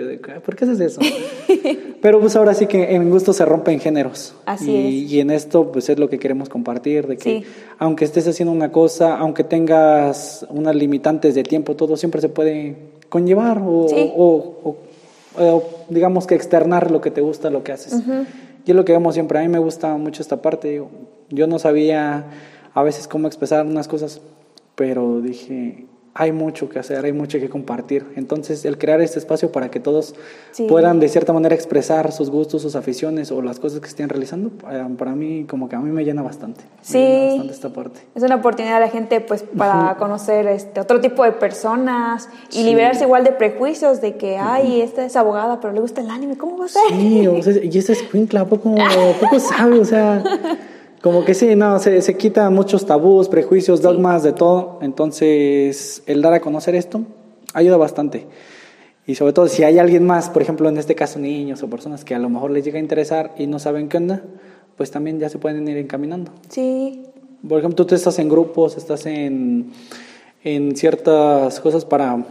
[0.45, 1.01] ¿Por qué haces eso?
[2.01, 4.35] pero pues ahora sí que en gusto se rompen géneros.
[4.47, 7.45] Así y, y en esto, pues es lo que queremos compartir, de que Sí.
[7.79, 12.77] aunque estés haciendo una cosa, aunque tengas unas limitantes de tiempo, todo siempre se puede
[13.09, 14.13] conllevar o, Sí.
[14.17, 14.77] o- o-
[15.43, 17.95] o, digamos que externar lo que te gusta, lo que haces.
[18.65, 19.39] Y es lo que vemos siempre.
[19.39, 20.69] A mí me gusta mucho esta parte.
[20.69, 20.89] digo,
[21.31, 22.27] Yo no sabía
[22.75, 24.21] a veces cómo expresar unas cosas,
[24.83, 28.05] pero dije, hay mucho que hacer, hay mucho que compartir.
[28.17, 30.17] Entonces, el crear este espacio para que todos
[30.67, 34.51] puedan de cierta manera expresar sus gustos, sus aficiones o las cosas que estén realizando,
[34.73, 36.65] eh, para mí como que a mí me llena bastante.
[36.81, 36.99] Sí.
[37.29, 38.01] bastante esta parte.
[38.17, 42.65] Es una oportunidad de la gente pues para conocer este otro tipo de personas y
[42.65, 46.37] liberarse igual de prejuicios de que, ay, esta es abogada, pero le gusta el anime,
[46.37, 46.83] ¿cómo va a ser?
[46.91, 48.75] Sí, o sea, y esa escuincla, poco,
[49.21, 50.25] poco sabe, o sea...
[51.03, 54.79] Como que sí, no, se, se quitan muchos tabús, prejuicios, dogmas, de todo.
[54.83, 57.03] Entonces, el dar a conocer esto
[57.55, 58.27] ayuda bastante.
[59.05, 62.05] Y sobre todo, si hay alguien más, por ejemplo, en este caso niños o personas
[62.05, 64.23] que a lo mejor les llega a interesar y no saben qué onda,
[64.77, 66.31] pues también ya se pueden ir encaminando.
[66.49, 67.03] Sí.
[67.47, 69.73] Por ejemplo, tú estás en grupos, estás en,
[70.45, 72.25] en ciertas cosas para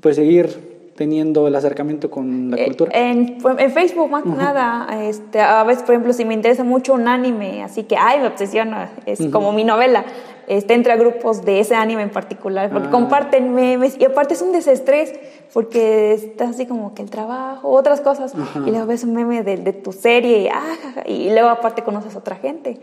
[0.00, 2.90] pues seguir teniendo el acercamiento con la eh, cultura?
[2.94, 4.86] En, en Facebook, más que nada.
[5.02, 8.26] Este, a veces, por ejemplo, si me interesa mucho un anime, así que, ay, me
[8.26, 10.04] obsesiona, es como mi novela.
[10.48, 12.90] Este, entra a grupos de ese anime en particular, porque ah.
[12.90, 15.14] comparten memes y aparte es un desestrés,
[15.52, 18.34] porque está así como que el trabajo, otras cosas,
[18.66, 22.16] y luego ves un meme de, de tu serie y, ah, y luego aparte conoces
[22.16, 22.80] a otra gente,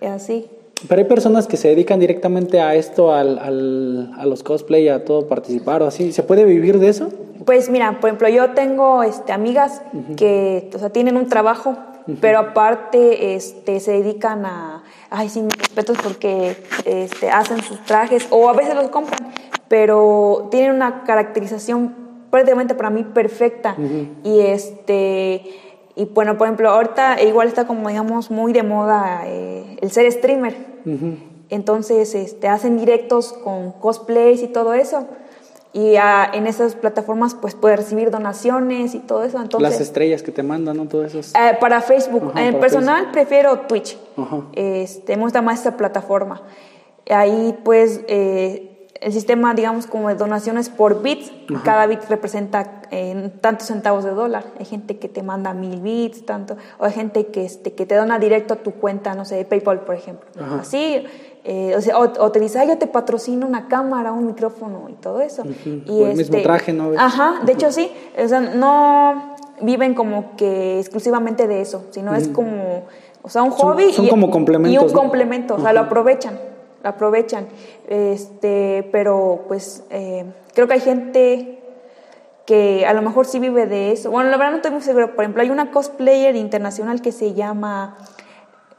[0.00, 0.48] y así.
[0.86, 5.04] Pero hay personas que se dedican directamente a esto, al, al, a los cosplay, a
[5.04, 6.12] todo participar o así.
[6.12, 7.08] ¿Se puede vivir de eso?
[7.48, 9.80] Pues mira, por ejemplo, yo tengo este, amigas
[10.18, 11.78] que o sea, tienen un trabajo,
[12.20, 18.50] pero aparte este, se dedican a, ay, sin respetos porque este, hacen sus trajes o
[18.50, 19.32] a veces los compran,
[19.66, 21.94] pero tienen una caracterización
[22.30, 23.76] prácticamente para mí perfecta.
[24.24, 25.40] Y este
[25.96, 30.12] y bueno, por ejemplo, ahorita igual está como, digamos, muy de moda eh, el ser
[30.12, 30.54] streamer.
[31.48, 35.06] Entonces, este, hacen directos con cosplays y todo eso.
[35.72, 39.40] Y en esas plataformas, pues, puedes recibir donaciones y todo eso.
[39.40, 40.86] Entonces, Las estrellas que te mandan, ¿no?
[40.86, 41.18] Todo eso.
[41.20, 42.32] Eh, para Facebook.
[42.36, 43.98] en personal, prefiero Twitch.
[44.52, 46.42] Este, me gusta más esa plataforma.
[47.10, 51.30] Ahí, pues, eh, el sistema, digamos, como de donaciones por bits,
[51.64, 54.44] cada bit representa eh, tantos centavos de dólar.
[54.58, 57.94] Hay gente que te manda mil bits, tanto, o hay gente que, este, que te
[57.94, 60.28] dona directo a tu cuenta, no sé, de PayPal, por ejemplo.
[60.58, 61.04] Así,
[61.50, 64.92] eh, o, sea, o, te dice, ay, yo te patrocino una cámara, un micrófono y
[64.92, 65.44] todo eso.
[65.64, 66.92] y el mismo este, traje, ¿no?
[66.98, 67.90] Ajá, de hecho sí,
[68.22, 72.84] o sea, no viven como que exclusivamente de eso, sino es como,
[73.22, 76.38] o sea, un hobby son, como complementos, y un complemento, o sea, lo aprovechan
[76.82, 77.48] aprovechan.
[77.88, 81.62] Este, pero pues eh, creo que hay gente
[82.46, 84.10] que a lo mejor sí vive de eso.
[84.10, 85.14] Bueno, la verdad no estoy muy segura.
[85.14, 87.98] Por ejemplo, hay una cosplayer internacional que se llama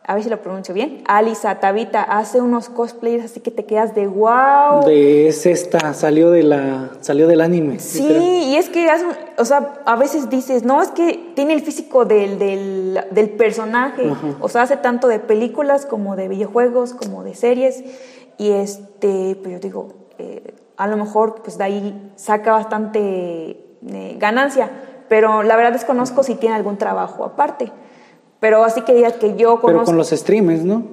[0.09, 3.93] a ver si lo pronuncio bien, Alisa Tabita hace unos cosplayers así que te quedas
[3.93, 4.83] de wow.
[4.83, 7.77] De es esta, salió de la salió del anime.
[7.77, 8.07] Sí,
[8.47, 8.89] y es que
[9.37, 14.11] o sea, a veces dices, "No, es que tiene el físico del, del, del personaje."
[14.39, 17.83] O sea, hace tanto de películas como de videojuegos, como de series
[18.39, 24.15] y este, pues yo digo, eh, a lo mejor pues de ahí saca bastante eh,
[24.17, 24.71] ganancia,
[25.07, 27.71] pero la verdad desconozco si tiene algún trabajo aparte.
[28.39, 29.67] Pero así que digas que yo conozco...
[29.67, 30.83] Pero con los streamers, ¿no?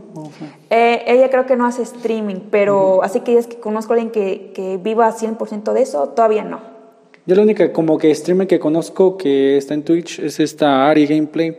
[0.69, 4.11] Eh, ella creo que no hace streaming, pero así que digas que conozco a alguien
[4.11, 6.61] que, que viva 100% de eso, todavía no.
[7.25, 11.07] Yo la única como que streamer que conozco que está en Twitch es esta Ari
[11.07, 11.59] Gameplay,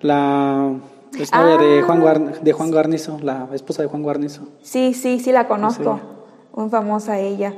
[0.00, 0.72] la
[1.18, 2.32] es novia de, Juan ah.
[2.40, 4.42] de Juan Garnizo, la esposa de Juan Garnizo.
[4.62, 6.00] Sí, sí, sí la conozco.
[6.54, 7.54] Muy famosa ella.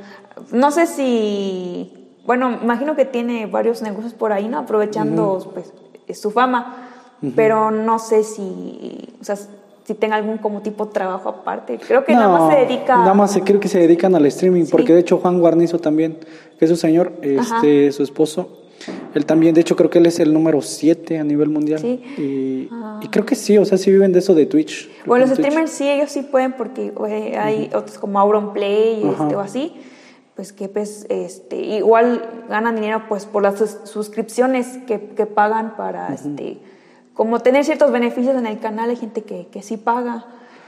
[0.52, 1.94] No sé si...
[2.26, 4.59] Bueno, imagino que tiene varios negocios por ahí, ¿no?
[4.59, 5.72] Aprovechando pues,
[6.18, 6.88] su fama
[7.35, 11.78] pero no sé si, o sea, si tenga algún como tipo de trabajo aparte.
[11.78, 12.97] Creo que nada más se dedica...
[12.97, 16.19] Nada más creo que se dedican al streaming, porque de hecho Juan Guarnizo también,
[16.59, 18.59] que es su señor, este, su esposo,
[19.15, 21.81] él también, de hecho creo que él es el número 7 a nivel mundial.
[21.81, 22.69] Sí.
[22.70, 23.01] Ah.
[23.03, 24.90] Y, creo que sí, o sea, sí viven de eso de Twitch.
[25.07, 26.93] Bueno, los streamers sí, ellos sí pueden porque
[27.39, 29.74] hay otros como Auronplay este, o así
[30.39, 36.15] pues que pues este igual ganan dinero pues por las suscripciones que, que pagan para
[36.15, 36.59] este
[37.19, 40.24] como tener ciertos beneficios en el canal, hay gente que, que sí paga,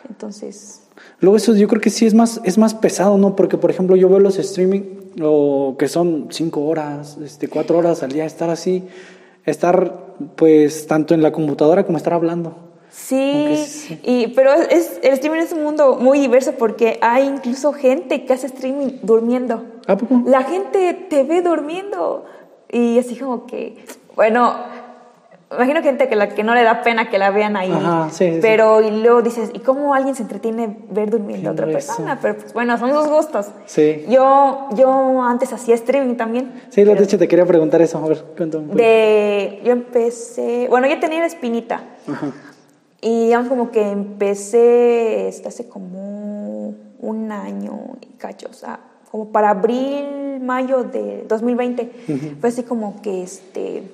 [0.09, 0.81] entonces...
[1.20, 3.36] Luego eso yo creo que sí es más, es más pesado, ¿no?
[3.36, 4.81] Porque, por ejemplo, yo veo los streaming,
[5.22, 8.82] o que son cinco horas, este, cuatro horas al día, estar así,
[9.47, 12.56] estar pues tanto en la computadora como estar hablando.
[12.90, 18.24] Sí, Y, pero es, el streaming es un mundo muy diverso porque hay incluso gente
[18.24, 19.66] que hace streaming durmiendo.
[19.86, 20.24] ¿A poco?
[20.27, 22.24] La gente te ve durmiendo
[22.68, 23.85] y así como que,
[24.16, 24.56] bueno,
[25.52, 27.72] imagino gente que, la, que no le da pena que la vean ahí.
[28.40, 32.18] pero y luego dices, ¿y cómo alguien se entretiene ver durmiendo a otra persona?
[32.22, 33.47] Pero pues bueno, son sus gustos.
[33.66, 34.05] Sí.
[34.09, 36.52] Yo, yo antes hacía streaming también.
[36.70, 37.98] Sí, lo de hecho te quería preguntar eso.
[37.98, 38.74] A ver, cuéntame.
[38.74, 41.82] De, yo empecé, bueno, yo tenía la espinita.
[42.06, 42.32] Ajá.
[43.02, 48.78] Y digamos como que empecé este, hace como un año y cacho, o sea,
[49.10, 51.93] como para abril, mayo de 2020.
[52.40, 53.85] Fue así como que, este,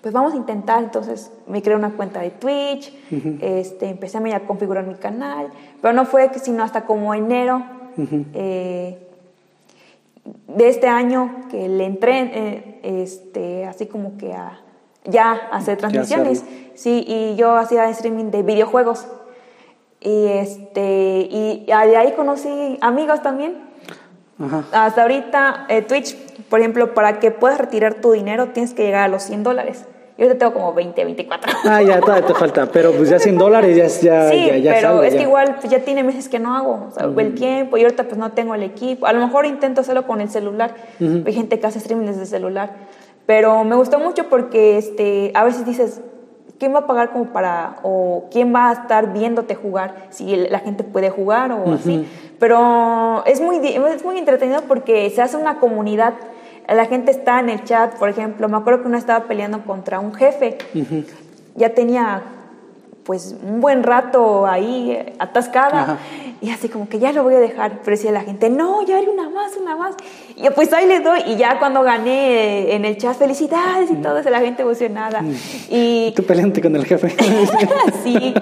[0.00, 0.82] pues vamos a intentar.
[0.82, 2.92] Entonces me creé una cuenta de Twitch,
[3.40, 5.48] este, empecé a, a configurar mi canal,
[5.80, 7.62] pero no fue sino hasta como enero
[8.34, 8.98] eh,
[10.46, 14.60] de este año que le entré, eh, este, así como que a
[15.04, 16.44] ya hacer transmisiones.
[16.74, 19.06] Sí, y yo hacía streaming de videojuegos.
[20.00, 23.69] Y este y de ahí conocí amigos también.
[24.72, 26.16] Hasta ahorita, eh, Twitch,
[26.48, 29.84] por ejemplo, para que puedas retirar tu dinero tienes que llegar a los 100 dólares.
[30.18, 31.52] Yo te tengo como 20, 24.
[31.64, 34.74] Ah, ya todavía te falta, pero pues ya 100 dólares ya ya Sí, ya, ya
[34.74, 37.78] pero es que igual pues, ya tiene meses que no hago, o sea, el tiempo
[37.78, 39.06] y ahorita pues no tengo el equipo.
[39.06, 40.74] A lo mejor intento hacerlo con el celular.
[41.00, 42.70] Hay gente que hace streaming desde el celular
[43.30, 46.00] pero me gustó mucho porque este, a veces dices,
[46.60, 50.60] ¿quién va a pagar como para, o quién va a estar viéndote jugar si la
[50.60, 52.06] gente puede jugar o así?
[52.38, 56.14] Pero es muy, es muy entretenido porque se hace una comunidad.
[56.68, 58.48] La gente está en el chat, por ejemplo.
[58.48, 60.58] Me acuerdo que uno estaba peleando contra un jefe.
[61.56, 62.22] Ya tenía
[63.10, 65.98] pues un buen rato ahí eh, atascada.
[66.40, 67.80] Y así como que ya lo voy a dejar.
[67.84, 69.96] Pero decía la gente, no, ya hay una más, una más.
[70.36, 71.22] Y pues ahí le doy.
[71.26, 75.24] Y ya cuando gané en el chat, felicidades y todo, eso, la gente emocionada.
[75.68, 77.12] Y tú peleante con el jefe.
[78.04, 78.32] sí.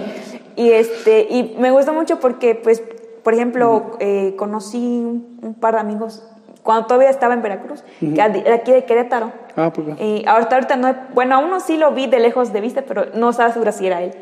[0.54, 2.82] Y, este, y me gustó mucho porque, pues,
[3.22, 6.22] por ejemplo, eh, conocí un par de amigos
[6.62, 9.32] cuando todavía estaba en Veracruz, que aquí de Querétaro.
[9.56, 9.98] Ah, pues.
[9.98, 13.06] Y ahorita, ahorita no, bueno, a uno sí lo vi de lejos de vista, pero
[13.14, 14.12] no estaba segura si era él.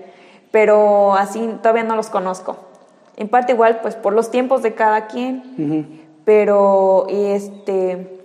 [0.50, 2.56] Pero así todavía no los conozco.
[3.16, 6.04] En parte igual, pues por los tiempos de cada quien.
[6.24, 8.20] Pero este,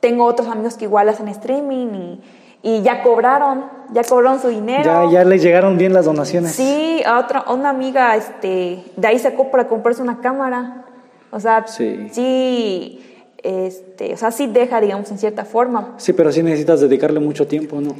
[0.00, 2.18] tengo otros amigos que igual hacen streaming
[2.62, 4.84] y, ya cobraron, ya cobraron su dinero.
[4.84, 6.52] Ya, ya les llegaron bien las donaciones.
[6.52, 10.84] Sí, a otra, una amiga este, de ahí sacó para comprarse una cámara.
[11.30, 12.08] O sea, sí.
[12.12, 13.12] sí
[13.42, 15.94] este, o sea, sí deja, digamos, en cierta forma.
[15.96, 17.94] Sí, pero sí necesitas dedicarle mucho tiempo, ¿no?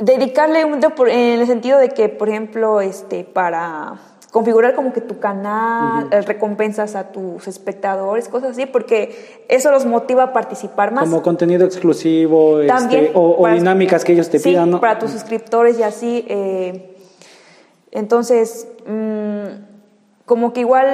[0.00, 4.00] Dedicarle un tiempo en el sentido de que, por ejemplo, este, para
[4.30, 10.24] configurar como que tu canal, recompensas a tus espectadores, cosas así, porque eso los motiva
[10.24, 11.04] a participar más.
[11.04, 14.80] Como contenido exclusivo este, o, dinámicas que ellos te pidan, ¿no?
[14.80, 16.24] para tus suscriptores y así.
[16.28, 16.96] Eh,
[17.90, 20.86] entonces, mm, como que igual,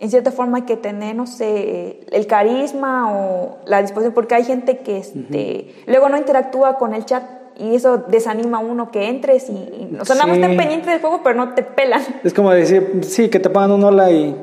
[0.00, 4.44] en cierta forma hay que tener, no sé, el carisma o la disposición, porque hay
[4.44, 9.08] gente que este, luego no interactúa con el chat y eso desanima a uno que
[9.08, 12.00] entres y, o sea, nada más están pendientes del juego, pero no te pelan.
[12.22, 14.36] Es como decir, sí, que te pagan un hola y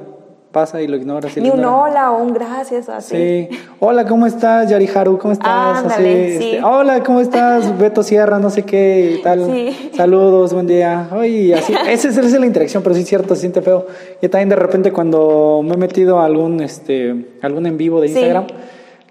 [0.51, 1.35] pasa y lo ignoras.
[1.35, 3.15] Ni un hola o un gracias, así.
[3.15, 3.49] Sí.
[3.79, 5.17] Hola, ¿cómo estás, Yariharu?
[5.17, 5.79] ¿Cómo estás?
[5.79, 6.45] Ándale, sí.
[6.55, 8.39] Este, hola, ¿cómo estás, Beto Sierra?
[8.39, 9.45] No sé qué y tal.
[9.51, 9.91] Sí.
[9.95, 11.09] Saludos, buen día.
[11.11, 11.73] Oye, así.
[11.89, 13.85] esa, es, esa es la interacción, pero sí es cierto, se siente feo.
[14.21, 18.07] Y también de repente cuando me he metido a algún, este, algún en vivo de
[18.07, 18.47] Instagram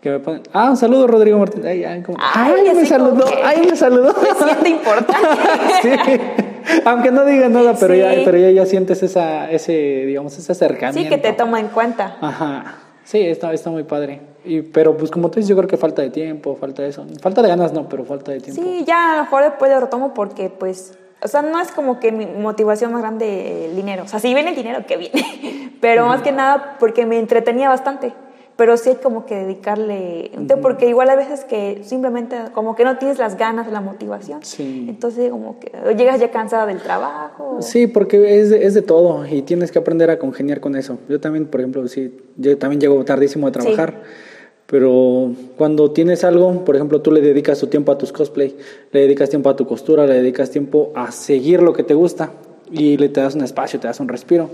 [0.05, 1.65] que me ponen, ah, un saludo Rodrigo Martínez.
[1.65, 4.15] Ay, ay, como, ay, me saludó, ay, me saludó.
[4.21, 5.27] Me siente importante.
[5.83, 6.21] sí,
[6.85, 11.01] aunque no diga nada, pero, ya, pero ya, ya sientes esa, ese, digamos, ese acercamiento.
[11.01, 12.19] Sí, que te toma en cuenta.
[12.21, 14.21] Ajá, sí, está, está muy padre.
[14.45, 17.07] Y, pero pues como tú dices, yo creo que falta de tiempo, falta de eso.
[17.23, 18.61] Falta de ganas no, pero falta de tiempo.
[18.61, 20.99] Sí, ya a lo mejor después lo retomo porque pues...
[21.23, 24.03] O sea, no es como que mi motivación más grande el dinero.
[24.03, 25.73] O sea, si viene el dinero, que viene.
[25.81, 28.13] Pero más que nada porque me entretenía bastante
[28.57, 30.31] pero sí hay como que dedicarle,
[30.63, 34.87] porque igual a veces que simplemente como que no tienes las ganas, la motivación, sí.
[34.89, 37.59] entonces como que llegas ya cansada del trabajo.
[37.61, 40.99] Sí, porque es de, es de todo y tienes que aprender a congeniar con eso.
[41.09, 44.03] Yo también, por ejemplo, sí, yo también llego tardísimo de trabajar.
[44.67, 48.57] Pero cuando tienes algo, por ejemplo, tú le dedicas tu tiempo a tus cosplay,
[48.93, 52.31] le dedicas tiempo a tu costura, le dedicas tiempo a seguir lo que te gusta
[52.73, 54.49] y le te das un espacio, te das un respiro.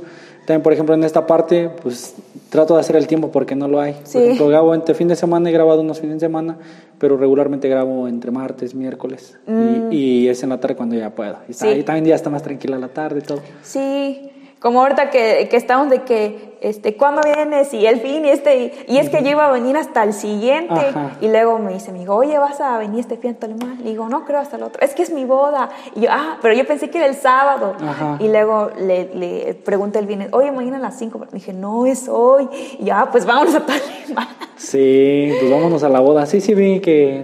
[0.51, 2.13] También, por ejemplo, en esta parte, pues
[2.49, 3.95] trato de hacer el tiempo porque no lo hay.
[4.03, 4.15] Sí.
[4.15, 6.59] Por ejemplo, grabo entre fin de semana, he grabado unos fines de semana,
[6.99, 9.39] pero regularmente grabo entre martes, miércoles.
[9.47, 9.93] Y, mm.
[9.93, 11.37] y, es en la tarde cuando ya puedo.
[11.49, 11.85] Y, sí.
[11.85, 13.39] también ya está más tranquila la tarde y todo.
[13.63, 14.30] Sí,
[14.61, 17.73] como ahorita que, que estamos de que, este, ¿cuándo vienes?
[17.73, 20.75] Y el fin, y este, y, es que yo iba a venir hasta el siguiente.
[21.23, 23.79] Y luego me dice, amigo, oye, ¿vas a venir este fin alemán?
[23.83, 24.83] Le digo, no creo hasta el otro.
[24.83, 25.71] Es que es mi boda.
[25.97, 27.75] Y yo, ah, pero yo pensé que era el sábado.
[28.19, 31.19] Y luego le, le pregunté el viernes, oye, mañana a las 5.
[31.19, 32.47] Me dije, no, es hoy.
[32.79, 34.29] Y ya, ah, pues vámonos a Alemán.
[34.57, 36.27] Sí, pues vámonos a la boda.
[36.27, 37.23] Sí, sí vi que...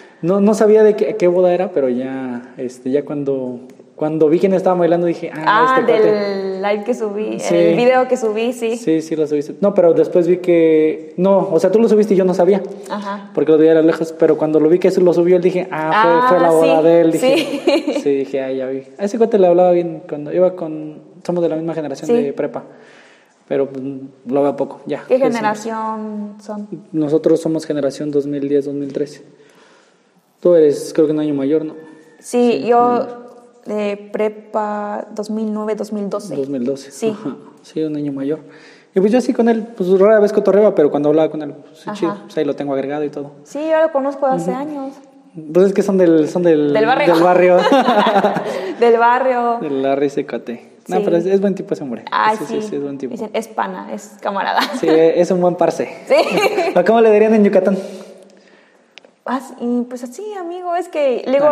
[0.22, 3.60] no, no sabía de qué, qué, boda era, pero ya, este, ya cuando
[3.98, 6.12] Cuando vi quién estaba bailando dije, ah, Ah, este cuate.
[6.12, 7.54] del live que subí, Sí.
[7.56, 8.76] el video que subí, sí.
[8.76, 9.56] Sí, sí lo subiste.
[9.60, 11.14] No, pero después vi que...
[11.16, 12.62] No, o sea, tú lo subiste y yo no sabía.
[12.88, 13.30] Ajá.
[13.34, 15.66] Porque lo veía lo lejos, pero cuando lo vi que eso lo subió, él dije,
[15.72, 17.10] ah, fue, Ah, fue la boda sí, de él.
[17.10, 17.94] Dije, sí.
[18.04, 18.10] sí.
[18.18, 18.84] dije, ah, ya vi.
[18.98, 21.02] A ese cuate le hablaba bien cuando iba con...
[21.26, 22.62] Somos de la misma generación de prepa.
[23.48, 23.82] Pero pues,
[24.26, 25.04] lo veo poco, ya.
[25.08, 26.68] ¿Qué generación son?
[26.92, 29.22] Nosotros somos generación 2010-2013.
[30.40, 31.74] Tú eres, creo que un año mayor, ¿no?
[32.20, 33.27] Sí, yo
[33.68, 36.34] de prepa 2009-2012.
[36.36, 36.90] 2012.
[36.90, 37.16] Sí.
[37.18, 37.36] Ajá.
[37.62, 38.40] Sí, un año mayor.
[38.94, 41.52] Y pues yo sí con él, pues rara vez cotorreaba, pero cuando hablaba con él,
[41.52, 42.16] pues sí, chido.
[42.24, 43.32] Pues ahí lo tengo agregado y todo.
[43.44, 44.94] Sí, yo lo conozco hace años.
[45.52, 47.14] Pues es que son del, son del, Del barrio.
[47.14, 47.56] Del barrio.
[48.80, 49.58] Del barrio.
[49.60, 50.78] del Secate.
[50.88, 51.02] No, Sí.
[51.04, 52.06] pero es, es buen tipo ese hombre.
[52.10, 52.62] Ah, sí, sí.
[52.62, 53.12] sí, sí, es buen tipo.
[53.12, 54.62] Dicen, es pana, es camarada.
[54.80, 55.86] Sí, es un buen parce.
[56.08, 56.14] Sí.
[56.74, 57.76] ¿O ¿Cómo le dirían en Yucatán?
[59.26, 59.40] Ah,
[59.90, 61.50] pues así, amigo, es que luego,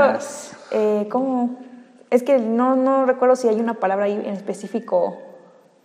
[0.71, 1.66] eh, ¿cómo?
[2.11, 5.19] Es que no, no recuerdo si hay una palabra ahí en específico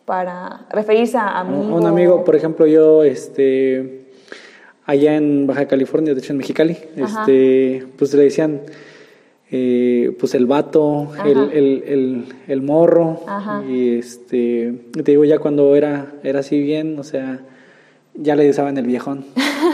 [0.06, 1.76] para referirse a amigo.
[1.76, 4.08] Un amigo, por ejemplo, yo, este,
[4.86, 7.22] allá en Baja California, de hecho en Mexicali, Ajá.
[7.22, 8.62] este, pues le decían,
[9.52, 13.64] eh, pues el vato, el, el, el, el morro, Ajá.
[13.68, 17.40] y este, te digo, ya cuando era, era así bien, o sea,
[18.14, 19.26] ya le usaban el viejón,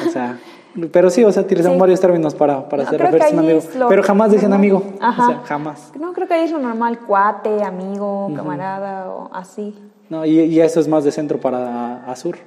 [0.07, 0.39] o sea,
[0.91, 1.81] pero sí, o sea, utilizaban Sí.
[1.81, 4.53] varios términos para, para No, hacer referencia a un amigo, lo pero jamás normal.
[4.53, 5.23] amigo, Ajá.
[5.23, 5.91] o sea, jamás.
[5.99, 9.75] No, creo que ahí es lo normal, cuate, amigo, camarada o así.
[10.09, 12.37] No, y, y eso es más de centro para a sur.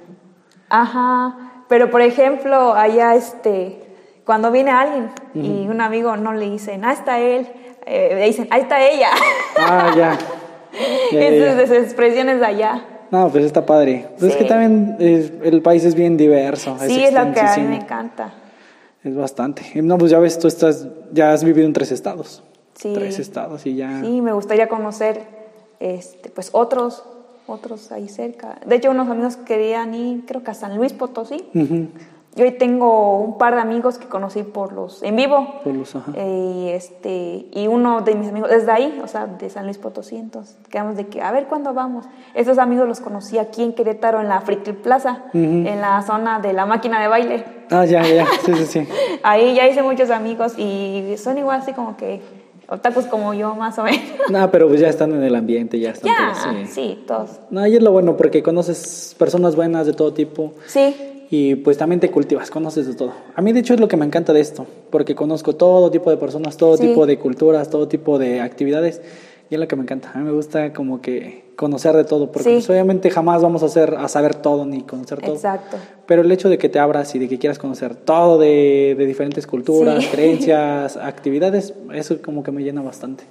[0.69, 1.35] Ajá,
[1.67, 3.83] pero por ejemplo, allá este,
[4.25, 7.47] cuando viene alguien y un amigo no le dicen, ah, está él,
[7.85, 9.09] eh, le dicen, ahí está ella.
[9.57, 10.17] Ah, ya.
[11.11, 11.61] Ya, ya, ya.
[11.63, 12.81] Esas expresiones de allá.
[13.11, 14.07] No, pues está padre.
[14.17, 14.49] Pues es que Sí.
[14.49, 16.77] también es- el país es bien diverso.
[16.79, 18.33] Sí, es lo que a mí me encanta.
[19.03, 19.63] Es bastante.
[19.81, 22.43] No, pues ya ves, tú estás, ya has vivido en tres estados.
[22.75, 22.93] Sí.
[22.93, 24.01] Tres estados y ya.
[24.01, 25.21] Sí, me gustaría conocer
[25.79, 27.03] este, pues otros,
[27.47, 28.59] otros ahí cerca.
[28.65, 31.43] De hecho, unos amigos querían ir, creo que a San Luis Potosí.
[32.35, 35.59] Yo hoy tengo un par de amigos que conocí por los en vivo.
[35.65, 36.13] Por los, ajá.
[36.15, 39.65] Eh, y este y uno de mis amigos es de ahí, o sea, de San
[39.65, 42.05] Luis Potosí, entonces quedamos de que a ver cuándo vamos.
[42.33, 46.53] Esos amigos los conocí aquí en Querétaro en la Friki Plaza, en la zona de
[46.53, 47.45] la máquina de baile.
[47.69, 48.25] Ah, ya, ya.
[48.45, 48.87] Sí, sí, sí.
[49.23, 52.21] Ahí ya hice muchos amigos y son igual así como que
[52.71, 54.01] otakus como yo más o menos.
[54.29, 57.03] No, pero pues ya están en el ambiente, ya están ya, todos, sí.
[57.05, 57.29] todos.
[57.49, 60.53] No, y es lo bueno porque conoces personas buenas de todo tipo.
[60.67, 60.95] Sí,
[61.33, 63.13] Y pues también te cultivas, conoces de todo.
[63.35, 66.09] A mí de hecho es lo que me encanta de esto, porque conozco todo tipo
[66.11, 66.87] de personas, todo Sí.
[66.87, 69.01] tipo de culturas, todo tipo de actividades,
[69.49, 70.11] y es lo que me encanta.
[70.13, 72.55] A mí me gusta como que conocer de todo, porque Sí.
[72.55, 75.33] pues, obviamente jamás vamos a, hacer, a saber todo ni conocer todo.
[75.33, 75.77] exacto.
[76.05, 79.05] Pero el hecho de que te abras y de que quieras conocer todo de, de
[79.05, 80.09] diferentes culturas, Sí.
[80.11, 83.23] creencias, actividades, eso como que me llena bastante.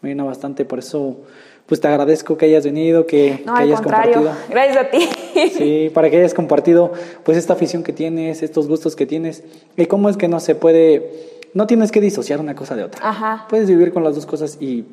[0.00, 1.18] Me llena bastante, por eso
[1.66, 4.14] pues te agradezco que hayas venido, que, No, que hayas contrario.
[4.14, 4.44] compartido.
[4.50, 5.08] Gracias a ti.
[5.56, 6.92] Sí, para que hayas compartido
[7.24, 9.42] pues esta afición que tienes, estos gustos que tienes
[9.76, 11.10] y cómo es que no se puede,
[11.54, 13.06] no tienes que disociar una cosa de otra.
[13.08, 13.46] Ajá.
[13.50, 14.84] Puedes vivir con las dos cosas y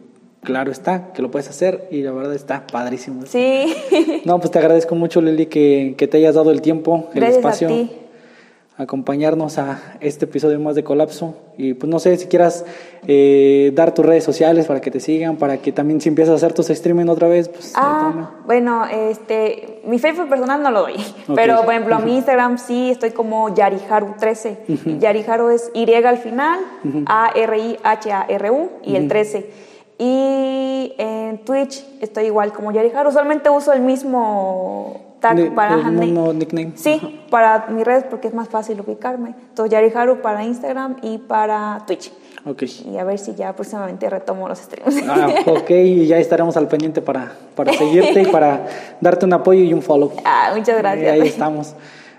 [0.44, 3.26] claro está que lo puedes hacer y la verdad está padrísimo.
[3.26, 3.74] Sí.
[4.26, 7.38] No, pues te agradezco mucho Lili que, que te hayas dado el tiempo, el Gracias
[7.38, 7.91] espacio, a ti.
[8.84, 12.66] Acompañarnos a este episodio más de Colapso y pues no sé si quieras
[13.08, 16.36] eh, dar tus redes sociales para que te sigan, para que también si empiezas a
[16.36, 17.74] hacer tus streaming otra vez, pues.
[17.76, 20.96] Ah, bueno, este, mi Facebook personal no lo doy,
[21.36, 25.00] pero por ejemplo, a mi Instagram sí estoy como Yariharu13.
[25.00, 26.60] Yariharu es Y al final,
[27.06, 29.50] A-R-I-H-A-R-U y el 13.
[30.00, 36.34] Y en Twitch estoy igual como Yariharu, usualmente uso el mismo De- para el mismo
[36.34, 36.74] nickname.
[36.76, 39.36] Sí, para mis redes porque es más fácil ubicarme.
[39.50, 42.12] Entonces, Yariharu para Instagram y para Twitch.
[42.45, 42.64] Ok.
[42.91, 45.02] Y a ver si ya próximamente retomo los streams.
[45.08, 48.68] Ah, ok, y ya estaremos al pendiente para, para seguirte y para
[49.00, 50.12] darte un apoyo y un follow.
[50.26, 51.06] Ah, muchas gracias.
[51.06, 51.74] Y ahí estamos.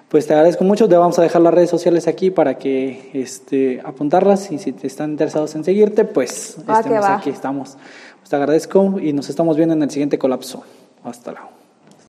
[0.08, 3.82] Pues te agradezco mucho, te vamos a dejar las redes sociales aquí para que este,
[3.84, 7.76] apuntarlas y si te están interesados en seguirte, pues estemos aquí, estamos.
[8.20, 10.62] Pues te agradezco y nos estamos viendo en el siguiente colapso.
[11.02, 11.48] Hasta luego.